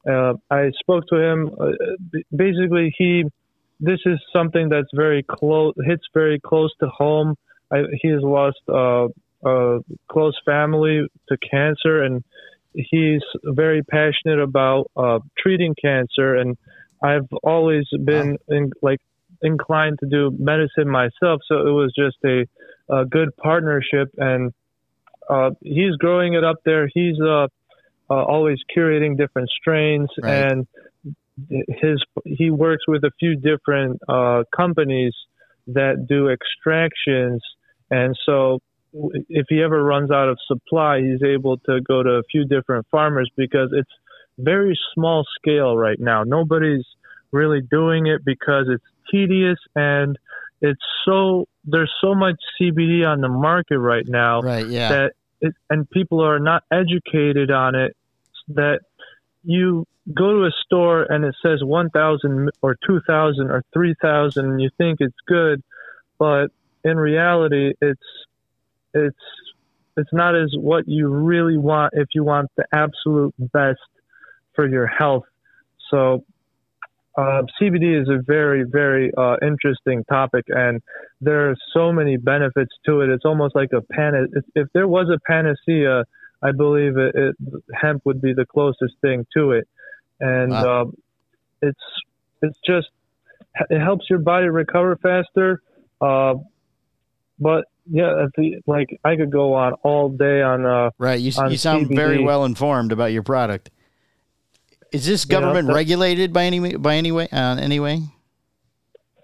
Uh, 0.09 0.35
I 0.51 0.71
spoke 0.81 1.05
to 1.09 1.17
him. 1.17 1.51
Uh, 1.61 1.73
basically, 2.35 2.95
he 2.97 3.25
this 3.81 4.01
is 4.07 4.19
something 4.33 4.69
that's 4.69 4.89
very 4.95 5.23
close 5.23 5.75
hits 5.85 6.03
very 6.13 6.41
close 6.41 6.71
to 6.81 6.89
home. 6.89 7.35
I, 7.73 7.83
he 8.01 8.09
has 8.09 8.23
lost 8.23 8.59
uh, 8.69 9.09
a 9.45 9.79
close 10.11 10.39
family 10.45 11.07
to 11.29 11.37
cancer, 11.51 12.03
and 12.03 12.25
he's 12.73 13.23
very 13.45 13.83
passionate 13.83 14.41
about 14.41 14.91
uh, 14.97 15.19
treating 15.39 15.75
cancer. 15.81 16.35
And 16.35 16.57
I've 17.03 17.29
always 17.43 17.85
been 18.05 18.39
in, 18.49 18.73
like 18.83 19.01
inclined 19.43 19.99
to 20.01 20.07
do 20.07 20.35
medicine 20.39 20.89
myself, 20.89 21.41
so 21.47 21.67
it 21.67 21.71
was 21.73 21.93
just 21.97 22.17
a, 22.25 22.47
a 22.93 23.05
good 23.05 23.37
partnership. 23.37 24.09
And 24.17 24.53
uh, 25.29 25.51
he's 25.63 25.95
growing 25.97 26.35
it 26.35 26.43
up 26.43 26.57
there. 26.65 26.89
He's 26.93 27.21
uh, 27.21 27.49
uh, 28.11 28.25
always 28.25 28.59
curating 28.77 29.17
different 29.17 29.51
strains, 29.51 30.09
Right. 30.21 30.51
and 30.51 30.67
his 31.49 32.03
he 32.25 32.51
works 32.51 32.85
with 32.89 33.05
a 33.05 33.11
few 33.19 33.37
different 33.37 34.01
uh, 34.09 34.45
companies 34.55 35.15
that 35.69 36.07
do 36.09 36.29
extractions, 36.29 37.43
and 37.91 38.17
so 38.25 38.61
if 39.29 39.47
he 39.49 39.63
ever 39.63 39.83
runs 39.83 40.11
out 40.11 40.29
of 40.29 40.39
supply, 40.47 41.01
he's 41.01 41.23
able 41.23 41.59
to 41.59 41.81
go 41.81 42.03
to 42.03 42.11
a 42.11 42.23
few 42.31 42.45
different 42.45 42.87
farmers 42.91 43.31
because 43.37 43.71
it's 43.73 43.91
very 44.39 44.79
small 44.95 45.25
scale 45.39 45.77
right 45.77 45.99
now. 46.01 46.23
Nobody's 46.25 46.87
really 47.31 47.61
doing 47.61 48.07
it 48.07 48.25
because 48.25 48.67
it's 48.69 48.85
tedious 49.11 49.59
and 49.75 50.19
it's 50.61 50.81
so 51.05 51.47
there's 51.65 51.93
so 52.01 52.15
much 52.15 52.37
CBD 52.61 53.07
on 53.07 53.21
the 53.21 53.29
market 53.29 53.79
right 53.79 54.07
now 54.07 54.41
Right. 54.41 54.67
Yeah. 54.67 54.89
that 54.89 55.13
it, 55.41 55.55
and 55.71 55.89
people 55.91 56.21
are 56.25 56.39
not 56.39 56.63
educated 56.73 57.51
on 57.51 57.75
it 57.75 57.95
that 58.49 58.81
you 59.49 59.85
go 60.15 60.33
to 60.33 60.45
a 60.45 60.51
store 60.65 61.03
and 61.03 61.25
it 61.25 61.35
says 61.43 61.65
1000 61.65 62.51
or 62.63 62.77
2000 62.87 63.51
or 63.51 63.65
3000 63.73 64.45
and 64.45 64.61
you 64.61 64.71
think 64.79 64.99
it's 65.01 65.17
good 65.27 65.63
but 66.19 66.49
in 66.85 66.97
reality, 66.97 67.73
it's 67.81 68.01
it's 68.95 69.17
it's 69.97 70.13
not 70.13 70.37
as 70.37 70.53
what 70.57 70.87
you 70.87 71.09
really 71.09 71.59
want 71.59 71.95
if 71.97 72.09
you 72.15 72.25
want 72.25 72.51
the 72.57 72.65
absolute 72.73 73.35
best 73.39 73.81
for 74.55 74.69
your 74.69 74.87
health. 74.87 75.25
So 75.91 76.25
uh, 77.17 77.43
CBD 77.61 78.01
is 78.01 78.09
a 78.09 78.23
very, 78.25 78.65
very 78.65 79.11
uh, 79.17 79.37
interesting 79.43 80.05
topic, 80.05 80.45
and 80.49 80.81
there 81.21 81.51
are 81.51 81.57
so 81.73 81.93
many 81.93 82.17
benefits 82.17 82.73
to 82.87 83.01
it. 83.01 83.11
It's 83.11 83.25
almost 83.25 83.57
like 83.57 83.71
a 83.73 83.81
pan. 83.81 84.29
If, 84.33 84.45
if 84.55 84.69
there 84.73 84.87
was 84.87 85.09
a 85.09 85.19
panacea, 85.27 86.05
I 86.43 86.53
believe 86.53 86.97
it, 86.97 87.15
it, 87.15 87.37
hemp 87.75 88.03
would 88.05 88.21
be 88.21 88.33
the 88.33 88.47
closest 88.47 88.95
thing 89.01 89.27
to 89.35 89.53
it, 89.53 89.69
and 90.21 90.51
Wow. 90.53 90.83
um, 90.83 90.95
it's 91.63 91.81
it's 92.43 92.59
just 92.67 92.89
it 93.71 93.81
helps 93.81 94.09
your 94.09 94.21
body 94.21 94.49
recover 94.49 94.97
faster. 95.03 95.61
Uh, 96.01 96.35
but 97.41 97.65
yeah, 97.91 98.27
the, 98.37 98.61
like 98.67 98.89
I 99.05 99.17
could 99.17 99.31
go 99.33 99.55
on 99.55 99.73
all 99.83 100.09
day 100.11 100.43
on 100.43 100.65
uh, 100.67 100.91
Right. 100.99 101.19
You, 101.21 101.33
on 101.39 101.51
you 101.51 101.57
sound 101.57 101.89
very 101.89 102.23
well 102.23 102.45
informed 102.45 102.93
about 102.93 103.13
your 103.13 103.23
product. 103.23 103.71
Is 104.93 105.07
this 105.07 105.25
government 105.25 105.67
that- 105.69 105.75
regulated 105.75 106.33
by 106.33 106.45
any 106.45 106.77
by 106.77 106.97
any 106.97 107.11
way? 107.13 107.29
Uh, 107.33 107.57
any 107.59 107.81
way? 107.81 108.03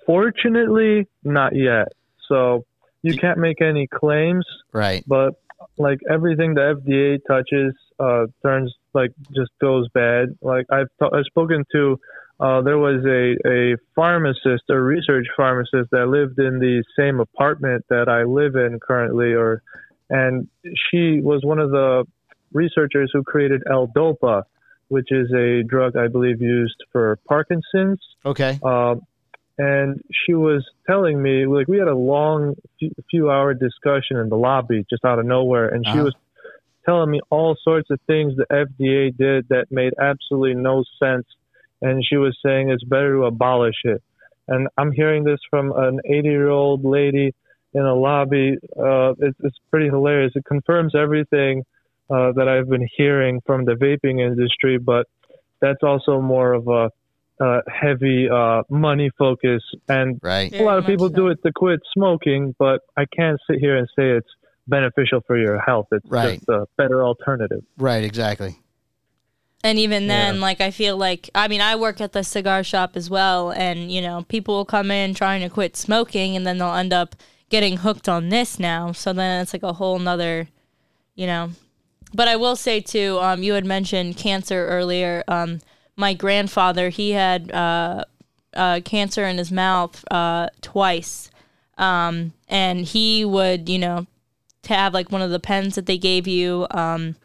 Fortunately, 0.06 1.06
not 1.22 1.54
yet. 1.54 1.88
So 2.28 2.64
you 3.02 3.16
can't 3.16 3.38
make 3.38 3.60
any 3.62 3.86
claims, 3.86 4.44
Right. 4.72 5.04
but 5.06 5.34
like 5.78 5.98
everything 6.10 6.54
the 6.54 6.80
FDA 6.80 7.18
touches 7.26 7.74
uh, 7.98 8.26
turns 8.42 8.72
like 8.92 9.12
just 9.34 9.50
goes 9.60 9.88
bad. 9.94 10.36
Like 10.40 10.66
I've 10.70 10.88
t- 11.00 11.08
I've 11.12 11.24
spoken 11.26 11.64
to. 11.72 11.98
Uh, 12.40 12.62
there 12.62 12.78
was 12.78 13.04
a, 13.06 13.36
a 13.48 13.76
pharmacist, 13.94 14.64
a 14.68 14.78
research 14.78 15.26
pharmacist 15.36 15.90
that 15.92 16.08
lived 16.08 16.38
in 16.40 16.58
the 16.58 16.82
same 16.98 17.20
apartment 17.20 17.84
that 17.90 18.08
I 18.08 18.24
live 18.24 18.56
in 18.56 18.80
currently, 18.80 19.34
or 19.34 19.62
and 20.10 20.48
she 20.62 21.20
was 21.20 21.44
one 21.44 21.60
of 21.60 21.70
the 21.70 22.04
researchers 22.52 23.10
who 23.12 23.22
created 23.22 23.62
L-Dopa, 23.70 24.42
which 24.88 25.10
is 25.10 25.32
a 25.32 25.62
drug 25.62 25.96
I 25.96 26.08
believe 26.08 26.40
used 26.40 26.76
for 26.92 27.18
Parkinson's. 27.28 28.00
Okay. 28.24 28.58
Um, 28.62 29.02
and 29.59 30.00
she 30.26 30.34
was 30.34 30.64
telling 30.86 31.22
me, 31.22 31.46
like, 31.46 31.68
we 31.68 31.78
had 31.78 31.88
a 31.88 31.94
long 31.94 32.55
few, 33.11 33.30
hour 33.30 33.55
discussion 33.55 34.16
in 34.16 34.28
the 34.28 34.36
lobby 34.36 34.84
just 34.90 35.05
out 35.05 35.18
of 35.18 35.26
nowhere. 35.26 35.68
And 35.68 35.84
she 35.86 35.98
Uh-huh. 35.98 36.05
was 36.05 36.14
telling 36.84 37.11
me 37.11 37.20
all 37.30 37.57
sorts 37.62 37.90
of 37.90 38.00
things 38.07 38.34
the 38.36 38.46
FDA 38.50 39.16
did 39.16 39.48
that 39.48 39.66
made 39.70 39.94
absolutely 40.00 40.55
no 40.55 40.82
sense. 41.02 41.26
And 41.80 42.05
she 42.05 42.16
was 42.16 42.36
saying 42.44 42.70
it's 42.70 42.84
better 42.84 43.14
to 43.14 43.24
abolish 43.24 43.76
it. 43.84 44.02
And 44.48 44.68
I'm 44.76 44.92
hearing 44.92 45.24
this 45.24 45.40
from 45.48 45.72
an 45.72 46.00
80 46.05 46.28
year 46.28 46.50
old 46.50 46.84
lady 46.84 47.32
in 47.72 47.82
a 47.82 47.94
lobby. 47.94 48.57
Uh, 48.76 49.14
it's, 49.18 49.38
it's 49.40 49.57
pretty 49.70 49.86
hilarious. 49.88 50.32
It 50.34 50.44
confirms 50.44 50.94
everything 50.94 51.62
uh, 52.11 52.32
that 52.32 52.48
I've 52.48 52.68
been 52.68 52.86
hearing 52.96 53.40
from 53.46 53.64
the 53.64 53.72
vaping 53.74 54.20
industry, 54.20 54.78
but 54.78 55.07
that's 55.61 55.82
also 55.82 56.20
more 56.20 56.52
of 56.52 56.68
a 56.68 56.90
uh, 57.41 57.61
heavy 57.68 58.28
uh, 58.28 58.62
money 58.70 59.11
focus. 59.18 59.62
And 59.89 60.20
Right. 60.22 60.53
a 60.53 60.62
lot 60.62 60.78
of 60.78 60.87
people 60.87 61.07
much 61.07 61.16
do 61.16 61.28
it 61.28 61.39
to 61.45 61.53
quit 61.55 61.80
smoking, 61.93 62.55
but 62.59 62.80
I 62.97 63.05
can't 63.16 63.39
sit 63.51 63.59
here 63.59 63.76
and 63.76 63.89
say 63.99 64.11
it's 64.11 64.28
beneficial 64.66 65.20
for 65.26 65.37
your 65.37 65.61
health. 65.61 65.87
It's 65.93 66.07
Right. 66.09 66.39
just 66.39 66.49
a 66.49 66.66
better 66.76 67.05
alternative. 67.05 67.62
Right. 67.76 68.05
Exactly. 68.05 68.57
And 69.62 69.78
even 69.78 70.09
then, 70.09 70.35
Yeah. 70.37 70.41
like 70.43 70.61
I 70.61 70.70
feel 70.70 70.97
like 70.99 71.30
I 71.35 71.49
mean 71.49 71.62
I 71.62 71.74
work 71.74 72.01
at 72.01 72.12
the 72.12 72.22
cigar 72.22 72.62
shop 72.62 72.93
as 72.97 73.09
well, 73.09 73.51
and 73.51 73.91
you 73.91 74.03
know 74.03 74.24
people 74.28 74.57
will 74.57 74.64
come 74.66 74.91
in 74.91 75.14
trying 75.14 75.41
to 75.41 75.49
quit 75.49 75.74
smoking, 75.76 76.37
and 76.37 76.47
then 76.47 76.59
they'll 76.59 76.74
end 76.74 76.93
up 76.93 77.16
getting 77.49 77.78
hooked 77.78 78.07
on 78.09 78.28
this 78.28 78.59
now. 78.59 78.93
So 78.93 79.12
then 79.14 79.41
it's 79.41 79.55
like 79.55 79.62
a 79.62 79.72
whole 79.72 79.99
nother, 79.99 80.49
you 81.14 81.26
know. 81.26 81.51
But 82.12 82.28
I 82.28 82.37
will 82.37 82.57
say 82.57 82.80
too, 82.80 83.18
um, 83.20 83.43
you 83.43 83.55
had 83.55 83.64
mentioned 83.64 84.18
cancer 84.18 84.66
earlier. 84.66 85.24
Um, 85.28 85.61
my 85.97 86.14
grandfather, 86.14 86.88
he 86.88 87.11
had 87.11 87.51
uh, 87.53 88.05
uh, 88.55 88.80
cancer 88.84 89.24
in 89.24 89.38
his 89.38 89.53
mouth 89.53 90.05
uh, 90.11 90.49
twice, 90.61 91.30
um, 91.78 92.32
and 92.49 92.84
he 92.84 93.24
would, 93.24 93.68
you 93.68 93.78
know, 93.78 94.07
to 94.62 94.74
have 94.74 94.95
like 94.95 95.12
one 95.12 95.22
of 95.22 95.30
the 95.30 95.40
pens 95.40 95.74
that 95.74 95.86
they 95.86 95.99
gave 95.99 96.26
you. 96.26 96.66
Um, 96.70 97.16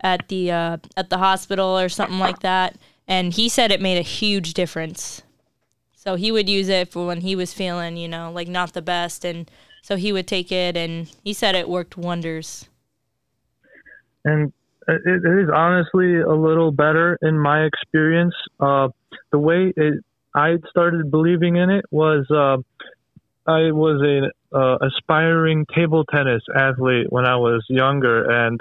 at 0.00 0.28
the 0.28 0.50
uh, 0.50 0.76
at 0.96 1.10
the 1.10 1.18
hospital 1.18 1.78
or 1.78 1.88
something 1.88 2.18
like 2.18 2.40
that, 2.40 2.76
and 3.08 3.32
he 3.32 3.48
said 3.48 3.70
it 3.70 3.80
made 3.80 3.98
a 3.98 4.02
huge 4.02 4.54
difference. 4.54 5.22
So 5.94 6.14
he 6.14 6.30
would 6.30 6.48
use 6.48 6.68
it 6.68 6.92
for 6.92 7.06
when 7.06 7.22
he 7.22 7.34
was 7.34 7.52
feeling, 7.52 7.96
you 7.96 8.08
know, 8.08 8.30
like 8.30 8.48
not 8.48 8.72
the 8.72 8.82
best, 8.82 9.24
and 9.24 9.50
so 9.82 9.96
he 9.96 10.12
would 10.12 10.28
take 10.28 10.52
it, 10.52 10.76
and 10.76 11.10
he 11.24 11.32
said 11.32 11.54
it 11.54 11.68
worked 11.68 11.96
wonders. 11.96 12.68
and 14.24 14.52
it, 14.88 15.02
it 15.06 15.42
is 15.44 15.50
honestly 15.54 16.20
a 16.20 16.34
little 16.34 16.72
better 16.72 17.18
in 17.22 17.38
my 17.38 17.64
experience. 17.64 18.34
Uh, 18.60 18.88
the 19.32 19.38
way 19.38 19.72
it, 19.76 20.04
I 20.34 20.56
started 20.70 21.10
believing 21.10 21.56
in 21.56 21.70
it 21.70 21.84
was 21.90 22.26
uh, 22.30 22.58
I 23.50 23.70
was 23.72 24.00
an 24.02 24.30
uh, 24.52 24.78
aspiring 24.86 25.66
table 25.74 26.04
tennis 26.04 26.42
athlete 26.54 27.06
when 27.10 27.26
I 27.26 27.36
was 27.36 27.64
younger, 27.68 28.28
and 28.30 28.60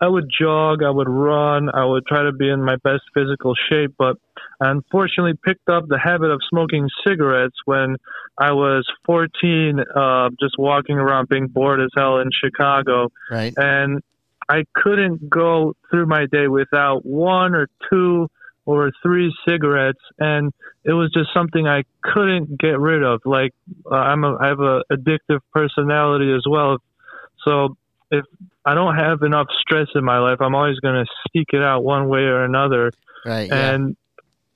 I 0.00 0.08
would 0.08 0.30
jog, 0.40 0.82
I 0.82 0.90
would 0.90 1.08
run, 1.08 1.68
I 1.72 1.84
would 1.84 2.06
try 2.06 2.22
to 2.22 2.32
be 2.32 2.48
in 2.48 2.62
my 2.62 2.76
best 2.76 3.02
physical 3.14 3.54
shape, 3.70 3.94
but 3.98 4.16
I 4.60 4.70
unfortunately 4.70 5.34
picked 5.44 5.68
up 5.68 5.86
the 5.88 5.98
habit 5.98 6.30
of 6.30 6.40
smoking 6.48 6.88
cigarettes 7.06 7.56
when 7.66 7.96
I 8.38 8.52
was 8.52 8.86
14, 9.04 9.80
uh, 9.94 10.30
just 10.40 10.58
walking 10.58 10.96
around 10.96 11.28
being 11.28 11.46
bored 11.46 11.80
as 11.80 11.90
hell 11.96 12.18
in 12.18 12.30
Chicago 12.32 13.10
Right. 13.30 13.54
and 13.56 14.02
I 14.48 14.64
couldn't 14.74 15.28
go 15.28 15.74
through 15.90 16.06
my 16.06 16.26
day 16.30 16.48
without 16.48 17.04
one 17.04 17.54
or 17.54 17.68
two 17.90 18.28
or 18.64 18.90
three 19.02 19.34
cigarettes, 19.48 20.00
and 20.18 20.52
it 20.84 20.92
was 20.92 21.12
just 21.12 21.30
something 21.32 21.66
I 21.68 21.84
couldn't 22.02 22.58
get 22.58 22.78
rid 22.78 23.02
of. 23.02 23.20
Like 23.24 23.52
uh, 23.90 23.94
I'm 23.94 24.24
a, 24.24 24.36
I 24.36 24.48
have 24.48 24.60
a 24.60 24.82
addictive 24.90 25.40
personality 25.52 26.32
as 26.32 26.44
well, 26.48 26.78
so 27.44 27.76
if 28.10 28.24
I 28.64 28.74
don't 28.74 28.96
have 28.96 29.22
enough 29.22 29.48
stress 29.60 29.88
in 29.94 30.04
my 30.04 30.18
life, 30.18 30.40
I'm 30.40 30.54
always 30.54 30.78
going 30.80 31.04
to 31.04 31.10
seek 31.32 31.48
it 31.52 31.62
out 31.62 31.82
one 31.82 32.08
way 32.08 32.20
or 32.20 32.44
another 32.44 32.92
Right. 33.26 33.48
Yeah. 33.48 33.72
and 33.72 33.96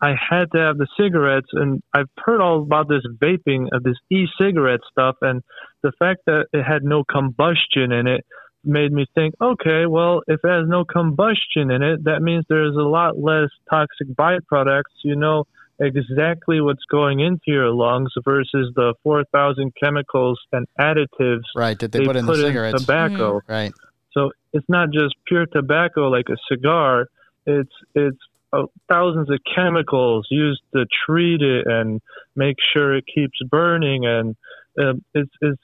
I 0.01 0.15
had 0.15 0.53
to 0.53 0.59
have 0.59 0.79
the 0.79 0.87
cigarettes. 0.99 1.49
And 1.53 1.83
I've 1.93 2.09
heard 2.17 2.41
all 2.41 2.63
about 2.63 2.89
this 2.89 3.03
vaping 3.21 3.67
of 3.73 3.83
this 3.83 3.97
e-cigarette 4.11 4.81
stuff, 4.91 5.17
and 5.21 5.43
the 5.83 5.93
fact 5.99 6.21
that 6.27 6.47
it 6.53 6.63
had 6.63 6.85
no 6.85 7.05
combustion 7.05 7.93
in 7.93 8.07
it 8.07 8.25
made 8.65 8.93
me 8.93 9.07
think, 9.15 9.35
okay, 9.41 9.87
well, 9.87 10.23
if 10.27 10.41
it 10.45 10.49
has 10.49 10.69
no 10.69 10.85
combustion 10.85 11.71
in 11.71 11.83
it, 11.83 12.05
that 12.05 12.21
means 12.21 12.45
there's 12.49 12.77
a 12.77 12.81
lot 12.81 13.19
less 13.19 13.49
toxic 13.69 14.09
byproducts. 14.09 15.03
You 15.03 15.17
know 15.17 15.45
exactly 15.79 16.61
what's 16.61 16.85
going 16.91 17.21
into 17.21 17.45
your 17.47 17.71
lungs 17.71 18.13
versus 18.23 18.71
the 18.77 18.95
4,000 19.03 19.73
chemicals 19.83 20.39
and 20.53 20.67
additives 20.79 21.45
right. 21.57 21.79
That 21.79 21.93
they, 21.93 22.01
they 22.01 22.05
put 22.05 22.17
in 22.17 22.27
the 22.27 22.35
cigarettes. 22.35 22.81
tobacco. 22.81 23.41
right. 23.49 23.73
So 24.13 24.33
it's 24.53 24.69
not 24.69 24.91
just 24.91 25.15
pure 25.27 25.47
tobacco 25.47 26.09
like 26.09 26.27
a 26.29 26.37
cigar. 26.51 27.07
It's 27.47 27.73
it's 27.95 28.19
uh, 28.53 28.65
thousands 28.89 29.31
of 29.31 29.39
chemicals 29.55 30.27
used 30.31 30.63
to 30.75 30.85
treat 31.07 31.41
it 31.41 31.67
and 31.67 32.01
make 32.35 32.57
sure 32.75 32.97
it 32.97 33.05
keeps 33.13 33.39
burning, 33.49 34.07
and 34.07 34.37
uh, 34.79 34.95
it's 35.15 35.31
it's 35.41 35.63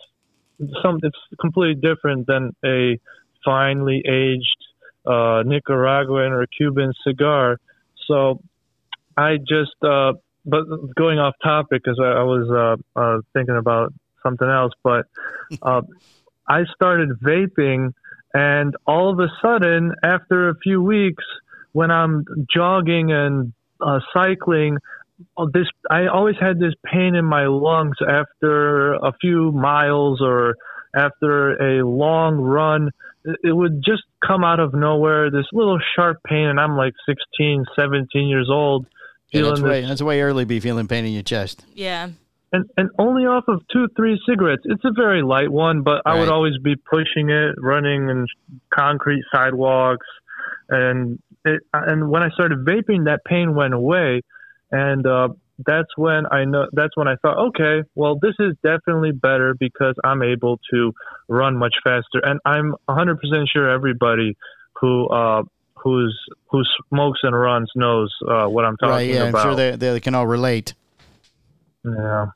some 0.83 0.99
it's 1.03 1.17
completely 1.41 1.81
different 1.81 2.27
than 2.27 2.55
a 2.65 2.99
finely 3.45 4.03
aged 4.07 4.57
uh, 5.07 5.43
Nicaraguan 5.45 6.33
or 6.33 6.47
Cuban 6.47 6.93
cigar. 7.07 7.59
So 8.07 8.41
I 9.17 9.37
just 9.37 9.75
uh, 9.83 10.15
but 10.47 10.65
going 10.95 11.19
off 11.19 11.35
topic 11.43 11.83
because 11.83 11.99
I, 12.01 12.21
I 12.21 12.23
was 12.23 12.79
uh, 12.97 13.01
uh, 13.01 13.19
thinking 13.33 13.57
about 13.57 13.93
something 14.23 14.49
else, 14.49 14.73
but 14.83 15.07
uh, 15.63 15.83
I 16.49 16.65
started 16.75 17.11
vaping. 17.23 17.93
And 18.35 18.77
all 18.87 19.11
of 19.11 19.19
a 19.19 19.29
sudden, 19.41 19.95
after 20.03 20.51
a 20.51 20.57
few 20.63 20.83
weeks, 20.83 21.25
when 21.73 21.91
I'm 21.91 22.25
jogging 22.53 23.11
and 23.11 23.53
uh, 23.81 24.01
cycling, 24.13 24.79
Oh, 25.37 25.49
this 25.53 25.67
I 25.91 26.07
always 26.07 26.37
had 26.41 26.59
this 26.59 26.75
pain 26.85 27.15
in 27.15 27.25
my 27.25 27.47
lungs 27.47 27.97
after 28.07 28.95
a 28.95 29.13
few 29.21 29.51
miles 29.53 30.21
or 30.21 30.57
after 30.95 31.79
a 31.81 31.87
long 31.87 32.37
run. 32.37 32.91
It- 33.25 33.37
It 33.45 33.53
would 33.53 33.83
just 33.85 34.03
come 34.25 34.45
out 34.45 34.61
of 34.61 34.73
nowhere, 34.75 35.31
this 35.31 35.47
little 35.53 35.79
sharp 35.95 36.19
pain, 36.27 36.47
and 36.47 36.61
I'm 36.61 36.77
like 36.77 36.95
16, 37.07 37.65
17 37.75 38.29
years 38.29 38.49
old, 38.51 38.87
Yeah, 39.33 39.41
feeling 39.41 39.51
that's 39.51 39.61
this 39.63 39.69
way 39.71 39.81
that's 39.83 40.03
way 40.03 40.21
early 40.23 40.45
be 40.45 40.61
feeling 40.61 40.87
pain 40.87 41.05
in 41.05 41.13
your 41.13 41.23
chest. 41.25 41.65
Yeah, 41.75 42.09
and 42.53 42.67
and 42.77 42.91
only 42.99 43.27
off 43.27 43.49
of 43.49 43.63
two 43.73 43.89
three 43.97 44.21
cigarettes. 44.29 44.63
It's 44.67 44.85
a 44.85 44.93
very 44.93 45.23
light 45.23 45.51
one, 45.51 45.83
but 45.83 46.03
I 46.07 46.19
would 46.21 46.29
always 46.29 46.59
be 46.59 46.77
pushing 46.77 47.31
it, 47.31 47.55
running 47.59 48.09
in 48.11 48.27
concrete 48.71 49.25
sidewalks, 49.35 50.07
and 50.69 51.19
it, 51.45 51.63
and 51.73 52.09
when 52.11 52.23
I 52.23 52.29
started 52.31 52.65
vaping, 52.65 53.07
that 53.07 53.25
pain 53.25 53.55
went 53.57 53.75
away, 53.75 54.23
and 54.71 55.07
uh, 55.07 55.29
that's 55.65 55.89
when 55.97 56.27
I 56.31 56.45
know 56.45 56.67
that's 56.73 56.97
when 56.97 57.09
I 57.09 57.17
thought, 57.17 57.39
okay, 57.49 57.83
well, 57.95 58.19
this 58.21 58.35
is 58.39 58.55
definitely 58.63 59.13
better 59.13 59.55
because 59.59 59.95
I'm 60.05 60.23
able 60.23 60.59
to 60.73 60.93
run 61.29 61.57
much 61.57 61.75
faster, 61.83 62.21
and 62.23 62.41
I'm 62.45 62.75
100% 62.89 63.17
sure 63.53 63.71
everybody 63.71 64.37
who 64.81 65.09
uh, 65.09 65.43
who's 65.75 66.19
who 66.51 66.63
smokes 66.89 67.21
and 67.23 67.39
runs 67.39 67.71
knows 67.75 68.15
uh, 68.29 68.47
what 68.47 68.65
I'm 68.65 68.77
talking 68.77 68.89
about. 68.89 68.97
right? 68.97 69.09
Yeah, 69.11 69.29
about. 69.29 69.47
I'm 69.47 69.57
sure 69.57 69.57
they 69.57 69.77
they 69.77 70.01
can 70.01 70.15
all 70.15 70.27
relate. 70.27 70.75
Yeah. 71.85 72.27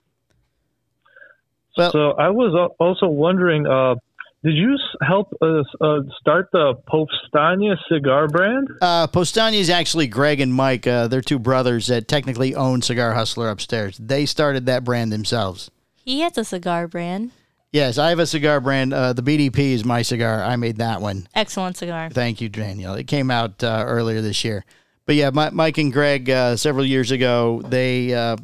Well- 1.77 1.93
so 1.93 2.11
I 2.13 2.29
was 2.31 2.71
also 2.79 3.07
wondering, 3.07 3.67
uh, 3.67 3.95
did 4.43 4.55
you 4.55 4.77
help 5.03 5.33
us 5.43 5.67
uh, 5.81 5.99
start 6.19 6.49
the 6.53 6.75
Powstanie 6.89 7.77
cigar 7.93 8.27
brand? 8.27 8.69
Uh, 8.81 9.07
Powstanie 9.07 9.61
is 9.61 9.69
actually 9.69 10.07
Greg 10.07 10.41
and 10.41 10.53
Mike. 10.53 10.87
Uh, 10.87 11.09
they're 11.09 11.21
two 11.21 11.39
brothers 11.39 11.89
that 11.89 12.09
technically 12.09 12.55
own 12.55 12.81
Cigar 12.81 13.13
Hustler 13.13 13.51
upstairs. 13.51 13.99
They 13.99 14.25
started 14.25 14.67
that 14.67 14.83
brand 14.83 15.13
themselves. 15.13 15.71
He 15.95 16.21
has 16.21 16.39
a 16.39 16.45
cigar 16.45 16.89
brand. 16.89 17.33
Yes, 17.73 17.99
I 17.99 18.09
have 18.09 18.19
a 18.19 18.27
cigar 18.27 18.61
brand. 18.61 18.93
Uh, 18.93 19.13
the 19.13 19.23
BDP 19.23 19.73
is 19.73 19.85
my 19.85 20.03
cigar. 20.03 20.43
I 20.43 20.57
made 20.57 20.79
that 20.79 21.01
one. 21.01 21.29
Excellent 21.35 21.77
cigar. 21.77 22.11
Thank 22.11 22.41
you, 22.41 22.49
Danielle. 22.49 22.95
It 22.95 23.07
came 23.07 23.31
out 23.31 23.63
uh, 23.63 23.85
earlier 23.87 24.21
this 24.23 24.43
year. 24.43 24.65
But 25.07 25.17
yeah, 25.17 25.31
Mi- 25.31 25.51
Mike 25.53 25.79
and 25.79 25.93
Greg, 25.93 26.31
uh, 26.31 26.57
several 26.57 26.85
years 26.85 27.11
ago, 27.11 27.63
they 27.69 28.15
uh, 28.15 28.37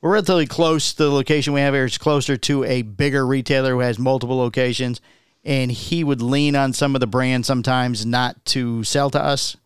were 0.00 0.10
relatively 0.10 0.46
close. 0.46 0.94
To 0.94 1.04
the 1.04 1.10
location 1.10 1.52
we 1.52 1.60
have 1.60 1.74
here 1.74 1.84
is 1.84 1.98
closer 1.98 2.36
to 2.38 2.64
a 2.64 2.82
bigger 2.82 3.26
retailer 3.26 3.72
who 3.72 3.80
has 3.80 3.98
multiple 3.98 4.38
locations. 4.38 5.00
And 5.44 5.72
he 5.72 6.04
would 6.04 6.22
lean 6.22 6.54
on 6.54 6.72
some 6.72 6.94
of 6.94 7.00
the 7.00 7.06
brands 7.06 7.48
sometimes 7.48 8.06
not 8.06 8.44
to 8.46 8.84
sell 8.84 9.10
to 9.10 9.20
us 9.20 9.56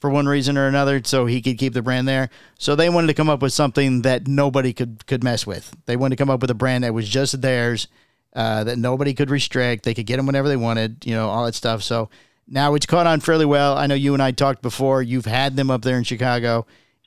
for 0.00 0.10
one 0.10 0.26
reason 0.26 0.56
or 0.56 0.66
another, 0.66 1.00
so 1.04 1.26
he 1.26 1.42
could 1.42 1.58
keep 1.58 1.72
the 1.72 1.82
brand 1.82 2.06
there. 2.06 2.30
So 2.58 2.76
they 2.76 2.88
wanted 2.88 3.08
to 3.08 3.14
come 3.14 3.28
up 3.28 3.42
with 3.42 3.52
something 3.52 4.02
that 4.02 4.26
nobody 4.26 4.72
could 4.72 5.06
could 5.06 5.24
mess 5.24 5.46
with. 5.46 5.76
They 5.86 5.96
wanted 5.96 6.16
to 6.16 6.22
come 6.22 6.30
up 6.30 6.40
with 6.40 6.50
a 6.50 6.54
brand 6.54 6.84
that 6.84 6.94
was 6.94 7.08
just 7.08 7.40
theirs, 7.40 7.88
uh, 8.34 8.64
that 8.64 8.78
nobody 8.78 9.14
could 9.14 9.30
restrict. 9.30 9.84
They 9.84 9.94
could 9.94 10.06
get 10.06 10.16
them 10.16 10.26
whenever 10.26 10.48
they 10.48 10.56
wanted, 10.56 11.04
you 11.04 11.14
know, 11.14 11.28
all 11.28 11.44
that 11.46 11.54
stuff. 11.54 11.82
So 11.82 12.10
now 12.46 12.74
it's 12.74 12.86
caught 12.86 13.06
on 13.06 13.20
fairly 13.20 13.44
well. 13.44 13.76
I 13.76 13.86
know 13.86 13.94
you 13.94 14.14
and 14.14 14.22
I 14.22 14.30
talked 14.30 14.62
before. 14.62 15.02
You've 15.02 15.26
had 15.26 15.56
them 15.56 15.70
up 15.70 15.82
there 15.82 15.98
in 15.98 16.04
Chicago. 16.04 16.66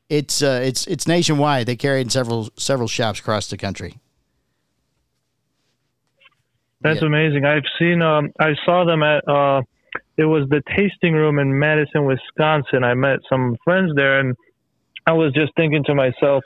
It's 0.09 0.41
uh, 0.41 0.61
it's 0.63 0.85
it's 0.87 1.07
nationwide. 1.07 1.67
They 1.67 1.77
carry 1.77 1.99
it 1.99 2.03
in 2.03 2.09
several 2.09 2.49
several 2.57 2.89
shops 2.89 3.19
across 3.19 3.49
the 3.49 3.57
country. 3.57 4.00
That's 6.81 7.01
Yeah. 7.01 7.07
amazing. 7.07 7.45
I've 7.45 7.63
seen. 7.77 8.01
Um, 8.01 8.31
I 8.39 8.55
saw 8.65 8.83
them 8.85 9.03
at. 9.03 9.27
Uh, 9.27 9.61
it 10.17 10.25
was 10.25 10.47
the 10.49 10.61
tasting 10.75 11.13
room 11.13 11.39
in 11.39 11.57
Madison, 11.57 12.05
Wisconsin. 12.05 12.83
I 12.83 12.93
met 12.93 13.19
some 13.29 13.57
friends 13.63 13.93
there, 13.95 14.19
and 14.19 14.35
I 15.07 15.13
was 15.13 15.33
just 15.33 15.53
thinking 15.55 15.83
to 15.85 15.95
myself, 15.95 16.43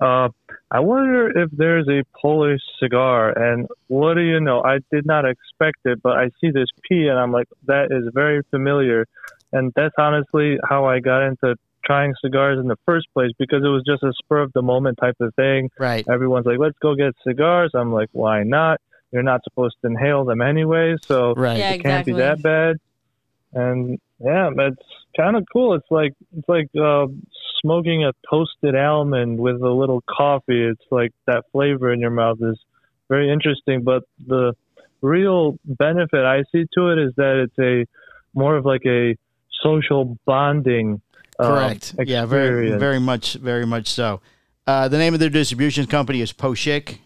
uh, 0.00 0.28
I 0.70 0.80
wonder 0.80 1.28
if 1.38 1.50
there's 1.52 1.88
a 1.88 2.02
Polish 2.20 2.60
cigar. 2.78 3.30
And 3.30 3.66
what 3.88 4.14
do 4.14 4.20
you 4.20 4.40
know? 4.40 4.62
I 4.62 4.78
did 4.92 5.06
not 5.06 5.24
expect 5.24 5.78
it, 5.84 6.02
but 6.02 6.16
I 6.16 6.30
see 6.40 6.50
this 6.50 6.68
P, 6.88 7.08
and 7.08 7.18
I'm 7.18 7.32
like, 7.32 7.48
that 7.66 7.90
is 7.90 8.10
very 8.14 8.42
familiar. 8.50 9.06
And 9.52 9.72
that's 9.76 9.94
honestly 9.98 10.58
how 10.68 10.84
I 10.86 11.00
got 11.00 11.22
into 11.26 11.56
trying 11.84 12.14
cigars 12.20 12.58
in 12.58 12.66
the 12.66 12.76
first 12.84 13.06
place 13.14 13.30
because 13.38 13.62
it 13.64 13.68
was 13.68 13.84
just 13.86 14.02
a 14.02 14.12
spur 14.24 14.38
of 14.40 14.52
the 14.54 14.62
moment 14.62 14.98
type 15.00 15.14
of 15.20 15.32
thing 15.36 15.70
Right. 15.78 16.04
everyone's 16.10 16.44
like, 16.44 16.58
let's 16.58 16.76
go 16.82 16.96
get 16.96 17.14
cigars. 17.24 17.70
I'm 17.74 17.92
like, 17.92 18.08
why 18.10 18.42
not? 18.42 18.80
You're 19.12 19.22
not 19.22 19.42
supposed 19.44 19.76
to 19.82 19.88
inhale 19.88 20.24
them 20.24 20.40
anyway, 20.40 20.96
so 21.06 21.34
Right. 21.34 21.58
Yeah, 21.58 21.70
it 21.70 21.82
can't 21.82 22.06
exactly. 22.08 22.12
be 22.12 22.18
that 22.18 22.42
bad. 22.42 22.76
And 23.52 23.98
yeah, 24.18 24.50
it's 24.56 24.82
kind 25.16 25.36
of 25.36 25.44
cool. 25.52 25.74
It's 25.74 25.90
like 25.90 26.12
it's 26.36 26.48
like 26.48 26.68
uh, 26.80 27.06
smoking 27.60 28.04
a 28.04 28.12
toasted 28.28 28.74
almond 28.74 29.38
with 29.38 29.62
a 29.62 29.70
little 29.70 30.02
coffee. 30.08 30.62
It's 30.64 30.84
like 30.90 31.12
that 31.26 31.44
flavor 31.52 31.92
in 31.92 32.00
your 32.00 32.10
mouth 32.10 32.38
is 32.40 32.58
very 33.08 33.30
interesting. 33.30 33.82
But 33.82 34.02
the 34.26 34.54
real 35.00 35.58
benefit 35.64 36.24
I 36.24 36.42
see 36.52 36.66
to 36.74 36.90
it 36.90 36.98
is 36.98 37.14
that 37.16 37.44
it's 37.44 37.58
a 37.58 37.86
more 38.34 38.56
of 38.56 38.64
like 38.64 38.84
a 38.86 39.16
social 39.62 40.18
bonding. 40.26 41.00
um, 41.38 41.46
Correct. 41.46 41.94
yeah, 42.04 42.26
very 42.26 42.76
very 42.78 43.00
much 43.00 43.34
very 43.34 43.66
much 43.66 43.88
so. 43.88 44.20
Uh, 44.66 44.88
the 44.88 44.98
name 44.98 45.14
of 45.14 45.20
their 45.20 45.30
distribution 45.30 45.86
company 45.86 46.20
is 46.20 46.32
Poshik. 46.32 46.98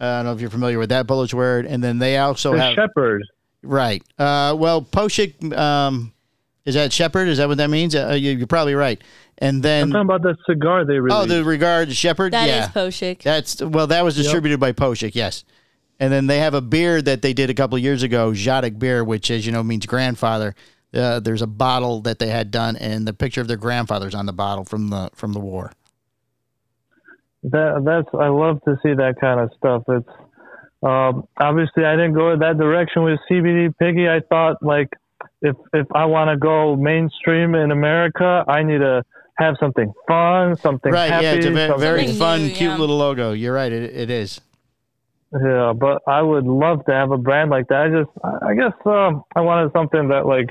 Uh, 0.00 0.04
I 0.04 0.16
don't 0.18 0.26
know 0.26 0.32
if 0.32 0.40
you're 0.40 0.50
familiar 0.50 0.78
with 0.78 0.90
that 0.90 1.06
Polish 1.06 1.34
word. 1.34 1.66
And 1.66 1.82
then 1.82 1.98
they 1.98 2.18
also 2.18 2.52
The 2.52 2.60
have 2.62 2.74
shepherd. 2.74 3.22
right. 3.62 4.02
Uh, 4.18 4.54
well, 4.58 4.82
Poshik 4.82 5.56
um, 5.56 6.12
is 6.64 6.74
that 6.74 6.92
shepherd? 6.92 7.28
Is 7.28 7.38
that 7.38 7.48
what 7.48 7.58
that 7.58 7.70
means? 7.70 7.94
Uh, 7.94 8.10
you, 8.18 8.32
you're 8.32 8.46
probably 8.46 8.74
right. 8.74 9.02
And 9.38 9.62
then 9.62 9.84
I'm 9.84 9.90
then 9.90 10.06
talking 10.06 10.16
about 10.16 10.22
the 10.22 10.36
cigar 10.46 10.84
they 10.84 10.98
released. 10.98 11.22
oh, 11.22 11.24
the 11.26 11.44
regard 11.44 11.92
shepherd. 11.92 12.32
That 12.32 12.48
is 12.48 12.54
yeah, 12.54 12.68
Poshik. 12.68 13.22
that's 13.22 13.62
well, 13.62 13.86
that 13.86 14.04
was 14.04 14.16
distributed 14.16 14.58
by 14.58 14.72
Poshik. 14.72 15.14
Yes. 15.14 15.44
And 16.00 16.12
then 16.12 16.26
they 16.26 16.38
have 16.38 16.54
a 16.54 16.60
beer 16.60 17.02
that 17.02 17.22
they 17.22 17.32
did 17.32 17.50
a 17.50 17.54
couple 17.54 17.76
of 17.76 17.82
years 17.82 18.02
ago, 18.04 18.30
Dziadek 18.30 18.78
beer, 18.78 19.02
which, 19.02 19.30
as 19.30 19.46
you 19.46 19.52
know, 19.52 19.62
means 19.64 19.86
grandfather. 19.86 20.54
Uh, 20.94 21.20
there's 21.20 21.42
a 21.42 21.46
bottle 21.46 22.00
that 22.02 22.18
they 22.18 22.28
had 22.28 22.50
done, 22.50 22.76
and 22.76 23.06
the 23.06 23.12
picture 23.12 23.40
of 23.40 23.48
their 23.48 23.56
grandfather's 23.56 24.14
on 24.14 24.26
the 24.26 24.32
bottle 24.32 24.64
from 24.64 24.90
the 24.90 25.10
from 25.14 25.32
the 25.32 25.40
war. 25.40 25.72
That 27.44 27.82
that's 27.84 28.08
I 28.14 28.28
love 28.28 28.60
to 28.64 28.76
see 28.82 28.94
that 28.94 29.14
kind 29.20 29.40
of 29.40 29.50
stuff. 29.56 29.82
It's 29.88 30.08
um, 30.82 31.26
obviously 31.40 31.84
I 31.84 31.92
didn't 31.96 32.14
go 32.14 32.36
that 32.36 32.58
direction 32.58 33.02
with 33.04 33.18
CBD 33.30 33.72
Piggy. 33.78 34.08
I 34.08 34.20
thought 34.28 34.56
like 34.62 34.88
if 35.42 35.54
if 35.72 35.86
I 35.94 36.04
want 36.06 36.30
to 36.30 36.36
go 36.36 36.74
mainstream 36.76 37.54
in 37.54 37.70
America, 37.70 38.44
I 38.48 38.62
need 38.62 38.78
to 38.78 39.04
have 39.38 39.54
something 39.60 39.92
fun, 40.08 40.56
something 40.56 40.90
Right, 40.92 41.10
happy. 41.10 41.24
yeah, 41.26 41.32
it's 41.34 41.46
a 41.46 41.50
very, 41.52 41.78
very 41.78 42.06
fun, 42.12 42.42
new, 42.42 42.48
cute 42.48 42.70
yeah. 42.72 42.76
little 42.76 42.96
logo. 42.96 43.30
You're 43.32 43.54
right, 43.54 43.70
it, 43.70 43.94
it 43.96 44.10
is. 44.10 44.40
yeah. 45.32 45.72
But 45.78 46.02
I 46.08 46.22
would 46.22 46.44
love 46.44 46.84
to 46.86 46.92
have 46.92 47.12
a 47.12 47.18
brand 47.18 47.50
like 47.50 47.68
that. 47.68 47.82
I 47.82 47.88
just 47.88 48.10
I 48.24 48.50
I 48.50 48.54
guess 48.54 48.72
um, 48.84 49.22
I 49.36 49.40
wanted 49.42 49.70
something 49.72 50.08
that 50.08 50.26
like 50.26 50.50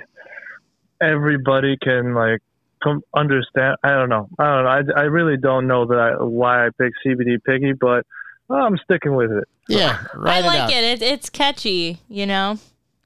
everybody 1.01 1.77
can 1.81 2.13
like 2.13 2.39
com- 2.39 2.46
understand. 3.15 3.77
I 3.83 3.89
don't 3.89 4.09
know. 4.09 4.27
I 4.39 4.43
don't 4.45 4.63
know. 4.63 4.93
I, 4.95 5.01
I 5.01 5.03
really 5.05 5.37
don't 5.37 5.67
know 5.67 5.85
that 5.85 5.97
I, 5.97 6.23
why 6.23 6.65
I 6.65 6.69
picked 6.77 6.97
CBD 7.05 7.43
Piggy, 7.43 7.73
but 7.73 8.05
oh, 8.49 8.55
I'm 8.55 8.77
sticking 8.77 9.15
with 9.15 9.31
it. 9.31 9.45
Yeah, 9.67 10.03
right. 10.15 10.43
I 10.43 10.47
like 10.47 10.71
it. 10.73 10.83
it. 10.83 11.01
It's 11.01 11.29
catchy, 11.29 11.99
you 12.07 12.25
know, 12.25 12.57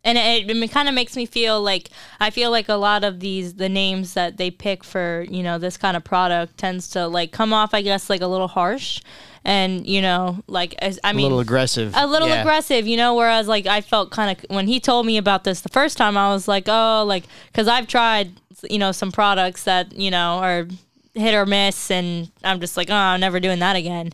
and 0.03 0.17
it, 0.17 0.49
it 0.49 0.71
kind 0.71 0.87
of 0.89 0.95
makes 0.95 1.15
me 1.15 1.25
feel 1.25 1.61
like 1.61 1.89
I 2.19 2.29
feel 2.29 2.51
like 2.51 2.69
a 2.69 2.75
lot 2.75 3.03
of 3.03 3.19
these 3.19 3.55
the 3.55 3.69
names 3.69 4.13
that 4.13 4.37
they 4.37 4.51
pick 4.51 4.83
for 4.83 5.25
you 5.29 5.43
know 5.43 5.57
this 5.57 5.77
kind 5.77 5.95
of 5.97 6.03
product 6.03 6.57
tends 6.57 6.89
to 6.91 7.07
like 7.07 7.31
come 7.31 7.53
off, 7.53 7.73
I 7.73 7.81
guess, 7.81 8.09
like 8.09 8.21
a 8.21 8.27
little 8.27 8.47
harsh, 8.47 9.01
and 9.43 9.85
you 9.87 10.01
know, 10.01 10.43
like 10.47 10.75
as, 10.79 10.99
I 11.03 11.11
A 11.11 11.13
mean, 11.13 11.21
a 11.25 11.29
little 11.29 11.39
aggressive. 11.39 11.93
a 11.95 12.05
little 12.05 12.27
Yeah. 12.27 12.41
aggressive, 12.41 12.87
you 12.87 12.97
know. 12.97 13.15
Whereas, 13.15 13.47
like, 13.47 13.65
I 13.65 13.81
felt 13.81 14.11
kind 14.11 14.37
of 14.37 14.45
when 14.55 14.67
he 14.67 14.79
told 14.79 15.05
me 15.05 15.17
about 15.17 15.43
this 15.43 15.61
the 15.61 15.69
first 15.69 15.97
time, 15.97 16.15
I 16.17 16.31
was 16.33 16.47
like, 16.47 16.65
oh, 16.67 17.03
like, 17.07 17.23
because 17.51 17.67
I've 17.67 17.87
tried, 17.87 18.33
you 18.69 18.79
know, 18.79 18.91
some 18.91 19.11
products 19.11 19.63
that 19.63 19.93
you 19.93 20.11
know 20.11 20.39
are 20.39 20.67
hit 21.13 21.33
or 21.33 21.45
miss, 21.45 21.91
and 21.91 22.31
I'm 22.43 22.59
just 22.59 22.77
like, 22.77 22.89
oh, 22.89 22.95
I'm 22.95 23.19
never 23.19 23.39
doing 23.39 23.59
that 23.59 23.75
again. 23.75 24.11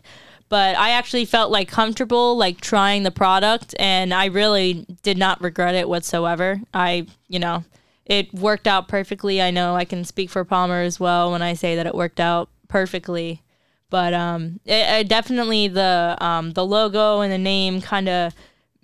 But 0.48 0.76
I 0.76 0.90
actually 0.90 1.26
felt 1.26 1.50
like 1.50 1.68
comfortable, 1.68 2.36
like 2.36 2.60
trying 2.60 3.02
the 3.02 3.10
product, 3.10 3.74
and 3.78 4.14
I 4.14 4.26
really 4.26 4.86
did 5.02 5.18
not 5.18 5.42
regret 5.42 5.74
it 5.74 5.88
whatsoever. 5.88 6.60
I, 6.72 7.06
you 7.28 7.38
know, 7.38 7.64
it 8.06 8.32
worked 8.32 8.66
out 8.66 8.88
perfectly. 8.88 9.42
I 9.42 9.50
know 9.50 9.74
I 9.76 9.84
can 9.84 10.04
speak 10.04 10.30
for 10.30 10.44
Palmer 10.44 10.80
as 10.80 10.98
well 10.98 11.32
when 11.32 11.42
I 11.42 11.52
say 11.52 11.76
that 11.76 11.86
it 11.86 11.94
worked 11.94 12.20
out 12.20 12.48
perfectly 12.68 13.42
but 13.90 14.12
um, 14.14 14.60
it, 14.64 15.00
it 15.00 15.08
definitely 15.08 15.68
the 15.68 16.16
um, 16.20 16.52
the 16.52 16.64
logo 16.64 17.20
and 17.20 17.32
the 17.32 17.38
name 17.38 17.80
kind 17.80 18.08
of 18.08 18.34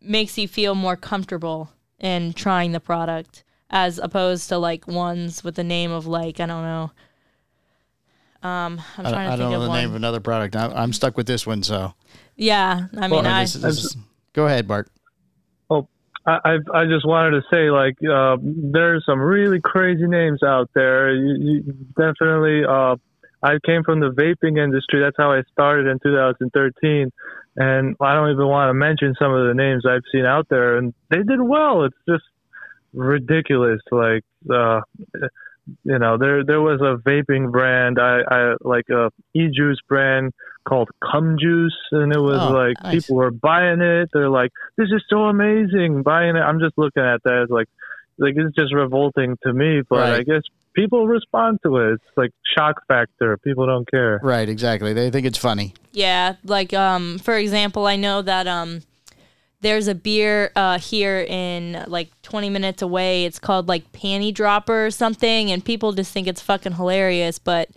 makes 0.01 0.37
you 0.39 0.49
feel 0.49 0.75
more 0.75 0.97
comfortable 0.97 1.71
in 1.99 2.33
trying 2.33 2.73
the 2.73 2.81
product 2.81 3.45
as 3.75 3.99
opposed 3.99 4.49
to 4.49 4.57
like 4.57 4.87
ones 4.87 5.43
with 5.43 5.57
the 5.57 5.65
name 5.65 5.91
of 5.91 6.07
like 6.07 6.41
I 6.41 6.47
don't 6.47 6.63
know. 6.63 6.93
Um, 8.49 8.81
I'm 8.97 9.07
I, 9.07 9.11
trying 9.11 9.27
to 9.27 9.33
I 9.33 9.37
think 9.37 9.39
don't 9.41 9.51
know 9.51 9.57
of 9.57 9.63
the 9.63 9.69
one. 9.69 9.79
name 9.81 9.89
of 9.91 9.97
another 9.97 10.21
product. 10.21 10.55
I, 10.55 10.69
I'm 10.69 10.93
stuck 10.93 11.17
with 11.17 11.27
this 11.27 11.47
one, 11.47 11.63
so. 11.63 11.95
Yeah, 12.37 12.87
I 12.97 13.09
mean, 13.09 13.27
I 13.27 13.39
I, 13.39 13.43
guess 13.43 13.55
this 13.55 13.85
is- 13.85 13.97
go 14.33 14.47
ahead, 14.47 14.67
Bart. 14.67 14.89
I 16.27 16.39
I 16.45 16.59
I 16.73 16.85
just 16.87 17.07
wanted 17.07 17.33
to 17.33 17.43
say 17.53 17.71
like 17.71 17.97
uh, 18.03 18.37
there's 18.41 19.05
some 19.05 19.21
really 19.21 19.61
crazy 19.61 20.07
names 20.07 20.43
out 20.43 20.71
there. 20.75 21.13
You, 21.15 21.37
you 21.39 21.63
definitely. 21.99 22.65
Uh, 22.65 22.97
I 23.43 23.59
came 23.67 23.83
from 23.85 24.01
the 24.01 24.09
vaping 24.09 24.57
industry. 24.63 25.01
That's 25.03 25.17
how 25.19 25.33
I 25.33 25.43
started 25.53 25.87
in 25.87 25.99
2013, 26.03 27.13
and 27.57 27.97
I 28.01 28.15
don't 28.15 28.31
even 28.31 28.47
want 28.47 28.71
to 28.71 28.75
mention 28.75 29.15
some 29.19 29.35
of 29.35 29.49
the 29.49 29.53
names 29.55 29.85
I've 29.87 30.03
seen 30.13 30.25
out 30.25 30.47
there, 30.49 30.79
and 30.79 30.95
they 31.11 31.23
did 31.23 31.43
well. 31.43 31.85
It's 31.85 31.97
just 32.09 32.25
ridiculous. 32.95 33.81
Like 33.91 34.23
uh, 34.53 34.81
you 35.85 35.99
know, 35.99 36.19
there 36.19 36.45
there 36.45 36.61
was 36.61 36.81
a 36.81 36.97
vaping 37.09 37.51
brand. 37.51 37.99
I 37.99 38.21
I 38.29 38.55
like 38.61 38.89
a 38.91 39.11
e 39.35 39.49
juice 39.55 39.79
brand 39.89 40.33
called 40.69 40.89
Cum 41.11 41.37
Juice, 41.41 41.77
and 41.93 42.13
it 42.13 42.19
was 42.21 42.39
Oh, 42.41 42.53
like 42.53 42.77
nice. 42.83 43.03
people 43.03 43.17
were 43.17 43.31
buying 43.31 43.81
it. 43.81 44.09
They're 44.13 44.31
like, 44.31 44.51
"This 44.77 44.89
is 44.89 45.03
so 45.09 45.25
amazing!" 45.25 46.03
Buying 46.03 46.37
it. 46.37 46.41
I'm 46.41 46.61
just 46.61 46.77
looking 46.79 47.03
at 47.03 47.23
that 47.25 47.43
as 47.45 47.51
like, 47.51 47.69
like 48.19 48.35
it's 48.37 48.55
just 48.57 48.75
revolting 48.75 49.37
to 49.45 49.53
me. 49.53 49.83
But 49.89 49.99
Right. 50.01 50.21
I 50.21 50.23
guess 50.23 50.43
people 50.75 51.07
respond 51.07 51.59
to 51.65 51.77
it. 51.79 51.93
It's 51.95 52.05
like 52.17 52.31
shock 52.57 52.83
factor. 52.89 53.37
People 53.39 53.67
don't 53.67 53.89
care. 53.91 54.21
Right, 54.23 54.49
exactly. 54.49 54.93
They 54.93 55.11
think 55.11 55.27
it's 55.27 55.39
funny. 55.39 55.75
Yeah, 55.93 56.37
like 56.45 56.73
um, 56.75 57.19
for 57.19 57.37
example, 57.37 57.87
I 57.87 57.97
know 57.97 58.23
that 58.23 58.47
um, 58.47 58.81
there's 59.65 59.89
a 59.89 59.95
beer 59.95 60.53
uh 60.57 60.79
here 60.79 61.21
in 61.21 61.85
like 61.89 62.11
20 62.23 62.51
minutes 62.51 62.83
away. 62.83 63.25
It's 63.25 63.39
called 63.39 63.69
like 63.69 63.91
Panty 63.93 64.33
Dropper 64.33 64.87
or 64.87 64.91
something, 64.91 65.51
and 65.51 65.65
people 65.65 65.93
just 65.93 66.13
think 66.13 66.27
it's 66.27 66.41
fucking 66.41 66.73
hilarious. 66.73 67.39
But 67.39 67.71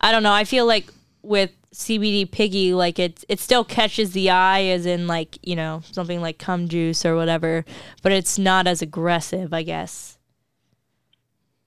I 0.00 0.12
don't 0.12 0.22
know. 0.22 0.32
I 0.32 0.44
feel 0.44 0.66
like 0.66 0.90
with 1.22 1.50
CBD 1.72 2.30
Piggy, 2.30 2.74
like 2.74 2.98
it 2.98 3.24
it 3.28 3.40
still 3.40 3.64
catches 3.64 4.12
the 4.12 4.30
eye, 4.30 4.64
as 4.64 4.86
in 4.86 5.06
like 5.06 5.38
you 5.46 5.54
know 5.54 5.82
something 5.92 6.20
like 6.20 6.38
cum 6.38 6.68
juice 6.68 7.04
or 7.06 7.14
whatever, 7.14 7.64
but 8.02 8.12
it's 8.12 8.38
not 8.38 8.66
as 8.66 8.82
aggressive, 8.82 9.52
I 9.52 9.62
guess. 9.62 10.18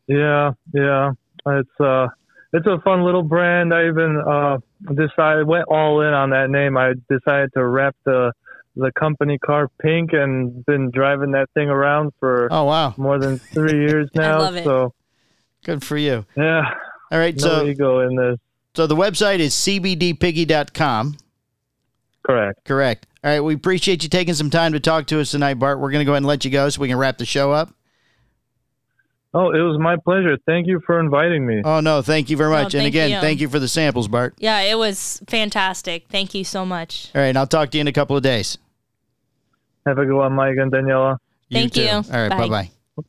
Yeah, 0.08 0.52
yeah. 0.74 1.12
It's 1.48 1.80
uh 1.80 2.08
it's 2.54 2.68
a 2.68 2.80
fun 2.84 3.04
little 3.04 3.24
brand. 3.24 3.74
I 3.74 3.88
even 3.88 4.22
uh 4.28 4.58
decided 4.94 5.48
went 5.48 5.66
all 5.70 6.02
in 6.02 6.14
on 6.14 6.32
that 6.32 6.50
name. 6.50 6.78
I 6.78 6.94
decided 7.10 7.52
to 7.54 7.66
wrap 7.66 7.96
the 8.06 8.34
the 8.76 8.92
company 8.94 9.38
car 9.38 9.68
pink 9.82 10.14
and 10.14 10.66
been 10.66 10.92
driving 10.92 11.32
that 11.32 11.50
thing 11.54 11.70
around 11.70 12.12
for 12.20 12.48
Oh 12.52 12.64
wow, 12.66 12.94
more 12.98 13.20
than 13.20 13.38
three 13.38 13.80
years 13.88 14.10
now. 14.16 14.40
love 14.40 14.56
it. 14.56 14.64
So 14.64 14.94
good 15.66 15.84
for 15.84 15.98
you. 15.98 16.26
yeah, 16.38 16.74
All 17.12 17.20
right, 17.20 17.36
no 17.36 17.42
so 17.42 17.66
ego 17.66 18.00
in 18.00 18.16
this. 18.16 18.38
so 18.76 18.88
the 18.88 18.96
website 18.96 19.40
is 19.40 19.54
cbdpiggy.com. 19.54 21.18
Correct. 22.24 22.64
Correct. 22.66 23.08
All 23.24 23.32
right, 23.32 23.40
we 23.42 23.54
appreciate 23.54 24.04
you 24.04 24.10
taking 24.10 24.34
some 24.34 24.50
time 24.50 24.74
to 24.74 24.80
talk 24.80 25.08
to 25.08 25.20
us 25.20 25.32
tonight, 25.32 25.56
Bart. 25.56 25.80
We're 25.80 25.92
going 25.92 26.02
to 26.02 26.06
go 26.06 26.12
ahead 26.14 26.18
and 26.20 26.28
let 26.28 26.46
you 26.46 26.52
go 26.52 26.70
so 26.70 26.82
we 26.82 26.88
can 26.88 26.98
wrap 26.98 27.18
the 27.18 27.26
show 27.26 27.52
up. 27.52 27.74
Oh, 29.34 29.52
it 29.52 29.62
was 29.62 29.78
my 29.80 29.96
pleasure. 29.96 30.38
Thank 30.46 30.68
you 30.68 30.82
for 30.86 31.00
inviting 31.00 31.46
me. 31.46 31.62
Oh 31.64 31.80
no, 31.80 32.02
thank 32.02 32.30
you 32.30 32.36
very 32.36 32.50
No, 32.52 32.64
much. 32.64 32.74
and 32.74 32.82
thank 32.82 32.88
again, 32.90 33.12
you. 33.12 33.20
thank 33.22 33.40
you 33.40 33.48
for 33.48 33.60
the 33.60 33.68
samples, 33.68 34.08
Bart. 34.10 34.36
Yeah, 34.40 34.60
it 34.62 34.78
was 34.78 35.22
fantastic. 35.30 36.08
Thank 36.10 36.34
you 36.34 36.44
so 36.44 36.66
much. 36.66 37.10
All 37.16 37.22
right, 37.22 37.28
and 37.28 37.38
I'll 37.38 37.48
talk 37.48 37.72
to 37.72 37.78
you 37.78 37.82
in 37.82 37.88
a 37.88 37.94
couple 37.94 38.18
of 38.18 38.24
days. 38.24 38.58
Have 39.86 39.98
a 39.98 40.06
good 40.06 40.16
one, 40.16 40.34
Mike 40.34 40.56
and 40.58 40.72
Daniela. 40.72 41.18
Thank 41.52 41.74
too. 41.74 41.84
you. 41.84 41.90
All 41.90 42.02
right, 42.04 42.30
bye 42.30 42.48
Bye. 42.48 42.72
bye. 42.98 43.04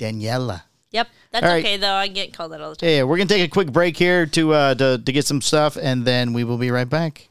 Daniela. 0.00 0.62
Yep, 0.90 1.08
that's 1.30 1.46
All 1.46 1.52
right. 1.52 1.64
okay 1.64 1.76
though. 1.76 1.92
I 1.94 2.08
get 2.08 2.32
called 2.32 2.50
that 2.52 2.60
all 2.60 2.70
the 2.70 2.76
time. 2.76 2.88
Yeah, 2.88 2.96
yeah, 2.96 3.02
we're 3.04 3.16
gonna 3.16 3.28
take 3.28 3.46
a 3.46 3.48
quick 3.48 3.70
break 3.72 3.96
here 3.96 4.26
to 4.26 4.52
uh 4.52 4.74
to, 4.74 4.98
to 4.98 5.12
get 5.12 5.26
some 5.26 5.40
stuff, 5.40 5.76
and 5.80 6.04
then 6.04 6.32
we 6.32 6.42
will 6.42 6.58
be 6.58 6.72
right 6.72 6.88
back. 6.88 7.28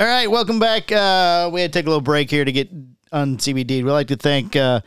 All 0.00 0.06
right, 0.08 0.28
welcome 0.28 0.58
back. 0.58 0.90
Uh, 0.90 1.48
we 1.52 1.60
had 1.60 1.72
to 1.72 1.78
take 1.78 1.86
a 1.86 1.88
little 1.88 2.00
break 2.00 2.28
here 2.28 2.44
to 2.44 2.50
get 2.50 2.68
on 3.12 3.36
CBD. 3.36 3.84
We'd 3.84 3.90
like 3.92 4.08
to 4.08 4.16
thank 4.16 4.56
uh, 4.56 4.80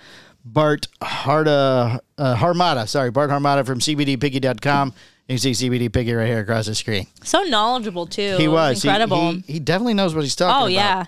Bart 0.46 0.88
Harda, 1.02 2.00
uh, 2.18 2.36
Harmata. 2.36 2.88
Sorry, 2.88 3.10
Bart 3.12 3.30
Harmata 3.32 3.66
from 3.66 3.80
CBDPiggy.com. 3.80 4.94
You 5.28 5.34
can 5.34 5.38
see 5.40 5.52
CBD 5.70 5.92
Piggy 5.92 6.14
right 6.14 6.28
here 6.28 6.40
across 6.40 6.68
the 6.68 6.76
screen. 6.76 7.08
So 7.24 7.42
knowledgeable 7.44 8.06
too. 8.06 8.36
He 8.38 8.48
was 8.48 8.84
He- 8.84 8.88
incredible. 8.88 9.32
He, 9.32 9.54
he 9.54 9.60
definitely 9.60 9.96
knows 9.96 10.14
what 10.14 10.24
he's 10.24 10.36
talking 10.36 10.52
about. 10.52 10.62
oh 10.62 10.66
about. 10.66 10.72
yeah, 10.72 11.06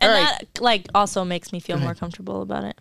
and 0.00 0.12
All 0.12 0.18
right. 0.22 0.38
that 0.52 0.60
like 0.62 0.86
also 0.94 1.24
makes 1.24 1.50
me 1.50 1.60
feel 1.60 1.78
more 1.78 1.94
comfortable 1.94 2.42
about 2.42 2.64
it. 2.64 2.78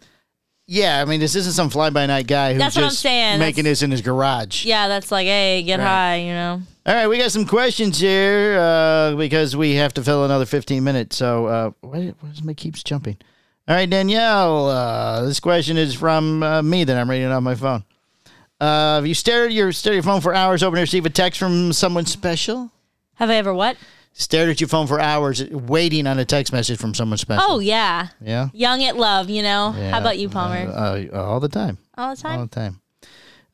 Yeah, 0.68 1.02
I 1.02 1.06
mean, 1.06 1.20
this 1.22 1.36
isn't 1.36 1.54
some 1.54 1.70
fly 1.70 1.90
by 1.90 2.06
night 2.06 2.26
guy 2.28 2.54
who's 2.54 2.60
That's 2.60 2.76
just 2.76 3.00
saying. 3.00 3.40
making 3.40 3.64
That's- 3.64 3.80
this 3.80 3.84
in 3.84 3.92
his 3.92 4.02
garage. 4.02 4.66
Yeah, 4.66 4.88
that's 4.90 5.12
like, 5.12 5.26
hey, 5.28 5.62
get 5.64 5.80
Right. 5.80 5.86
high, 5.86 6.16
you 6.18 6.32
know. 6.34 6.62
All 6.86 6.94
right, 6.94 7.08
we 7.08 7.18
got 7.18 7.32
some 7.32 7.46
questions 7.46 8.00
here 8.00 8.58
uh, 8.60 9.16
because 9.16 9.56
we 9.56 9.76
have 9.76 9.94
to 9.96 10.04
fill 10.04 10.24
another 10.26 10.46
15 10.46 10.84
minutes. 10.84 11.16
So, 11.18 11.46
uh, 11.48 11.72
why, 11.82 12.14
why 12.20 12.30
does 12.30 12.44
my 12.44 12.54
keeps 12.54 12.82
jumping? 12.84 13.18
All 13.68 13.76
right, 13.76 13.90
Danielle, 13.90 14.68
uh, 14.68 15.22
this 15.26 15.40
question 15.40 15.78
is 15.78 15.94
from 15.96 16.44
uh, 16.44 16.62
me 16.62 16.84
that 16.84 16.98
I'm 16.98 17.10
reading 17.10 17.28
off 17.32 17.42
my 17.44 17.56
phone. 17.56 17.86
Uh, 18.60 18.96
have 18.96 19.08
you 19.08 19.14
stared 19.14 19.48
at 19.48 19.54
your 19.54 19.72
stared 19.72 19.94
at 19.94 19.96
your 19.96 20.04
phone 20.04 20.20
for 20.22 20.34
hours, 20.34 20.62
hoping 20.62 20.76
to 20.76 20.82
receive 20.82 21.06
a 21.06 21.10
text 21.10 21.40
from 21.40 21.72
someone 21.72 22.06
special? 22.06 22.72
Have 23.16 23.30
I 23.30 23.36
ever 23.36 23.54
what? 23.54 23.78
Stared 24.12 24.50
at 24.50 24.60
your 24.62 24.68
phone 24.68 24.86
for 24.88 25.00
hours, 25.00 25.44
waiting 25.50 26.08
on 26.08 26.20
a 26.20 26.26
text 26.26 26.52
message 26.52 26.78
from 26.78 26.94
someone 26.94 27.18
special. 27.18 27.44
Oh 27.48 27.60
yeah, 27.60 28.10
yeah. 28.22 28.50
young 28.54 28.84
at 28.84 28.98
love, 28.98 29.30
you 29.30 29.42
know. 29.42 29.74
Yeah. 29.78 29.92
How 29.92 30.00
about 30.00 30.18
you, 30.20 30.28
Palmer? 30.30 30.70
Uh, 30.70 31.06
uh, 31.14 31.24
all 31.24 31.40
the 31.40 31.50
time. 31.50 31.78
all 31.98 32.16
the 32.16 32.22
time. 32.22 32.40
All 32.40 32.46
the 32.46 32.56
time. 32.56 32.82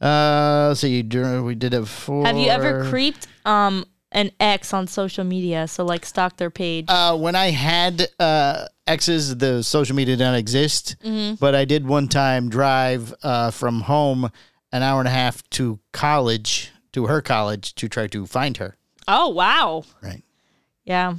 Uh, 0.01 0.67
let's 0.69 0.79
see. 0.79 1.01
dur- 1.03 1.43
We 1.43 1.53
did 1.55 1.73
it 1.75 1.85
for. 1.87 2.25
Have 2.25 2.37
you 2.37 2.47
ever 2.49 2.89
creeped 2.89 3.27
um 3.45 3.85
an 4.11 4.31
ex 4.39 4.73
on 4.73 4.87
social 4.87 5.23
media? 5.23 5.67
So 5.67 5.85
like 5.85 6.05
stalk 6.05 6.37
their 6.37 6.49
page. 6.49 6.85
Uh, 6.87 7.15
when 7.17 7.35
I 7.35 7.51
had 7.51 8.07
uh, 8.19 8.65
exes, 8.87 9.37
the 9.37 9.63
social 9.63 9.95
media 9.95 10.15
didn't 10.15 10.35
exist, 10.35 10.95
Mm-hmm. 11.03 11.35
but 11.35 11.55
I 11.55 11.65
did 11.65 11.85
one 11.87 12.07
time 12.07 12.49
drive 12.49 13.13
uh, 13.23 13.51
from 13.51 13.81
home 13.81 14.31
an 14.71 14.83
hour 14.83 14.99
and 14.99 15.07
a 15.07 15.11
half 15.11 15.47
to 15.51 15.79
college, 15.93 16.71
to 16.93 17.07
her 17.07 17.21
college, 17.21 17.73
to 17.75 17.87
try 17.89 18.07
to 18.07 18.25
find 18.25 18.57
her. 18.57 18.77
oh 19.07 19.29
wow. 19.29 19.83
Right. 20.01 20.23
Yeah. 20.85 21.15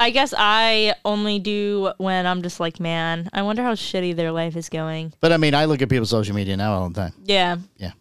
I 0.00 0.10
guess 0.10 0.34
I 0.36 0.94
only 1.04 1.38
do 1.38 1.92
when 1.98 2.26
I'm 2.26 2.42
just 2.42 2.58
like, 2.58 2.80
man, 2.80 3.28
I 3.32 3.42
wonder 3.42 3.62
how 3.62 3.74
shitty 3.74 4.16
their 4.16 4.32
life 4.32 4.56
is 4.56 4.68
going. 4.68 5.12
But 5.20 5.30
I 5.32 5.36
mean, 5.36 5.54
I 5.54 5.66
look 5.66 5.80
at 5.80 5.88
people's 5.88 6.10
social 6.10 6.34
media 6.34 6.56
now 6.56 6.72
all 6.72 6.88
the 6.88 7.00
time. 7.00 7.12
Yeah. 7.24 7.58
Yeah. 7.76 7.92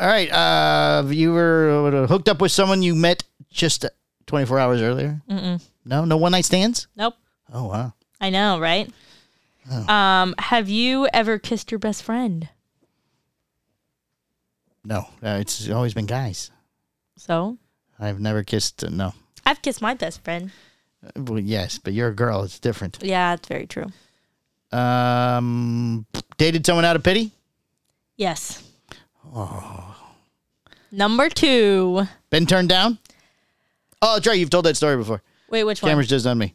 All 0.00 0.06
right. 0.06 0.30
Uh, 0.32 1.04
you 1.08 1.32
were 1.32 2.06
hooked 2.08 2.28
up 2.28 2.40
with 2.40 2.50
someone 2.52 2.82
you 2.82 2.94
met 2.94 3.22
just 3.50 3.84
24 4.26 4.58
hours 4.58 4.80
earlier? 4.80 5.20
Mm-mm. 5.28 5.62
No, 5.84 6.04
no 6.06 6.16
one 6.16 6.32
night 6.32 6.46
stands? 6.46 6.86
Nope. 6.96 7.14
Oh, 7.52 7.66
wow. 7.66 7.92
I 8.20 8.30
know, 8.30 8.58
right? 8.58 8.90
Oh. 9.70 9.92
Um, 9.92 10.34
have 10.38 10.68
you 10.70 11.06
ever 11.12 11.38
kissed 11.38 11.70
your 11.70 11.78
best 11.78 12.02
friend? 12.02 12.48
No, 14.84 15.00
uh, 15.22 15.36
it's 15.40 15.68
always 15.68 15.92
been 15.92 16.06
guys. 16.06 16.50
So 17.16 17.58
I've 17.98 18.20
never 18.20 18.42
kissed, 18.42 18.82
uh, 18.82 18.88
no. 18.88 19.12
I've 19.44 19.60
kissed 19.60 19.82
my 19.82 19.92
best 19.92 20.24
friend. 20.24 20.50
Uh, 21.04 21.22
Well, 21.22 21.38
yes, 21.40 21.78
but 21.78 21.92
you're 21.92 22.08
a 22.08 22.14
girl. 22.14 22.42
It's 22.42 22.58
different. 22.58 22.98
Yeah, 23.02 23.34
it's 23.34 23.46
very 23.48 23.66
true. 23.66 23.86
Um, 24.72 26.06
dated 26.38 26.64
someone 26.64 26.86
out 26.86 26.96
of 26.96 27.02
pity? 27.02 27.32
Yes. 28.16 28.62
Oh. 29.34 29.96
Number 30.92 31.28
two. 31.28 32.06
Been 32.30 32.46
turned 32.46 32.68
down? 32.68 32.98
Oh, 34.02 34.14
that's 34.14 34.26
right. 34.26 34.38
You've 34.38 34.50
told 34.50 34.64
that 34.64 34.76
story 34.76 34.96
before. 34.96 35.22
Wait, 35.50 35.64
which 35.64 35.82
one? 35.82 35.90
Cameron's 35.90 36.08
just 36.10 36.26
on 36.26 36.38
me. 36.38 36.54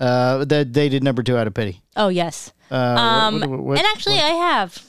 Uh, 0.00 0.44
that 0.44 0.72
did 0.72 1.02
number 1.02 1.22
two 1.22 1.36
out 1.36 1.46
of 1.46 1.54
pity. 1.54 1.82
Oh 1.96 2.08
yes. 2.08 2.52
Uh, 2.70 2.74
Um, 2.74 3.40
what- 3.40 3.50
what- 3.50 3.58
what- 3.60 3.78
and 3.78 3.86
actually, 3.88 4.18
I 4.20 4.28
have. 4.30 4.82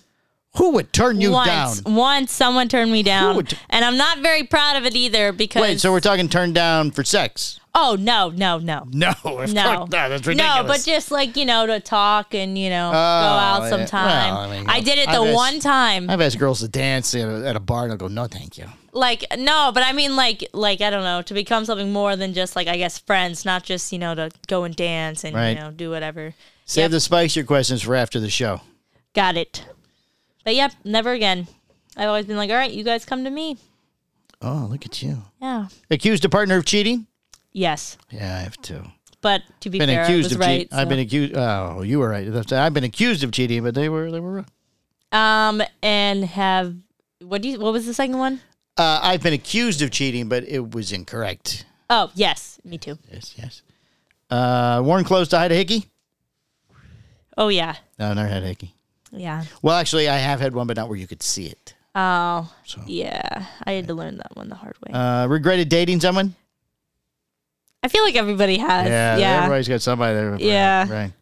who 0.55 0.71
would 0.71 0.93
turn 0.93 1.19
you 1.21 1.31
once, 1.31 1.81
down? 1.81 1.95
once 1.95 2.31
someone 2.31 2.67
turned 2.69 2.91
me 2.91 3.01
down, 3.03 3.35
would- 3.35 3.57
and 3.69 3.83
I'm 3.83 3.97
not 3.97 4.19
very 4.19 4.43
proud 4.43 4.75
of 4.77 4.85
it 4.85 4.95
either 4.95 5.31
because. 5.31 5.61
Wait, 5.61 5.79
so 5.81 5.91
we're 5.91 5.99
talking 5.99 6.29
turned 6.29 6.53
down 6.55 6.91
for 6.91 7.03
sex? 7.03 7.59
Oh 7.81 7.95
no, 7.99 8.29
no, 8.29 8.57
no. 8.57 8.87
No, 8.91 9.13
No, 9.25 9.45
not. 9.45 9.89
That's 9.89 10.27
ridiculous. 10.27 10.37
no, 10.57 10.63
but 10.67 10.83
just 10.83 11.11
like 11.11 11.37
you 11.37 11.45
know, 11.45 11.65
to 11.65 11.79
talk 11.79 12.33
and 12.35 12.57
you 12.57 12.69
know, 12.69 12.89
Oh, 12.89 12.91
go 12.91 12.97
out 12.97 13.61
yeah. 13.63 13.69
sometime. 13.69 14.33
Well, 14.33 14.37
I 14.43 14.57
mean, 14.57 14.65
I 14.69 14.81
did 14.81 14.97
it 14.97 15.07
I've 15.07 15.15
the 15.15 15.27
asked- 15.27 15.35
one 15.35 15.59
time. 15.59 16.09
I've 16.09 16.21
asked 16.21 16.37
girls 16.39 16.59
to 16.59 16.67
dance 16.67 17.15
at 17.15 17.27
a, 17.27 17.47
at 17.47 17.55
a 17.55 17.59
bar 17.59 17.83
and 17.83 17.91
they'll 17.91 17.97
go, 17.97 18.07
no, 18.07 18.27
thank 18.27 18.57
you. 18.57 18.65
like 18.91 19.23
no, 19.37 19.71
but 19.73 19.83
I 19.83 19.93
mean 19.93 20.15
like 20.15 20.47
like 20.53 20.81
I 20.81 20.89
don't 20.89 21.03
know, 21.03 21.21
to 21.21 21.33
become 21.33 21.63
something 21.65 21.93
more 21.93 22.15
than 22.15 22.33
just 22.33 22.55
like 22.55 22.67
I 22.67 22.75
guess 22.77 22.97
friends, 22.99 23.45
not 23.45 23.63
just 23.63 23.91
you 23.93 23.99
know 23.99 24.13
to 24.15 24.29
go 24.47 24.63
and 24.65 24.75
dance 24.75 25.23
and 25.23 25.35
Right. 25.35 25.49
you 25.51 25.55
know 25.55 25.71
do 25.71 25.89
whatever. 25.89 26.33
Save 26.65 26.83
Yep. 26.83 26.91
the 26.91 26.99
spice 26.99 27.35
your 27.35 27.45
questions 27.45 27.81
for 27.83 27.95
after 27.95 28.19
the 28.19 28.29
show. 28.29 28.61
Got 29.15 29.37
it. 29.37 29.65
But 30.43 30.55
yep, 30.55 30.71
never 30.83 31.13
again. 31.13 31.47
I've 31.97 32.07
always 32.07 32.25
been 32.25 32.37
like, 32.37 32.49
all 32.49 32.55
right, 32.55 32.71
you 32.71 32.83
guys 32.83 33.05
come 33.05 33.23
to 33.23 33.29
me. 33.29 33.57
Oh, 34.41 34.67
look 34.71 34.85
at 34.85 35.01
you. 35.01 35.23
Yeah. 35.41 35.67
Accused 35.91 36.23
a 36.25 36.29
partner 36.29 36.57
of 36.57 36.65
cheating? 36.65 37.07
Yes, 37.51 37.97
Yeah, 38.11 38.35
I 38.37 38.39
have 38.41 38.57
too. 38.61 38.83
but 39.21 39.41
to 39.61 39.69
be 39.69 39.79
Been 39.79 39.89
fair, 39.89 40.01
I 40.01 40.03
accused 40.03 40.25
was 40.27 40.33
of 40.33 40.39
right. 40.39 40.59
cheating. 40.61 40.77
I've 40.77 40.85
so. 40.85 40.89
been 40.89 40.99
accused. 40.99 41.35
Oh, 41.35 41.81
you 41.81 41.99
were 41.99 42.09
right. 42.09 42.31
That's- 42.31 42.51
I've 42.51 42.73
been 42.73 42.83
accused 42.83 43.23
of 43.23 43.31
cheating, 43.31 43.63
but 43.63 43.73
they 43.75 43.89
were 43.89 44.11
they 44.11 44.19
were 44.19 44.31
wrong. 44.33 44.45
Um, 45.11 45.61
and 45.81 46.23
have 46.25 46.75
what 47.21 47.41
do 47.41 47.49
you? 47.49 47.59
What 47.59 47.73
was 47.73 47.85
the 47.85 47.93
second 47.93 48.17
one? 48.19 48.41
Uh, 48.77 48.99
I've 49.01 49.21
been 49.23 49.33
accused 49.33 49.81
of 49.81 49.89
cheating, 49.91 50.29
but 50.29 50.43
it 50.47 50.71
was 50.73 50.91
incorrect. 50.91 51.65
Oh 51.89 52.11
yes, 52.13 52.59
me 52.63 52.77
too. 52.77 52.97
Yes, 53.11 53.33
yes. 53.37 53.61
Uh, 54.29 54.81
worn 54.85 55.03
clothes 55.03 55.27
to 55.29 55.37
hide 55.39 55.51
a 55.51 55.55
hickey? 55.55 55.87
Oh 57.37 57.47
yeah, 57.47 57.75
No, 57.97 58.13
never 58.13 58.27
had 58.29 58.43
a 58.43 58.47
hickey. 58.47 58.75
yeah. 59.11 59.43
Well, 59.61 59.75
actually, 59.75 60.07
I 60.09 60.17
have 60.17 60.39
had 60.39 60.53
one, 60.53 60.67
but 60.67 60.77
not 60.77 60.87
where 60.89 60.97
you 60.97 61.07
could 61.07 61.23
see 61.23 61.47
it. 61.47 61.73
Oh 61.95 62.53
So, 62.65 62.81
yeah, 62.85 63.45
I 63.63 63.71
had 63.71 63.87
to 63.87 63.93
learn 63.95 64.17
that 64.17 64.35
one 64.35 64.49
the 64.49 64.55
hard 64.55 64.75
way. 64.85 64.93
uh, 64.93 65.25
regretted 65.27 65.69
dating 65.69 66.01
someone? 66.01 66.35
I 67.83 67.87
feel 67.87 68.03
like 68.03 68.15
everybody 68.15 68.57
has. 68.57 68.87
Yeah, 68.87 69.37
everybody's 69.43 69.67
got 69.67 69.81
somebody 69.81 70.13
there. 70.15 70.37
Yeah. 70.39 70.91
right. 70.91 71.13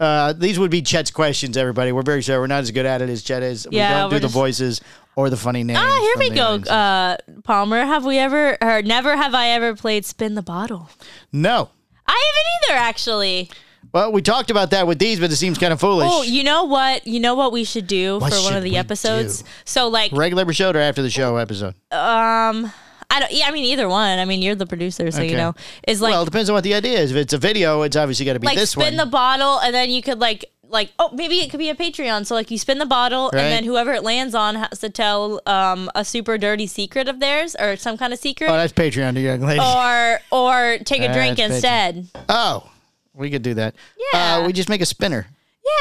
Uh, 0.00 0.32
these 0.32 0.58
would 0.60 0.70
be 0.70 0.80
Chet's 0.80 1.10
questions, 1.10 1.56
everybody. 1.56 1.90
We're 1.90 2.02
very 2.02 2.22
sorry. 2.22 2.38
We're 2.38 2.46
not 2.46 2.60
as 2.60 2.70
good 2.70 2.86
at 2.86 3.02
it 3.02 3.08
as 3.10 3.22
Chet 3.22 3.42
is. 3.42 3.66
Yeah, 3.70 3.88
We 3.88 4.00
don't 4.02 4.10
do 4.10 4.16
the 4.16 4.20
just- 4.22 4.34
voices 4.34 4.80
or 5.16 5.28
the 5.28 5.36
funny 5.36 5.64
names. 5.64 5.80
Ah, 5.82 5.98
here 6.00 6.14
we 6.18 6.30
go, 6.30 6.54
uh, 6.72 7.16
Palmer. 7.42 7.84
Have 7.84 8.04
we 8.04 8.16
ever, 8.18 8.56
or 8.62 8.80
never 8.82 9.16
have 9.16 9.34
I 9.34 9.48
ever 9.48 9.74
played 9.74 10.04
spin 10.04 10.34
the 10.34 10.42
bottle? 10.42 10.88
no. 11.32 11.70
I 12.10 12.12
haven't 12.12 12.74
either, 12.80 12.88
actually. 12.88 13.50
Well, 13.92 14.12
we 14.12 14.22
talked 14.22 14.50
about 14.50 14.70
that 14.70 14.86
with 14.86 14.98
these, 14.98 15.20
but 15.20 15.30
it 15.30 15.36
seems 15.36 15.58
kind 15.58 15.74
of 15.74 15.80
foolish. 15.80 16.08
Oh, 16.10 16.22
you 16.22 16.42
know 16.42 16.64
what? 16.64 17.06
You 17.06 17.20
know 17.20 17.34
what 17.34 17.52
we 17.52 17.64
should 17.64 17.86
do 17.86 18.18
What 18.18 18.32
for 18.32 18.40
one 18.42 18.54
of 18.56 18.62
the 18.62 18.76
episodes? 18.78 19.42
do? 19.42 19.48
So 19.66 19.88
like 19.88 20.12
Regular 20.12 20.42
episode 20.42 20.74
or 20.76 20.78
after 20.80 21.02
the 21.02 21.10
show 21.10 21.36
episode? 21.36 21.74
um 21.92 22.72
I 23.10 23.20
don't 23.20 23.32
yeah, 23.32 23.46
I 23.48 23.52
mean 23.52 23.64
either 23.64 23.88
one. 23.88 24.18
I 24.18 24.24
mean 24.24 24.42
you're 24.42 24.54
the 24.54 24.66
producer, 24.66 25.10
so 25.10 25.22
you 25.22 25.36
know. 25.36 25.54
Is 25.86 26.00
like 26.00 26.12
well, 26.12 26.22
it 26.22 26.26
depends 26.26 26.50
on 26.50 26.54
what 26.54 26.64
the 26.64 26.74
idea 26.74 26.98
is. 26.98 27.10
If 27.10 27.16
it's 27.16 27.32
a 27.32 27.38
video, 27.38 27.82
it's 27.82 27.96
obviously 27.96 28.26
got 28.26 28.34
to 28.34 28.40
be 28.40 28.46
like 28.46 28.56
this 28.58 28.70
spin 28.70 28.96
one. 28.96 28.96
the 28.96 29.06
bottle 29.06 29.58
and 29.60 29.74
then 29.74 29.90
you 29.90 30.02
could 30.02 30.18
like 30.20 30.44
like 30.70 30.92
oh 30.98 31.08
maybe 31.14 31.36
it 31.36 31.48
could 31.50 31.56
be 31.58 31.70
a 31.70 31.74
patreon 31.74 32.26
so 32.26 32.34
like 32.34 32.50
you 32.50 32.58
spin 32.58 32.76
the 32.78 32.84
bottle 32.84 33.30
Right. 33.32 33.40
and 33.40 33.50
then 33.50 33.64
whoever 33.64 33.94
it 33.94 34.02
lands 34.02 34.34
on 34.34 34.54
has 34.56 34.80
to 34.80 34.90
tell 34.90 35.40
um 35.46 35.90
a 35.94 36.04
super 36.04 36.36
dirty 36.36 36.66
secret 36.66 37.08
of 37.08 37.20
theirs 37.20 37.56
or 37.58 37.76
some 37.76 37.96
kind 37.96 38.12
of 38.12 38.18
secret 38.18 38.50
oh, 38.50 38.52
that's 38.52 38.74
Patreon, 38.74 39.14
the 39.14 39.22
young 39.22 39.40
lady. 39.40 39.60
or 39.60 40.20
or 40.30 40.76
take 40.84 41.00
a 41.00 41.10
drink 41.10 41.38
That's 41.38 41.54
instead 41.54 42.08
Oh, 42.28 42.70
we 43.14 43.30
could 43.30 43.40
do 43.42 43.54
that. 43.54 43.74
Yeah. 44.12 44.36
Uh, 44.42 44.46
we 44.46 44.52
just 44.52 44.68
make 44.68 44.82
a 44.82 44.86
spinner. 44.86 45.26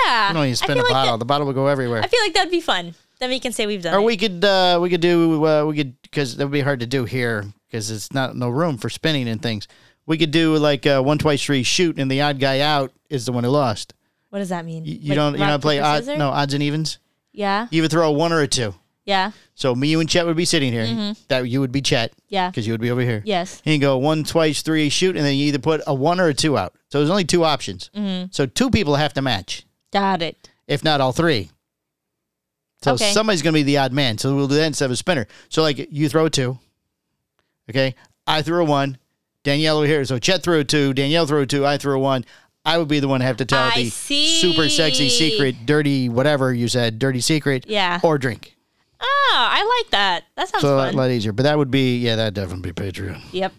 yeah 0.06 0.30
We 0.30 0.36
don't 0.36 0.46
even 0.46 0.56
spin 0.56 0.78
a 0.78 0.82
bottle. 0.84 1.12
that- 1.12 1.20
the 1.20 1.26
bottle 1.26 1.46
will 1.48 1.54
go 1.54 1.68
everywhere. 1.68 2.02
i 2.02 2.08
feel 2.08 2.22
like 2.22 2.34
that'd 2.34 2.50
be 2.50 2.62
fun 2.62 2.96
then 3.20 3.30
we 3.30 3.40
can 3.40 3.52
say 3.52 3.66
we've 3.66 3.82
done 3.82 3.94
or 3.94 4.00
it 4.00 4.04
we 4.04 4.18
could 4.18 4.44
uh, 4.44 4.80
we 4.82 4.90
could 4.90 5.02
do 5.02 5.46
uh, 5.46 5.66
we 5.66 5.76
could 5.76 6.02
because 6.02 6.38
that 6.38 6.46
would 6.46 6.52
be 6.52 6.62
hard 6.62 6.80
to 6.82 6.86
do 6.88 7.06
here 7.06 7.46
because 7.68 7.90
it's 7.92 8.12
not 8.14 8.36
no 8.36 8.50
room 8.50 8.78
for 8.78 8.90
spinning 8.90 9.28
and 9.28 9.42
things. 9.42 9.68
We 10.06 10.18
could 10.18 10.32
do 10.32 10.56
like 10.58 10.86
uh, 10.86 11.02
one 11.02 11.18
twice 11.18 11.44
three 11.44 11.64
shoot 11.64 11.98
and 12.00 12.10
the 12.10 12.22
odd 12.22 12.40
guy 12.40 12.60
out 12.62 12.92
is 13.10 13.26
the 13.26 13.32
one 13.32 13.44
who 13.44 13.50
lost. 13.50 13.94
what 14.30 14.40
does 14.40 14.50
that 14.50 14.66
mean 14.66 14.86
You, 14.86 14.94
you 14.96 15.10
Like 15.10 15.16
don't 15.16 15.34
you 15.34 15.46
don't 15.46 15.62
play 15.62 15.78
paper, 15.78 16.12
odd, 16.12 16.18
no 16.18 16.30
odds 16.30 16.54
and 16.54 16.64
evens. 16.64 17.00
yeah 17.34 17.68
You 17.72 17.80
either 17.84 17.90
throw 17.90 18.08
a 18.08 18.12
one 18.12 18.32
or 18.32 18.42
a 18.42 18.48
two. 18.48 18.74
yeah 19.06 19.32
So 19.56 19.74
me, 19.76 19.88
you, 19.90 20.00
and 20.00 20.08
Chet 20.10 20.26
would 20.26 20.38
be 20.38 20.46
sitting 20.46 20.72
here. 20.72 21.14
That 21.30 21.48
you 21.50 21.60
would 21.60 21.72
be 21.72 21.82
Chet 21.82 22.14
yeah 22.30 22.50
because 22.50 22.66
you 22.68 22.74
would 22.74 22.82
be 22.82 22.92
over 22.92 23.02
here. 23.02 23.22
yes 23.26 23.62
And 23.66 23.74
you 23.74 23.80
go 23.82 23.98
one, 23.98 24.24
twice, 24.24 24.62
three, 24.62 24.90
shoot, 24.90 25.16
and 25.18 25.26
then 25.26 25.36
you 25.36 25.48
either 25.48 25.60
put 25.60 25.82
a 25.88 25.94
one 25.94 26.20
or 26.20 26.28
a 26.28 26.34
two 26.34 26.58
out. 26.58 26.74
So 26.90 27.00
there's 27.00 27.10
only 27.10 27.26
two 27.26 27.44
options. 27.44 27.90
Mm-hmm. 27.96 28.28
So 28.32 28.46
two 28.46 28.70
people 28.70 28.96
have 28.96 29.14
to 29.14 29.22
match, 29.22 29.66
got 29.92 30.22
it 30.22 30.50
if 30.68 30.84
not 30.84 31.02
all 31.02 31.12
three. 31.14 31.50
So 32.84 32.94
Okay. 32.94 33.12
somebody's 33.12 33.42
going 33.42 33.54
to 33.54 33.60
be 33.60 33.64
the 33.64 33.78
odd 33.78 33.92
man. 33.94 34.18
So 34.18 34.36
we'll 34.36 34.48
do 34.48 34.56
that 34.56 34.68
instead 34.68 34.86
of 34.86 34.92
a 34.92 34.96
spinner. 34.96 35.28
So 35.50 35.62
like 35.64 35.88
you 35.92 36.10
throw 36.10 36.26
a 36.26 36.30
two. 36.30 36.60
Okay. 37.70 37.96
I 38.26 38.42
threw 38.42 38.62
a 38.62 38.66
one. 38.66 38.98
Danielle 39.44 39.78
over 39.78 39.88
here. 39.88 40.04
So 40.06 40.20
Chet 40.20 40.44
threw 40.44 40.60
a 40.60 40.64
two. 40.64 40.94
Danielle 40.94 41.26
threw 41.26 41.42
a 41.42 41.46
two. 41.48 41.66
I 41.66 41.78
threw 41.78 41.96
a 41.96 42.00
one. 42.00 42.26
I 42.66 42.78
would 42.78 42.88
be 42.90 43.00
the 43.00 43.08
one 43.08 43.22
to 43.22 43.26
have 43.26 43.38
to 43.38 43.46
tell 43.46 43.64
I 43.64 43.76
the 43.76 43.90
see. 43.90 44.28
super 44.42 44.68
sexy 44.68 45.08
secret, 45.10 45.66
dirty, 45.66 46.10
whatever 46.10 46.54
you 46.54 46.68
said, 46.68 47.00
dirty 47.00 47.22
secret. 47.22 47.66
Yeah. 47.68 48.02
Or 48.04 48.18
drink. 48.18 48.58
oh 49.00 49.34
i 49.38 49.82
like 49.84 49.92
that 49.92 50.24
that 50.36 50.50
sounds 50.50 50.62
So 50.64 50.78
a 50.78 50.92
lot 50.92 51.10
easier. 51.10 51.32
But 51.32 51.44
that 51.44 51.58
would 51.58 51.72
be, 51.72 51.98
yeah, 52.00 52.18
that'd 52.18 52.34
definitely 52.34 52.72
be 52.74 52.92
Patreon. 52.92 53.22
yep 53.32 53.54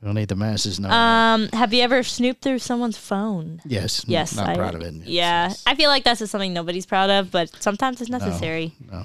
We 0.00 0.06
don't 0.06 0.14
need 0.14 0.28
the 0.28 0.36
masses. 0.36 0.80
No. 0.80 0.88
um 0.88 1.48
have 1.52 1.72
you 1.74 1.82
ever 1.82 2.02
snooped 2.02 2.42
through 2.42 2.58
someone's 2.60 2.96
phone 2.96 3.60
yes. 3.66 4.04
Yes, 4.08 4.34
Not 4.34 4.48
I, 4.48 4.56
proud 4.56 4.74
of 4.74 4.80
it. 4.82 4.94
Yeah, 5.04 5.52
I 5.66 5.74
feel 5.74 5.90
like 5.90 6.04
that's 6.04 6.20
just 6.20 6.32
something 6.32 6.52
nobody's 6.54 6.86
proud 6.86 7.10
of, 7.10 7.30
but 7.30 7.50
sometimes 7.62 8.00
it's 8.00 8.10
necessary. 8.10 8.72
No. 8.90 9.04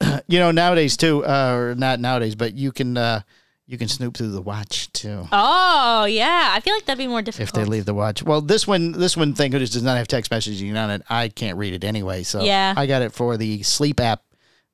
you 0.26 0.38
know 0.38 0.50
nowadays 0.50 0.96
too 0.96 1.24
uh, 1.24 1.54
or 1.54 1.74
not 1.76 2.00
nowadays 2.00 2.34
but 2.34 2.54
you 2.54 2.72
can 2.72 2.96
uh 2.96 3.20
you 3.66 3.78
can 3.78 3.86
snoop 3.86 4.16
through 4.16 4.32
the 4.32 4.42
watch 4.42 4.92
too 4.92 5.28
Oh 5.30 6.04
yeah, 6.06 6.50
I 6.52 6.60
feel 6.60 6.74
like 6.74 6.84
that'd 6.86 6.98
be 6.98 7.06
more 7.06 7.22
difficult. 7.22 7.48
if 7.48 7.54
they 7.54 7.64
leave 7.64 7.84
the 7.84 7.94
watch 7.94 8.22
well 8.22 8.40
this 8.40 8.66
one 8.66 8.92
this 8.92 9.16
one 9.16 9.34
thing 9.34 9.52
just 9.52 9.72
does 9.74 9.82
not 9.82 9.96
have 9.98 10.08
text 10.08 10.30
messaging 10.32 10.74
on 10.82 10.90
it 10.90 11.02
i 11.08 11.28
can't 11.28 11.56
read 11.56 11.72
it 11.72 11.84
anyway 11.84 12.22
so 12.24 12.42
Yeah. 12.42 12.74
i 12.76 12.86
got 12.86 13.02
it 13.02 13.12
for 13.12 13.36
the 13.36 13.62
sleep 13.62 14.00
app 14.00 14.22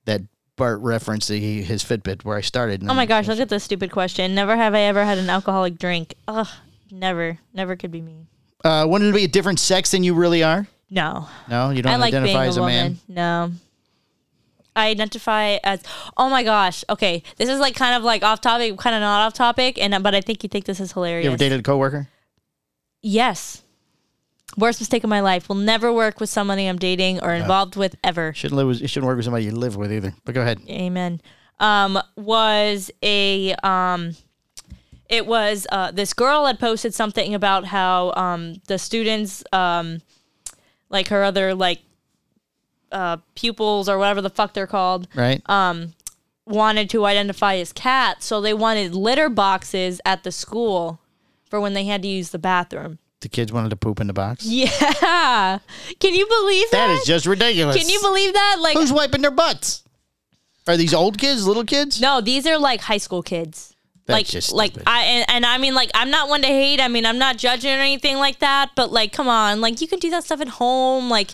that 0.07 0.23
bart 0.59 0.81
referenced 0.81 1.29
the, 1.31 1.63
his 1.63 1.83
fitbit 1.83 2.25
where 2.25 2.37
i 2.37 2.43
started 2.43 2.83
Oh 2.87 2.93
my 2.95 3.07
gosh, 3.07 3.27
look 3.29 3.41
at 3.41 3.49
this 3.49 3.65
stupid 3.65 3.91
question. 3.91 4.35
Never 4.35 4.55
have 4.57 4.75
I 4.75 4.81
ever 4.81 5.05
had 5.05 5.17
an 5.19 5.31
alcoholic 5.31 5.79
drink. 5.79 6.15
Ugh, 6.29 6.47
never, 6.91 7.39
never 7.55 7.75
could 7.77 7.91
be 7.91 8.03
me. 8.03 8.27
uh 8.65 8.85
wouldn't 8.87 9.09
it 9.11 9.15
be 9.17 9.25
a 9.25 9.29
different 9.29 9.59
sex 9.61 9.93
than 9.93 10.03
you 10.05 10.13
really 10.15 10.43
are 10.43 10.67
No, 10.91 11.29
no 11.49 11.71
you 11.71 11.81
don't 11.83 11.93
I 11.93 11.97
like 11.97 12.13
identify 12.13 12.45
a 12.45 12.49
as 12.49 12.57
a 12.59 12.61
woman. 12.61 12.75
man 12.77 12.99
No. 13.09 13.53
I 14.77 14.91
identify 14.91 15.59
as 15.65 15.83
oh 16.17 16.29
my 16.31 16.45
gosh. 16.45 16.85
Okay, 16.89 17.23
this 17.37 17.49
is 17.49 17.59
like 17.59 17.75
kind 17.75 17.97
of 17.97 18.05
like 18.05 18.23
off 18.23 18.41
topic, 18.41 18.77
kind 18.79 18.95
of 18.95 19.01
not 19.01 19.27
off 19.27 19.35
topic, 19.35 19.77
and 19.81 20.01
but 20.05 20.15
I 20.15 20.21
think 20.21 20.43
you 20.45 20.49
think 20.49 20.67
this 20.67 20.79
is 20.79 20.93
hilarious. 20.93 21.25
you 21.25 21.31
ever 21.31 21.37
dated 21.39 21.59
a 21.61 21.63
coworker 21.65 22.09
Yes. 23.03 23.63
Worst 24.57 24.81
mistake 24.81 25.05
of 25.05 25.11
my 25.11 25.21
life. 25.21 25.49
Will 25.49 25.57
never 25.57 25.93
work 25.93 26.21
with 26.21 26.31
somebody 26.31 26.67
I'm 26.67 26.79
dating 26.79 27.21
or 27.23 27.35
involved 27.35 27.77
with 27.77 27.97
ever. 28.03 28.33
shouldn't 28.35 28.57
live 28.57 28.67
with, 28.67 28.81
you 28.81 28.89
shouldn't 28.89 29.07
work 29.07 29.17
with 29.17 29.25
somebody 29.25 29.45
you 29.45 29.53
live 29.53 29.77
with 29.77 29.93
either 29.93 30.15
but 30.25 30.35
go 30.35 30.43
ahead 30.43 30.61
Amen. 30.69 31.21
Um, 31.61 32.01
was 32.17 32.91
a 33.03 33.55
um, 33.63 34.17
it 35.09 35.27
was 35.27 35.67
uh, 35.71 35.91
this 35.91 36.13
girl 36.15 36.47
had 36.47 36.59
posted 36.59 36.95
something 36.95 37.35
about 37.35 37.67
how 37.67 38.13
um 38.15 38.61
the 38.67 38.79
students 38.79 39.45
um, 39.53 40.01
like 40.89 41.09
her 41.09 41.23
other 41.23 41.55
like 41.55 41.81
uh 42.91 43.19
pupils 43.35 43.89
or 43.89 43.99
whatever 43.99 44.23
the 44.23 44.31
fuck 44.31 44.55
they're 44.55 44.67
called 44.67 45.09
right 45.15 45.43
wanted 46.49 46.89
to 46.91 47.05
identify 47.05 47.57
as 47.57 47.73
cats, 47.73 48.27
so 48.27 48.41
they 48.41 48.55
wanted 48.55 48.95
litter 48.95 49.29
boxes 49.29 50.01
at 50.05 50.25
the 50.25 50.33
school 50.33 51.01
for 51.45 51.61
when 51.61 51.75
they 51.75 51.85
had 51.85 52.03
to 52.03 52.09
use 52.09 52.31
the 52.31 52.39
bathroom. 52.39 52.99
The 53.21 53.29
kids 53.29 53.53
wanted 53.53 53.71
to 53.71 53.77
poop 53.77 54.01
in 54.01 54.07
the 54.07 54.13
box 54.13 54.45
Yeah, 54.45 55.59
can 56.01 56.15
you 56.15 56.27
believe 56.27 56.71
that? 56.71 56.87
that 56.89 56.99
is 57.01 57.05
just 57.05 57.27
ridiculous 57.27 57.77
Can 57.77 57.89
you 57.89 58.01
believe 58.01 58.33
that? 58.35 58.57
Like, 58.61 58.77
who's 58.77 58.93
wiping 58.93 59.23
their 59.23 59.31
butts 59.31 59.83
are 60.67 60.77
these 60.77 60.95
old 60.95 61.19
kids 61.19 61.47
little 61.47 61.65
kids 61.65 62.01
No, 62.01 62.21
these 62.21 62.47
are 62.47 62.59
like 62.59 62.81
high 62.81 62.99
school 62.99 63.23
kids. 63.23 63.75
That's 64.09 64.17
like, 64.17 64.27
just 64.27 64.53
like 64.53 64.71
stupid. 64.71 64.89
I 64.89 65.03
and, 65.03 65.25
and 65.29 65.47
I 65.47 65.59
mean, 65.59 65.75
like 65.75 65.91
I'm 65.95 66.11
not 66.11 66.31
one 66.31 66.41
to 66.41 66.47
hate. 66.49 66.81
I 66.81 66.89
mean, 66.89 67.05
I'm 67.05 67.19
not 67.19 67.37
judging 67.37 67.71
or 67.71 67.75
anything 67.81 68.17
like 68.17 68.39
that. 68.39 68.71
But 68.75 68.91
like, 68.91 69.13
come 69.13 69.29
on, 69.29 69.61
like 69.61 69.83
you 69.83 69.87
can 69.87 69.99
do 69.99 70.09
that 70.11 70.25
stuff 70.25 70.41
at 70.41 70.49
home. 70.49 71.11
Like, 71.11 71.31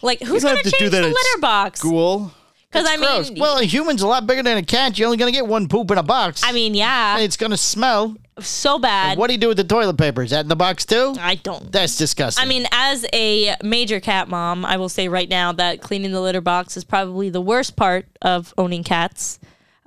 like 0.00 0.22
who's 0.22 0.42
gonna 0.42 0.56
have 0.56 0.64
do 0.64 0.70
change 0.70 0.90
that 0.90 1.02
the 1.02 1.08
litter 1.08 1.40
box? 1.40 1.80
school 1.80 2.32
Because 2.70 2.86
I 2.86 2.96
Gross. 2.98 3.30
mean, 3.30 3.40
well, 3.40 3.58
a 3.58 3.64
human's 3.64 4.02
a 4.02 4.06
lot 4.06 4.26
bigger 4.26 4.42
than 4.42 4.58
a 4.58 4.62
cat. 4.62 4.98
You're 4.98 5.06
only 5.06 5.16
gonna 5.16 5.32
get 5.32 5.46
one 5.46 5.68
poop 5.68 5.90
in 5.90 5.96
a 5.98 6.02
box. 6.02 6.42
I 6.44 6.52
mean, 6.52 6.74
yeah, 6.74 7.18
it's 7.18 7.36
gonna 7.36 7.56
smell. 7.56 8.16
so 8.40 8.78
bad. 8.78 9.16
What 9.16 9.28
do 9.28 9.32
you 9.32 9.38
do 9.38 9.48
with 9.48 9.56
the 9.56 9.64
toilet 9.64 9.96
paper? 9.96 10.22
Is 10.22 10.30
that 10.30 10.40
in 10.40 10.48
the 10.48 10.56
box 10.56 10.84
too? 10.84 11.14
I 11.18 11.36
don't. 11.36 11.72
That's 11.72 11.96
disgusting. 11.96 12.44
I 12.44 12.46
mean, 12.46 12.66
as 12.70 13.06
a 13.12 13.56
major 13.62 14.00
cat 14.00 14.28
mom, 14.28 14.64
I 14.66 14.76
will 14.76 14.90
say 14.90 15.08
right 15.08 15.28
now 15.28 15.52
that 15.52 15.80
cleaning 15.80 16.12
the 16.12 16.20
litter 16.20 16.42
box 16.42 16.76
is 16.76 16.84
probably 16.84 17.30
the 17.30 17.40
worst 17.40 17.74
part 17.74 18.06
of 18.20 18.52
owning 18.58 18.84
cats. 18.84 19.40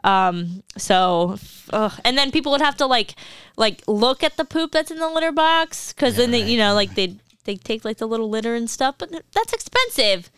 Um, 0.04 0.64
so, 0.78 1.38
ugh. 1.70 1.94
and 2.04 2.18
then 2.18 2.32
people 2.32 2.52
would 2.54 2.62
have 2.62 2.78
to 2.78 2.88
like, 2.88 3.14
like 3.58 3.84
look 3.88 4.24
at 4.24 4.36
the 4.36 4.44
poop 4.46 4.72
that's 4.72 4.90
in 4.90 4.98
the 4.98 5.08
litter 5.08 5.32
box 5.32 5.94
because 5.94 6.16
then 6.16 6.32
they, 6.32 6.44
you 6.44 6.58
know, 6.58 6.74
like 6.74 6.96
they 6.96 7.18
they 7.44 7.56
take 7.56 7.86
like 7.86 7.98
the 7.98 8.08
little 8.08 8.28
litter 8.28 8.56
and 8.56 8.68
stuff, 8.68 8.96
but 8.98 9.12
that's 9.32 9.54
expensive. 9.54 10.32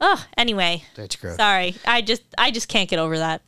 Oh, 0.00 0.24
anyway, 0.36 0.84
that's 0.94 1.16
gross. 1.16 1.36
sorry, 1.36 1.74
I 1.84 2.02
just 2.02 2.22
I 2.36 2.50
just 2.50 2.68
can't 2.68 2.88
get 2.88 2.98
over 2.98 3.18
that. 3.18 3.42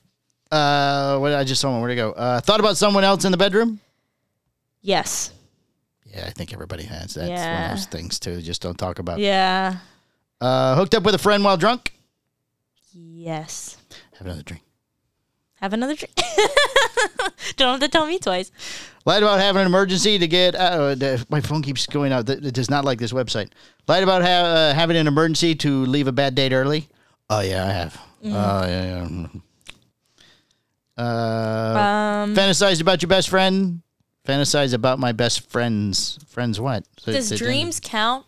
Uh, 0.50 1.18
what 1.18 1.32
I 1.32 1.44
just 1.44 1.60
saw 1.60 1.70
one. 1.70 1.80
Where'd 1.80 1.92
it 1.92 1.96
go? 1.96 2.10
Uh, 2.12 2.40
thought 2.40 2.58
about 2.60 2.76
someone 2.76 3.04
else 3.04 3.24
in 3.24 3.30
the 3.30 3.38
bedroom. 3.38 3.78
Yes. 4.82 5.32
Yeah, 6.06 6.24
I 6.26 6.30
think 6.30 6.52
everybody 6.52 6.82
has. 6.84 7.14
That's 7.14 7.28
one 7.28 7.38
Yeah. 7.38 7.72
of 7.72 7.76
those 7.78 7.86
things 7.86 8.18
too. 8.18 8.40
Just 8.42 8.60
don't 8.62 8.76
talk 8.76 8.98
about. 8.98 9.20
Yeah. 9.20 9.76
Uh, 10.40 10.74
hooked 10.74 10.94
up 10.96 11.04
with 11.04 11.14
a 11.14 11.18
friend 11.18 11.44
while 11.44 11.56
drunk. 11.56 11.92
Yes. 12.92 13.76
Have 14.18 14.26
another 14.26 14.42
drink. 14.42 14.64
Have 15.60 15.72
another 15.72 15.94
drink. 15.94 16.14
Don't 17.56 17.72
have 17.72 17.80
to 17.80 17.88
tell 17.88 18.06
me 18.06 18.18
twice. 18.18 18.50
Lied 19.06 19.22
about 19.22 19.40
having 19.40 19.60
an 19.60 19.66
emergency 19.66 20.18
to 20.18 20.28
get. 20.28 20.54
Uh, 20.54 20.94
the- 20.94 21.24
my 21.30 21.40
phone 21.40 21.62
keeps 21.62 21.86
going 21.86 22.12
out. 22.12 22.28
It 22.28 22.52
does 22.54 22.68
not 22.70 22.84
like 22.84 22.98
this 22.98 23.12
website. 23.12 23.48
Lied 23.88 24.02
about 24.02 24.22
ha- 24.22 24.28
uh, 24.28 24.74
having 24.74 24.96
an 24.96 25.06
emergency 25.06 25.54
to 25.56 25.86
leave 25.86 26.06
a 26.06 26.12
bad 26.12 26.34
date 26.34 26.52
early. 26.52 26.88
Oh 27.30 27.40
yeah, 27.40 27.66
I 27.66 27.70
have. 27.72 27.94
Mm-hmm. 28.22 28.34
Oh 28.34 28.66
yeah, 28.66 29.06
yeah. 30.96 31.02
Uh, 31.02 32.22
Um, 32.24 32.34
fantasized 32.36 32.80
about 32.80 33.00
your 33.02 33.08
best 33.08 33.28
friend. 33.28 33.82
Fantasize 34.26 34.74
about 34.74 34.98
my 34.98 35.12
best 35.12 35.48
friends. 35.48 36.18
Friends 36.28 36.60
what? 36.60 36.84
So 36.98 37.12
does 37.12 37.30
dreams 37.38 37.80
count? 37.82 38.26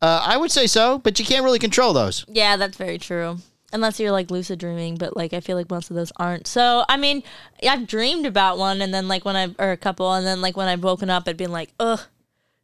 Uh, 0.00 0.22
I 0.24 0.38
would 0.38 0.50
say 0.50 0.66
so, 0.66 0.98
but 0.98 1.18
you 1.18 1.26
can't 1.26 1.44
really 1.44 1.58
control 1.58 1.92
those. 1.92 2.24
Yeah, 2.26 2.56
that's 2.56 2.78
very 2.78 2.96
true. 2.98 3.38
Unless 3.72 4.00
you're 4.00 4.10
like 4.10 4.30
lucid 4.30 4.58
dreaming, 4.58 4.96
but 4.96 5.16
like 5.16 5.32
I 5.32 5.40
feel 5.40 5.56
like 5.56 5.70
most 5.70 5.90
of 5.90 5.96
those 5.96 6.12
aren't. 6.16 6.46
So 6.46 6.84
I 6.88 6.96
mean, 6.96 7.22
I've 7.66 7.86
dreamed 7.86 8.26
about 8.26 8.58
one, 8.58 8.80
and 8.82 8.92
then 8.92 9.06
like 9.06 9.24
when 9.24 9.36
I 9.36 9.54
or 9.58 9.70
a 9.70 9.76
couple, 9.76 10.12
and 10.12 10.26
then 10.26 10.40
like 10.40 10.56
when 10.56 10.66
I've 10.68 10.82
woken 10.82 11.08
up, 11.08 11.24
I'd 11.28 11.36
been 11.36 11.52
like, 11.52 11.72
ugh, 11.78 12.00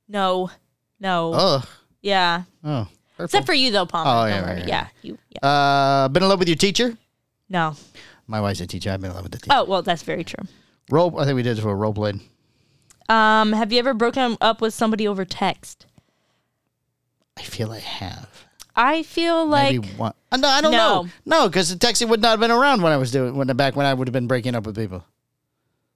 no, 0.09 0.51
no, 0.99 1.33
Ugh. 1.33 1.67
yeah. 2.03 2.43
Oh. 2.65 2.89
Except 3.19 3.47
for 3.47 3.55
you 3.55 3.71
though, 3.71 3.87
Palmer. 3.87 4.11
Oh, 4.11 4.27
yeah, 4.27 4.43
worry. 4.43 4.57
right, 4.61 4.69
yeah, 4.69 4.83
right. 4.83 4.91
you. 5.03 5.19
Yeah. 5.31 5.49
Uh, 5.49 6.09
been 6.09 6.23
in 6.23 6.29
love 6.29 6.39
with 6.39 6.49
your 6.49 6.57
teacher? 6.57 6.99
No. 7.49 7.75
My 8.27 8.41
wife's 8.41 8.61
a 8.61 8.67
teacher. 8.67 8.91
I've 8.91 9.01
been 9.01 9.11
in 9.11 9.15
love 9.17 9.23
with 9.25 9.33
the 9.33 9.39
teacher. 9.39 9.57
Oh 9.57 9.65
well, 9.65 9.83
that's 9.83 10.03
very 10.03 10.25
true. 10.25 10.45
Role. 10.91 11.19
I 11.19 11.25
think 11.25 11.37
we 11.37 11.43
did 11.43 11.57
this 11.57 11.63
for 11.63 11.71
a 11.71 11.75
role 11.75 11.95
played. 11.95 12.21
Um, 13.09 13.53
have 13.53 13.73
you 13.73 13.79
ever 13.79 13.95
broken 13.95 14.37
up 14.41 14.61
with 14.61 14.75
somebody 14.75 15.07
over 15.07 15.25
text? 15.25 15.87
I 17.39 17.43
feel 17.43 17.71
I 17.71 17.79
have. 17.79 18.46
I 18.77 19.03
feel 19.05 19.47
like 19.47 19.73
Maybe 19.73 19.89
one. 19.97 20.13
Uh, 20.31 20.37
no, 20.37 20.49
I 20.49 20.61
don't 20.61 20.73
No. 20.73 21.03
know. 21.03 21.09
No, 21.25 21.49
because 21.49 21.71
the 21.77 21.77
texting 21.87 22.09
would 22.11 22.21
not 22.21 22.31
have 22.33 22.41
been 22.41 22.51
around 22.51 22.83
when 22.83 22.93
I 22.93 22.99
was 22.99 23.11
doing 23.11 23.35
when 23.35 23.47
back 23.57 23.75
when 23.75 23.87
I 23.87 23.95
would 23.95 24.07
have 24.07 24.13
been 24.13 24.27
breaking 24.27 24.55
up 24.55 24.67
with 24.67 24.77
people. 24.77 25.03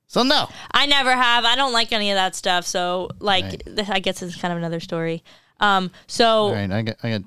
So 0.06 0.22
no. 0.22 0.48
I 0.72 0.86
never 0.86 1.14
have. 1.14 1.44
I 1.44 1.54
don't 1.56 1.72
like 1.72 1.92
any 1.92 2.10
of 2.10 2.16
that 2.16 2.34
stuff. 2.34 2.66
So 2.66 3.10
like, 3.20 3.44
Right. 3.44 3.62
th- 3.76 3.90
I 3.90 3.98
guess 4.00 4.22
it's 4.22 4.34
kind 4.36 4.50
of 4.52 4.58
another 4.58 4.80
story. 4.80 5.22
Um. 5.60 5.90
So 6.06 6.26
All 6.46 6.52
right, 6.54 6.70
I 6.70 6.82
got 6.82 6.96
I 7.02 7.10
got 7.10 7.22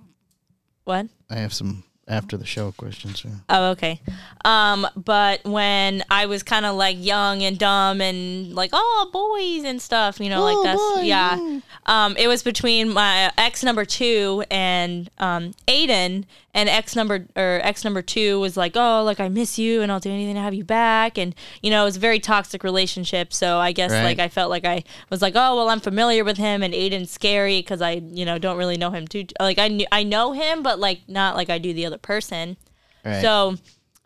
what? 0.86 1.08
I 1.30 1.36
have 1.36 1.54
some 1.54 1.84
after 2.14 2.38
the 2.38 2.46
show 2.46 2.72
questions. 2.72 3.22
Here. 3.22 3.32
Oh, 3.50 3.72
okay. 3.72 4.00
Um, 4.46 4.88
but 4.96 5.44
when 5.44 6.04
I 6.10 6.26
was 6.28 6.44
kind 6.44 6.66
of 6.66 6.76
like 6.76 6.98
young 7.00 7.42
and 7.44 7.58
dumb 7.58 8.02
and 8.02 8.54
like, 8.54 8.70
oh, 8.74 9.10
boys 9.12 9.64
and 9.66 9.82
stuff, 9.82 10.20
you 10.20 10.30
know, 10.30 10.42
Oh, 10.42 10.54
like 10.54 10.64
that's 10.64 10.96
boy, 10.96 11.02
yeah. 11.02 11.60
Um, 11.86 12.16
it 12.18 12.28
was 12.28 12.44
between 12.44 12.94
my 12.94 13.32
ex 13.38 13.64
number 13.64 13.86
two 13.86 14.44
and 14.52 15.10
um 15.20 15.54
Aiden, 15.68 16.26
and 16.54 16.70
X 16.70 16.96
number 16.96 17.26
or 17.36 17.60
X 17.64 17.84
number 17.84 18.02
two 18.02 18.40
was 18.40 18.56
like, 18.56 18.74
oh, 18.76 19.04
like 19.04 19.20
I 19.20 19.28
miss 19.30 19.58
you 19.58 19.82
and 19.82 19.92
I'll 19.92 20.00
do 20.00 20.12
anything 20.12 20.36
to 20.36 20.42
have 20.42 20.54
you 20.54 20.64
back, 20.64 21.18
and 21.18 21.34
you 21.62 21.70
know, 21.72 21.82
it 21.82 21.86
was 21.86 21.98
a 21.98 22.00
very 22.00 22.20
toxic 22.20 22.64
relationship. 22.64 23.34
So 23.34 23.58
I 23.58 23.72
guess 23.72 23.92
Right. 23.92 24.04
like 24.04 24.20
I 24.20 24.30
felt 24.30 24.50
like 24.50 24.66
I 24.66 24.84
was 25.10 25.22
like, 25.22 25.34
oh, 25.36 25.56
well, 25.56 25.70
I'm 25.70 25.80
familiar 25.80 26.24
with 26.24 26.38
him, 26.38 26.62
and 26.64 26.74
Aiden's 26.74 27.12
scary 27.12 27.60
because 27.60 27.82
I, 27.82 27.94
you 27.94 28.26
know, 28.26 28.38
don't 28.38 28.58
really 28.58 28.78
know 28.78 28.92
him 28.92 29.08
too. 29.08 29.26
Like 29.40 29.58
I 29.60 29.68
knew 29.68 29.86
I 29.92 30.04
know 30.04 30.32
him, 30.34 30.62
but 30.64 30.80
like 30.80 31.02
not 31.08 31.36
like 31.36 31.50
I 31.50 31.58
do 31.58 31.74
the 31.74 31.86
other 31.86 31.98
person. 31.98 32.58
Right. 33.04 33.22
So, 33.22 33.56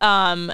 um, 0.02 0.52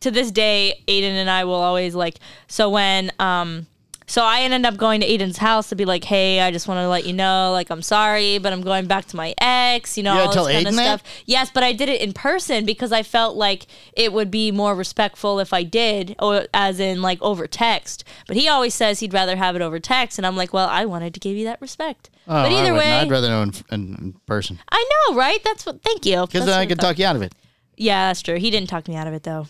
to 0.00 0.10
this 0.10 0.30
day, 0.30 0.82
Aiden 0.88 1.12
and 1.12 1.30
I 1.30 1.44
will 1.44 1.54
always 1.54 1.94
like. 1.94 2.18
So 2.48 2.70
when 2.70 3.10
um, 3.18 3.66
so 4.12 4.22
I 4.22 4.40
ended 4.40 4.66
up 4.66 4.76
going 4.76 5.00
to 5.00 5.06
Aiden's 5.06 5.38
house 5.38 5.70
to 5.70 5.74
be 5.74 5.86
like, 5.86 6.04
hey, 6.04 6.40
I 6.40 6.50
just 6.50 6.68
want 6.68 6.76
to 6.80 6.86
let 6.86 7.06
you 7.06 7.14
know, 7.14 7.50
like, 7.50 7.70
I'm 7.70 7.80
sorry, 7.80 8.36
but 8.36 8.52
I'm 8.52 8.60
going 8.60 8.84
back 8.84 9.06
to 9.06 9.16
my 9.16 9.34
ex. 9.38 9.96
You 9.96 10.02
know, 10.02 10.12
all 10.12 10.28
this 10.28 10.34
kind 10.34 10.66
of 10.66 10.74
Aiden 10.74 10.76
that? 10.76 11.00
stuff. 11.00 11.22
Yes, 11.24 11.50
but 11.50 11.62
I 11.62 11.72
did 11.72 11.88
it 11.88 12.02
in 12.02 12.12
person 12.12 12.66
because 12.66 12.92
I 12.92 13.04
felt 13.04 13.36
like 13.36 13.66
it 13.96 14.12
would 14.12 14.30
be 14.30 14.50
more 14.50 14.74
respectful 14.74 15.38
if 15.38 15.54
I 15.54 15.62
did, 15.62 16.14
or 16.18 16.44
as 16.52 16.78
in 16.78 17.00
like 17.00 17.22
over 17.22 17.46
text. 17.46 18.04
But 18.26 18.36
he 18.36 18.48
always 18.48 18.74
says 18.74 19.00
he'd 19.00 19.14
rather 19.14 19.36
have 19.36 19.56
it 19.56 19.62
over 19.62 19.80
text, 19.80 20.18
and 20.18 20.26
I'm 20.26 20.36
like, 20.36 20.52
well, 20.52 20.68
I 20.68 20.84
wanted 20.84 21.14
to 21.14 21.20
give 21.20 21.34
you 21.34 21.44
that 21.46 21.58
respect. 21.62 22.10
Oh, 22.28 22.42
but 22.42 22.52
either 22.52 22.74
way, 22.74 22.92
I'd 22.92 23.10
rather 23.10 23.30
know 23.30 23.40
in, 23.40 23.52
in, 23.70 23.94
in 23.94 24.12
person 24.26 24.58
I 24.70 24.90
know, 25.08 25.16
right? 25.16 25.42
That's 25.42 25.64
what. 25.64 25.80
Thank 25.80 26.04
you. 26.04 26.26
because 26.26 26.44
then 26.44 26.58
I 26.58 26.66
could 26.66 26.78
talk 26.78 26.98
you 26.98 27.06
out 27.06 27.16
of 27.16 27.22
it. 27.22 27.32
Yeah, 27.78 28.08
that's 28.08 28.20
true. 28.20 28.36
He 28.36 28.50
didn't 28.50 28.68
talk 28.68 28.88
me 28.88 28.94
out 28.94 29.06
of 29.06 29.14
it 29.14 29.22
though. 29.22 29.46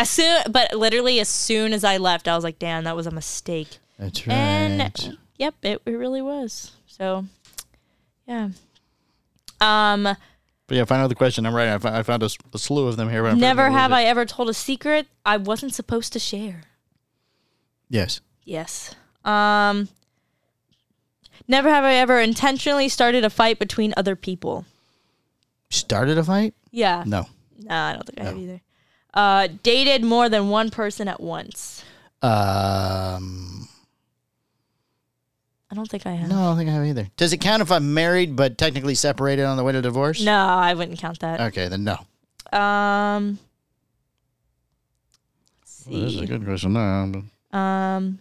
As 0.00 0.08
soon, 0.08 0.40
but 0.50 0.72
literally 0.72 1.20
as 1.20 1.28
soon 1.28 1.74
as 1.74 1.84
I 1.84 1.98
left, 1.98 2.26
I 2.26 2.34
was 2.34 2.42
like, 2.42 2.58
"Damn, 2.58 2.84
that 2.84 2.96
was 2.96 3.06
a 3.06 3.10
mistake." 3.10 3.76
That's 3.98 4.26
right. 4.26 4.34
And 4.34 5.18
yep, 5.36 5.54
it, 5.62 5.82
it 5.84 5.90
really 5.90 6.22
was. 6.22 6.72
So, 6.86 7.26
yeah. 8.26 8.48
Um, 9.60 10.04
but 10.04 10.16
yeah, 10.76 10.86
final 10.86 11.06
the 11.06 11.14
question. 11.14 11.44
I'm 11.44 11.54
right. 11.54 11.68
I 11.68 11.76
found, 11.76 11.96
I 11.96 12.02
found 12.02 12.22
a, 12.22 12.30
a 12.54 12.58
slew 12.58 12.88
of 12.88 12.96
them 12.96 13.10
here. 13.10 13.22
But 13.22 13.32
I'm 13.32 13.38
never 13.40 13.68
have 13.68 13.92
I 13.92 14.04
ever 14.04 14.24
told 14.24 14.48
a 14.48 14.54
secret 14.54 15.06
I 15.26 15.36
wasn't 15.36 15.74
supposed 15.74 16.14
to 16.14 16.18
share. 16.18 16.62
Yes. 17.90 18.22
Yes. 18.46 18.94
Um, 19.22 19.90
never 21.46 21.68
have 21.68 21.84
I 21.84 21.96
ever 21.96 22.20
intentionally 22.20 22.88
started 22.88 23.22
a 23.22 23.28
fight 23.28 23.58
between 23.58 23.92
other 23.98 24.16
people. 24.16 24.64
Started 25.68 26.16
a 26.16 26.24
fight? 26.24 26.54
Yeah. 26.70 27.04
No. 27.06 27.26
No, 27.58 27.74
I 27.74 27.92
don't 27.92 28.06
think 28.06 28.18
I 28.18 28.24
have 28.24 28.38
either. 28.38 28.62
Uh, 29.12 29.48
dated 29.62 30.04
more 30.04 30.28
than 30.28 30.48
one 30.50 30.70
person 30.70 31.08
at 31.08 31.20
once. 31.20 31.84
Um. 32.22 33.68
I 35.72 35.76
don't 35.76 35.88
think 35.88 36.04
I 36.06 36.12
have. 36.12 36.28
No, 36.28 36.36
I 36.36 36.44
don't 36.46 36.56
think 36.56 36.68
I 36.70 36.72
have 36.72 36.84
either. 36.84 37.08
Does 37.16 37.32
it 37.32 37.38
count 37.38 37.62
if 37.62 37.70
I'm 37.70 37.94
married 37.94 38.34
but 38.34 38.58
technically 38.58 38.94
separated 38.96 39.44
on 39.44 39.56
the 39.56 39.62
way 39.64 39.70
to 39.72 39.80
divorce? 39.80 40.20
No, 40.22 40.32
I 40.36 40.74
wouldn't 40.74 40.98
count 40.98 41.20
that. 41.20 41.40
Okay, 41.40 41.68
then 41.68 41.84
no. 41.84 41.92
Um, 42.58 43.38
let's 45.62 45.84
Well, 45.86 46.00
this 46.00 46.12
is 46.14 46.18
see. 46.18 46.24
a 46.24 46.26
good 46.26 46.44
question. 46.44 46.72
No, 46.72 47.12
but- 47.52 47.56
Um, 47.56 48.18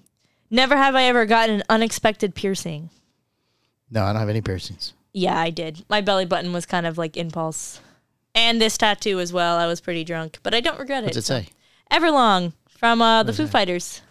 never 0.51 0.77
have 0.77 0.93
I 0.95 1.03
ever 1.05 1.25
gotten 1.25 1.55
an 1.55 1.63
unexpected 1.69 2.35
piercing. 2.35 2.89
no, 3.89 4.03
I 4.03 4.11
don't 4.13 4.19
have 4.19 4.29
any 4.29 4.41
piercings. 4.41 4.93
Yeah, 5.13 5.39
I 5.39 5.49
did. 5.49 5.83
My 5.89 6.01
belly 6.01 6.25
button 6.25 6.53
was 6.53 6.67
kind 6.67 6.85
of 6.85 6.99
like 6.99 7.17
impulse, 7.17 7.79
and 8.39 8.61
this 8.61 8.77
tattoo 8.77 9.19
as 9.19 9.31
well. 9.33 9.57
I 9.57 9.67
was 9.67 9.81
pretty 9.81 10.03
drunk, 10.03 10.39
but 10.43 10.53
I 10.53 10.59
don't 10.61 10.79
regret 10.79 11.03
What's 11.03 11.17
it. 11.17 11.19
it 11.19 11.25
say? 11.25 11.47
Everlong 11.91 12.53
from 12.69 13.01
uh, 13.01 13.23
the 13.23 13.33
Foo 13.33 13.47
Fighters. 13.47 14.01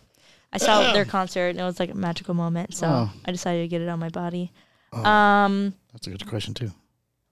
I 0.53 0.59
saw 0.59 0.93
their 0.93 1.05
concert 1.05 1.49
and 1.51 1.61
it 1.61 1.65
was 1.65 1.79
like 1.79 1.91
a 1.91 1.95
magical 1.95 2.35
moment, 2.35 2.75
so 2.75 2.87
Oh. 2.87 3.11
I 3.25 3.33
decided 3.33 3.63
to 3.63 3.69
get 3.69 3.81
it 3.83 3.89
on 3.89 3.99
my 3.99 4.09
body. 4.09 4.51
Um, 4.93 5.75
That's 5.93 6.07
a 6.07 6.11
good 6.11 6.27
question 6.27 6.55
too. 6.55 6.71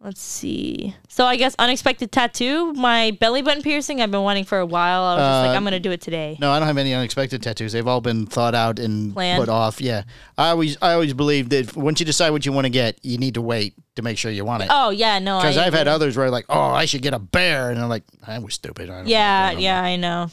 Let's 0.07 0.21
see. 0.23 0.95
So 1.09 1.27
I 1.27 1.37
guess 1.37 1.55
unexpected 1.59 2.13
tattoo, 2.13 2.73
my 2.75 3.11
belly 3.21 3.43
button 3.43 3.61
piercing. 3.63 4.01
I've 4.01 4.11
been 4.11 4.23
wanting 4.23 4.45
for 4.45 4.59
a 4.59 4.65
while. 4.65 5.03
I 5.03 5.15
was 5.17 5.21
just 5.21 5.45
Uh, 5.45 5.49
like, 5.49 5.57
I'm 5.57 5.65
gonna 5.65 5.81
do 5.81 5.91
it 5.91 6.01
today. 6.01 6.39
No, 6.41 6.51
I 6.53 6.59
don't 6.59 6.69
have 6.69 6.79
any 6.79 6.95
unexpected 6.95 7.43
tattoos. 7.43 7.73
They've 7.73 7.87
all 7.87 8.01
been 8.01 8.25
thought 8.25 8.55
out 8.55 8.79
and 8.79 9.13
Planned? 9.13 9.41
put 9.41 9.49
off. 9.49 9.81
Yeah, 9.81 10.05
I 10.39 10.51
always, 10.51 10.79
I 10.81 10.93
always 10.93 11.13
believe 11.13 11.49
that 11.51 11.77
once 11.77 11.99
you 12.01 12.07
decide 12.07 12.31
what 12.31 12.47
you 12.47 12.53
want 12.53 12.65
to 12.67 12.71
get, 12.71 12.99
you 13.03 13.19
need 13.19 13.35
to 13.35 13.43
wait 13.43 13.75
to 13.97 14.03
make 14.03 14.17
sure 14.17 14.31
you 14.31 14.45
want 14.45 14.63
it. 14.63 14.69
Oh 14.71 14.91
yeah, 14.91 15.19
no. 15.19 15.39
Because 15.41 15.59
I've 15.59 15.73
had 15.75 15.83
agree. 15.89 15.93
others 15.95 16.17
where 16.17 16.31
like, 16.31 16.47
oh, 16.49 16.61
I 16.71 16.85
should 16.87 17.03
get 17.03 17.13
a 17.13 17.19
bear, 17.19 17.71
and 17.71 17.79
I'm 17.81 17.89
like, 17.89 18.05
I 18.27 18.39
was 18.39 18.55
stupid. 18.55 18.89
I 18.89 18.99
don't 18.99 19.09
Yeah, 19.09 19.51
don't 19.53 19.61
yeah, 19.61 19.83
I 19.83 19.97
know. 19.97 20.31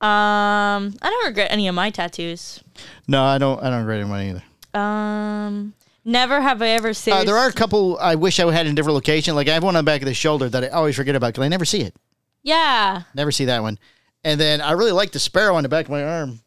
Um, 0.00 0.94
I 1.00 1.08
don't 1.08 1.26
regret 1.26 1.48
any 1.50 1.68
of 1.68 1.74
my 1.74 1.88
tattoos. 1.90 2.62
No, 3.08 3.22
I 3.24 3.38
don't. 3.38 3.62
I 3.62 3.70
don't 3.70 3.86
regret 3.86 4.00
any 4.00 4.30
either. 4.30 4.42
Um, 4.78 5.72
never 6.04 6.40
have 6.40 6.60
I 6.62 6.68
ever 6.68 6.90
Uh, 6.90 7.24
there 7.24 7.36
are 7.36 7.48
a 7.48 7.52
couple 7.52 7.98
I 7.98 8.14
wish 8.14 8.38
I 8.40 8.50
had 8.52 8.66
in 8.66 8.72
a 8.72 8.74
different 8.74 8.94
location. 8.94 9.34
Like 9.34 9.48
I 9.48 9.54
have 9.54 9.62
one 9.62 9.76
on 9.76 9.84
the 9.84 9.90
back 9.90 10.02
of 10.02 10.06
the 10.06 10.14
shoulder 10.14 10.48
that 10.48 10.64
I 10.64 10.68
always 10.68 10.96
forget 10.96 11.14
about 11.16 11.28
because 11.28 11.44
I 11.44 11.48
never 11.48 11.64
see 11.64 11.80
it. 11.82 11.94
Yeah. 12.42 13.02
Never 13.14 13.32
see 13.32 13.46
that 13.46 13.62
one. 13.62 13.78
And 14.22 14.40
then 14.40 14.60
I 14.60 14.72
really 14.72 14.92
like 14.92 15.12
the 15.12 15.18
sparrow 15.18 15.54
on 15.54 15.62
the 15.62 15.68
back 15.68 15.86
of 15.86 15.90
my 15.90 16.02
arm. 16.04 16.40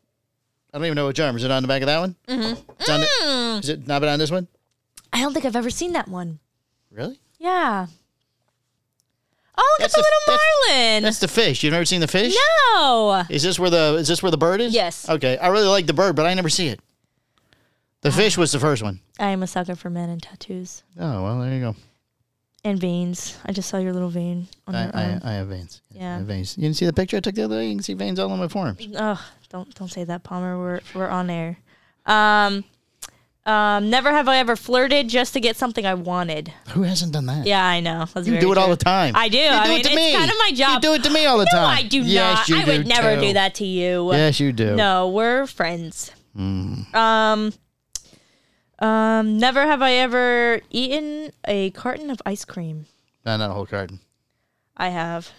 I 0.73 0.77
don't 0.77 0.85
even 0.85 0.95
know 0.95 1.07
which 1.07 1.19
arm. 1.19 1.35
Is 1.35 1.43
it 1.43 1.51
on 1.51 1.61
the 1.63 1.67
back 1.67 1.81
of 1.81 1.87
that 1.87 1.99
one? 1.99 2.15
Mm-hmm. 2.27 2.91
on 2.91 2.99
the, 3.01 3.59
is 3.63 3.69
it 3.69 3.87
not 3.87 3.99
been 4.01 4.09
on 4.09 4.19
this 4.19 4.31
one? 4.31 4.47
I 5.13 5.21
don't 5.21 5.33
think 5.33 5.45
I've 5.45 5.55
ever 5.55 5.69
seen 5.69 5.93
that 5.93 6.07
one. 6.07 6.39
Really? 6.91 7.19
Yeah. 7.39 7.87
Oh, 9.59 9.77
look 9.79 9.79
That's 9.79 9.97
at 9.97 10.03
the, 10.03 10.03
the- 10.27 10.31
little 10.31 10.39
marlin. 10.69 11.03
That's 11.03 11.19
the 11.19 11.27
fish. 11.27 11.63
You've 11.63 11.73
never 11.73 11.85
seen 11.85 12.01
the 12.01 12.07
fish? 12.07 12.35
no. 12.75 13.23
Is 13.29 13.41
this 13.41 13.57
where 13.57 13.69
the 13.71 13.95
is 13.99 14.07
this 14.07 14.21
where 14.21 14.31
the 14.31 14.37
bird 14.37 14.61
is? 14.61 14.73
Yes. 14.73 15.09
Okay. 15.09 15.37
I 15.37 15.47
really 15.47 15.67
like 15.67 15.87
the 15.87 15.93
bird, 15.93 16.15
but 16.15 16.25
I 16.27 16.33
never 16.35 16.49
see 16.49 16.67
it. 16.67 16.79
The 18.09 18.15
fish 18.23 18.37
was 18.37 18.51
the 18.51 18.59
first 18.59 18.81
one. 18.83 18.99
I 19.19 19.29
am 19.29 19.43
a 19.43 19.47
sucker 19.47 19.75
for 19.75 19.89
men 19.89 20.09
and 20.09 20.21
tattoos 20.21 20.83
Oh 20.99 21.23
well, 21.23 21.39
there 21.41 21.53
you 21.53 21.59
go. 21.61 21.75
and 22.63 22.79
veins. 22.79 23.37
I 23.45 23.51
just 23.51 23.69
saw 23.69 23.77
your 23.77 23.93
little 23.93 24.09
vein 24.09 24.47
on 24.67 24.75
I, 24.75 24.83
your 24.83 24.91
I, 24.95 25.03
arm. 25.11 25.21
I 25.23 25.31
have 25.33 25.47
veins. 25.47 25.81
Yeah. 25.91 26.15
I 26.15 26.17
have 26.17 26.25
veins. 26.27 26.57
You 26.57 26.63
didn't 26.63 26.77
see 26.77 26.85
the 26.85 26.93
picture 26.93 27.17
I 27.17 27.19
took 27.21 27.35
the 27.35 27.43
other 27.43 27.57
day? 27.59 27.67
You 27.67 27.75
can 27.75 27.83
see 27.83 27.93
veins 27.93 28.19
all 28.19 28.31
on 28.31 28.39
my 28.39 28.47
forearms. 28.47 28.87
Oh, 28.97 29.19
don't 29.49 29.73
don't 29.75 29.89
say 29.91 30.03
that, 30.05 30.23
Palmer. 30.23 30.57
We're 30.57 30.81
we're 30.95 31.07
on 31.09 31.29
air. 31.29 31.57
Um, 32.05 32.63
um, 33.45 33.89
never 33.89 34.11
have 34.11 34.27
I 34.27 34.37
ever 34.39 34.55
flirted 34.57 35.07
just 35.07 35.31
to 35.33 35.39
get 35.39 35.55
something 35.55 35.85
I 35.85 35.93
wanted. 35.93 36.51
Who 36.71 36.83
hasn't 36.83 37.13
done 37.13 37.27
that? 37.27 37.45
Yeah, 37.47 37.65
I 37.65 37.79
know. 37.79 38.05
That's 38.13 38.27
You 38.27 38.33
very 38.33 38.41
do 38.41 38.51
it 38.51 38.57
all 38.57 38.65
true. 38.67 38.75
the 38.75 38.83
time. 38.83 39.13
I 39.15 39.29
do. 39.29 39.37
You 39.37 39.47
I 39.47 39.63
do 39.63 39.69
mean, 39.69 39.79
it 39.79 39.83
to 39.83 39.89
it's 39.89 39.95
me. 39.95 40.13
kind 40.13 40.29
of 40.29 40.35
my 40.37 40.51
job. 40.53 40.73
You 40.83 40.89
do 40.89 40.93
it 40.95 41.03
to 41.05 41.09
me 41.09 41.25
all 41.25 41.37
the 41.37 41.45
No, 41.53 41.57
time. 41.59 41.77
I 41.77 41.83
do 41.83 41.99
yes, 42.01 42.49
not. 42.49 42.49
You 42.49 42.57
I 42.73 42.77
would 42.77 42.87
never 42.87 43.15
too. 43.15 43.21
do 43.21 43.33
that 43.33 43.55
to 43.55 43.65
you. 43.65 44.11
Yes, 44.11 44.39
you 44.41 44.51
do. 44.51 44.75
No, 44.75 45.07
we're 45.09 45.47
friends. 45.47 46.11
Mm. 46.37 46.93
Um, 46.93 47.53
um, 48.79 49.37
never 49.37 49.65
have 49.65 49.81
I 49.81 49.93
ever 49.93 50.61
eaten 50.69 51.31
a 51.45 51.71
carton 51.71 52.09
of 52.09 52.21
ice 52.25 52.45
cream. 52.45 52.85
No, 53.25 53.37
not 53.37 53.49
a 53.51 53.53
whole 53.53 53.65
carton. 53.65 53.99
I 54.75 54.89
have. 54.89 55.31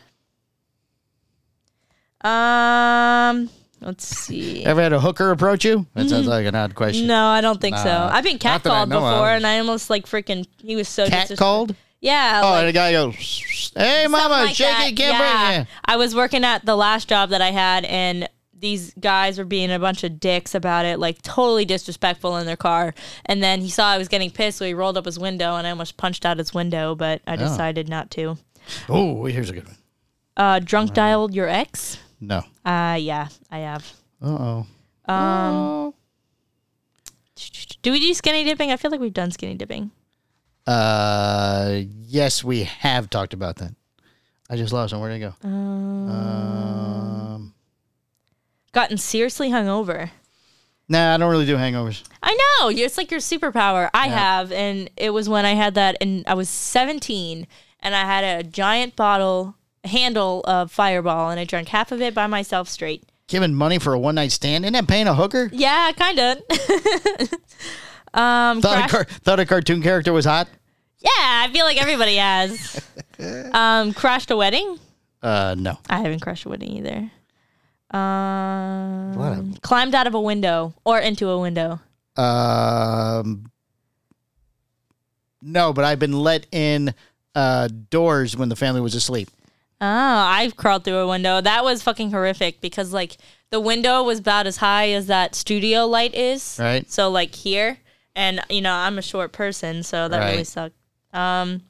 Um, 2.20 3.48
let's 3.80 4.04
see. 4.04 4.64
Ever 4.64 4.82
had 4.82 4.92
a 4.92 5.00
hooker 5.00 5.30
approach 5.30 5.64
you? 5.64 5.86
That 5.94 6.08
sounds 6.08 6.26
like 6.26 6.46
an 6.46 6.54
odd 6.54 6.74
question. 6.74 7.06
No, 7.06 7.26
I 7.26 7.40
don't 7.40 7.60
think 7.60 7.76
so. 7.76 7.84
Nah, 7.84 8.10
I've 8.12 8.24
been 8.24 8.38
not 8.42 8.64
that 8.64 8.72
I 8.72 8.84
catcalled 8.84 8.88
know 8.88 8.96
before, 9.00 9.30
of. 9.30 9.36
and 9.36 9.46
I 9.46 9.58
almost 9.58 9.88
like 9.88 10.06
freaking. 10.06 10.46
He 10.58 10.74
was 10.74 10.88
so 10.88 11.06
Cat 11.06 11.28
disres- 11.28 11.38
called? 11.38 11.74
Yeah. 12.00 12.40
Oh, 12.42 12.50
like, 12.50 12.58
and 12.60 12.68
the 12.68 12.72
guy 12.72 12.92
goes, 12.92 13.14
"Hey, 13.76 14.02
something 14.04 14.10
mama, 14.10 14.34
like 14.44 14.56
shake 14.56 14.66
that. 14.68 14.92
it, 14.92 14.96
can't 14.96 15.68
it." 15.68 15.72
I 15.84 15.96
was 15.96 16.14
working 16.14 16.44
at 16.44 16.64
the 16.64 16.76
last 16.76 17.08
job 17.08 17.30
that 17.30 17.40
I 17.40 17.50
had, 17.50 17.84
and 17.84 18.28
these 18.60 18.92
guys 19.00 19.38
were 19.38 19.44
being 19.44 19.70
a 19.70 19.78
bunch 19.78 20.04
of 20.04 20.18
dicks 20.20 20.54
about 20.54 20.84
it, 20.84 20.98
like 20.98 21.22
totally 21.22 21.64
disrespectful 21.64 22.36
in 22.36 22.46
their 22.46 22.56
car. 22.56 22.94
And 23.26 23.42
then 23.42 23.60
he 23.60 23.70
saw 23.70 23.86
I 23.88 23.98
was 23.98 24.08
getting 24.08 24.30
pissed, 24.30 24.58
so 24.58 24.64
he 24.64 24.74
rolled 24.74 24.96
up 24.96 25.04
his 25.04 25.18
window, 25.18 25.56
and 25.56 25.66
I 25.66 25.70
almost 25.70 25.96
punched 25.96 26.24
out 26.26 26.38
his 26.38 26.52
window, 26.52 26.94
but 26.94 27.22
I 27.26 27.36
decided 27.36 27.88
not 27.88 28.10
to. 28.12 28.38
Oh, 28.88 29.24
here's 29.26 29.50
a 29.50 29.54
good 29.54 29.66
one. 29.66 29.76
Uh, 30.36 30.58
drunk 30.60 30.94
dialed 30.94 31.34
your 31.34 31.48
ex? 31.48 31.98
No. 32.20 32.42
Uh, 32.64 32.96
yeah, 33.00 33.28
I 33.50 33.58
have. 33.58 33.92
Uh 34.22 34.62
oh. 35.08 35.94
Do 37.82 37.92
we 37.92 38.00
do 38.00 38.12
skinny 38.14 38.44
dipping? 38.44 38.70
I 38.72 38.76
feel 38.76 38.90
like 38.90 39.00
we've 39.00 39.12
done 39.12 39.30
skinny 39.30 39.54
dipping. 39.54 39.90
Uh, 40.66 41.82
yes, 42.06 42.44
we 42.44 42.64
have 42.64 43.08
talked 43.08 43.32
about 43.32 43.56
that. 43.56 43.72
I 44.50 44.56
just 44.56 44.72
lost 44.72 44.92
him. 44.92 45.00
Where'd 45.00 45.14
he 45.14 45.20
go? 45.20 45.32
Um, 45.42 46.08
Gotten 48.72 48.98
seriously 48.98 49.50
hungover. 49.50 50.10
nah, 50.88 51.14
I 51.14 51.16
don't 51.16 51.30
really 51.30 51.46
do 51.46 51.56
hangovers. 51.56 52.02
I 52.22 52.32
know. 52.60 52.68
It's 52.68 52.98
like 52.98 53.10
your 53.10 53.20
superpower. 53.20 53.88
I 53.94 54.08
have, 54.08 54.52
and 54.52 54.90
it 54.96 55.10
was 55.10 55.28
when 55.28 55.44
I 55.46 55.52
had 55.54 55.74
that, 55.74 55.96
and 56.00 56.24
I 56.26 56.34
was 56.34 56.48
17, 56.48 57.46
and 57.80 57.94
I 57.94 58.00
had 58.04 58.24
a 58.24 58.42
giant 58.48 58.94
bottle 58.96 59.54
handle 59.84 60.42
of 60.44 60.70
Fireball, 60.70 61.30
and 61.30 61.38
I 61.40 61.44
drank 61.44 61.68
half 61.68 61.92
of 61.92 62.00
it 62.02 62.14
by 62.14 62.26
myself 62.26 62.68
straight. 62.68 63.04
Giving 63.26 63.54
money 63.54 63.78
for 63.78 63.92
a 63.94 63.98
one 63.98 64.14
night 64.16 64.32
stand? 64.32 64.64
Isn't 64.64 64.72
that 64.74 64.88
paying 64.88 65.06
a 65.06 65.14
hooker? 65.14 65.50
Yeah, 65.52 65.92
kind 65.92 66.18
of. 66.18 66.38
um, 68.14 68.60
Thought 68.60 68.64
a, 68.84 68.88
crash- 68.88 68.90
car- 68.90 69.04
thought 69.04 69.40
a 69.40 69.46
cartoon 69.46 69.82
character 69.82 70.12
was 70.12 70.24
hot? 70.24 70.48
yeah, 71.00 71.10
I 71.16 71.50
feel 71.52 71.64
like 71.64 71.80
everybody 71.80 72.16
has. 72.16 72.80
um, 73.52 73.92
crashed 73.92 74.30
a 74.30 74.36
wedding. 74.36 74.78
Uh, 75.22 75.54
no. 75.58 75.78
I 75.88 75.98
haven't 76.00 76.20
crashed 76.20 76.44
a 76.44 76.48
wedding 76.48 76.70
either. 76.70 77.10
What 77.90 77.98
Um, 77.98 79.54
climbed 79.62 79.94
out 79.94 80.06
of 80.06 80.14
a 80.14 80.20
window 80.20 80.74
or 80.84 80.98
into 80.98 81.28
a 81.30 81.38
window. 81.38 81.80
Um, 82.16 83.50
no, 85.40 85.72
but 85.72 85.84
I've 85.84 85.98
been 85.98 86.18
let 86.18 86.46
in 86.52 86.94
uh, 87.34 87.68
doors 87.90 88.36
when 88.36 88.48
the 88.48 88.56
family 88.56 88.80
was 88.80 88.94
asleep. 88.94 89.30
Oh, 89.80 89.86
I've 89.86 90.56
crawled 90.56 90.82
through 90.84 90.96
a 90.98 91.06
window. 91.08 91.40
That 91.40 91.62
was 91.62 91.82
fucking 91.82 92.10
horrific 92.10 92.60
because 92.60 92.92
like 92.92 93.16
the 93.50 93.60
window 93.60 94.02
was 94.02 94.18
about 94.18 94.46
as 94.48 94.56
high 94.56 94.90
as 94.90 95.06
that 95.06 95.34
studio 95.36 95.86
light 95.86 96.14
is. 96.14 96.56
Right. 96.60 96.90
So 96.90 97.08
like 97.08 97.34
here, 97.34 97.78
and 98.16 98.40
you 98.50 98.60
know 98.60 98.72
I'm 98.72 98.98
a 98.98 99.02
short 99.02 99.32
person, 99.32 99.82
so 99.84 100.08
that 100.08 100.18
really 100.18 100.38
Right. 100.38 100.46
sucked. 100.46 100.74
Um, 101.12 101.62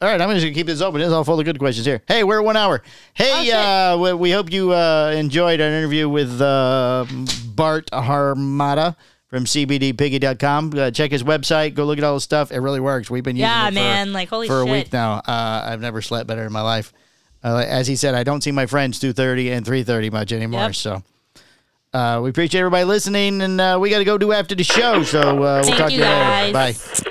All 0.00 0.08
right, 0.08 0.20
I'm 0.20 0.30
just 0.30 0.44
gonna 0.44 0.54
keep 0.54 0.66
this 0.68 0.80
open. 0.80 1.00
It's 1.00 1.12
all 1.12 1.24
full 1.24 1.40
of 1.40 1.44
good 1.44 1.58
questions 1.58 1.84
here. 1.84 2.00
Hey, 2.06 2.22
we're 2.22 2.38
at 2.38 2.44
one 2.44 2.56
hour. 2.56 2.82
Hey, 3.14 3.50
Oh, 3.52 3.94
uh, 3.94 3.96
we, 3.98 4.12
we 4.12 4.30
hope 4.30 4.52
you 4.52 4.72
uh, 4.72 5.10
enjoyed 5.16 5.60
our 5.60 5.66
interview 5.68 6.08
with 6.08 6.40
uh, 6.40 7.04
Bart 7.54 7.90
Harmata 7.90 8.94
from 9.26 9.44
CBDPiggy.com. 9.44 10.72
Uh, 10.76 10.90
check 10.92 11.10
his 11.10 11.24
website. 11.24 11.74
Go 11.74 11.84
look 11.84 11.98
at 11.98 12.04
all 12.04 12.14
the 12.14 12.20
stuff. 12.20 12.52
It 12.52 12.60
really 12.60 12.78
works. 12.78 13.10
We've 13.10 13.24
been 13.24 13.34
using 13.34 13.48
Yeah, 13.48 13.64
it 13.66 13.70
for, 13.70 13.74
man, 13.74 14.12
like, 14.12 14.28
holy 14.28 14.46
for 14.46 14.60
a 14.60 14.66
week 14.66 14.92
now. 14.92 15.14
Uh, 15.14 15.62
I've 15.66 15.80
never 15.80 16.00
slept 16.00 16.28
better 16.28 16.44
in 16.44 16.52
my 16.52 16.62
life. 16.62 16.92
Uh, 17.42 17.64
as 17.66 17.88
he 17.88 17.96
said, 17.96 18.14
I 18.14 18.22
don't 18.22 18.42
see 18.42 18.52
my 18.52 18.66
friends 18.66 19.00
two 19.00 19.12
thirty 19.12 19.50
and 19.50 19.66
three 19.66 19.82
thirty 19.82 20.10
much 20.10 20.32
anymore. 20.32 20.60
Yep. 20.66 20.74
So. 20.76 21.02
Uh, 21.92 22.20
we 22.22 22.28
appreciate 22.30 22.60
everybody 22.60 22.84
listening, 22.84 23.40
and 23.40 23.60
uh, 23.60 23.78
we 23.80 23.88
got 23.90 23.98
to 23.98 24.04
go 24.04 24.18
do 24.18 24.30
after 24.32 24.54
the 24.54 24.62
show. 24.62 25.02
So 25.02 25.20
uh, 25.20 25.34
we'll 25.36 25.62
Thank 25.64 25.76
talk 25.76 25.90
you, 25.90 25.98
to 25.98 26.04
you 26.04 26.52
guys. 26.52 26.54
later. 26.54 27.02
Bye. 27.04 27.10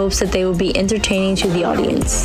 hopes 0.00 0.18
that 0.18 0.32
they 0.32 0.46
will 0.46 0.56
be 0.56 0.74
entertaining 0.78 1.36
to 1.36 1.46
the 1.48 1.62
audience. 1.62 2.24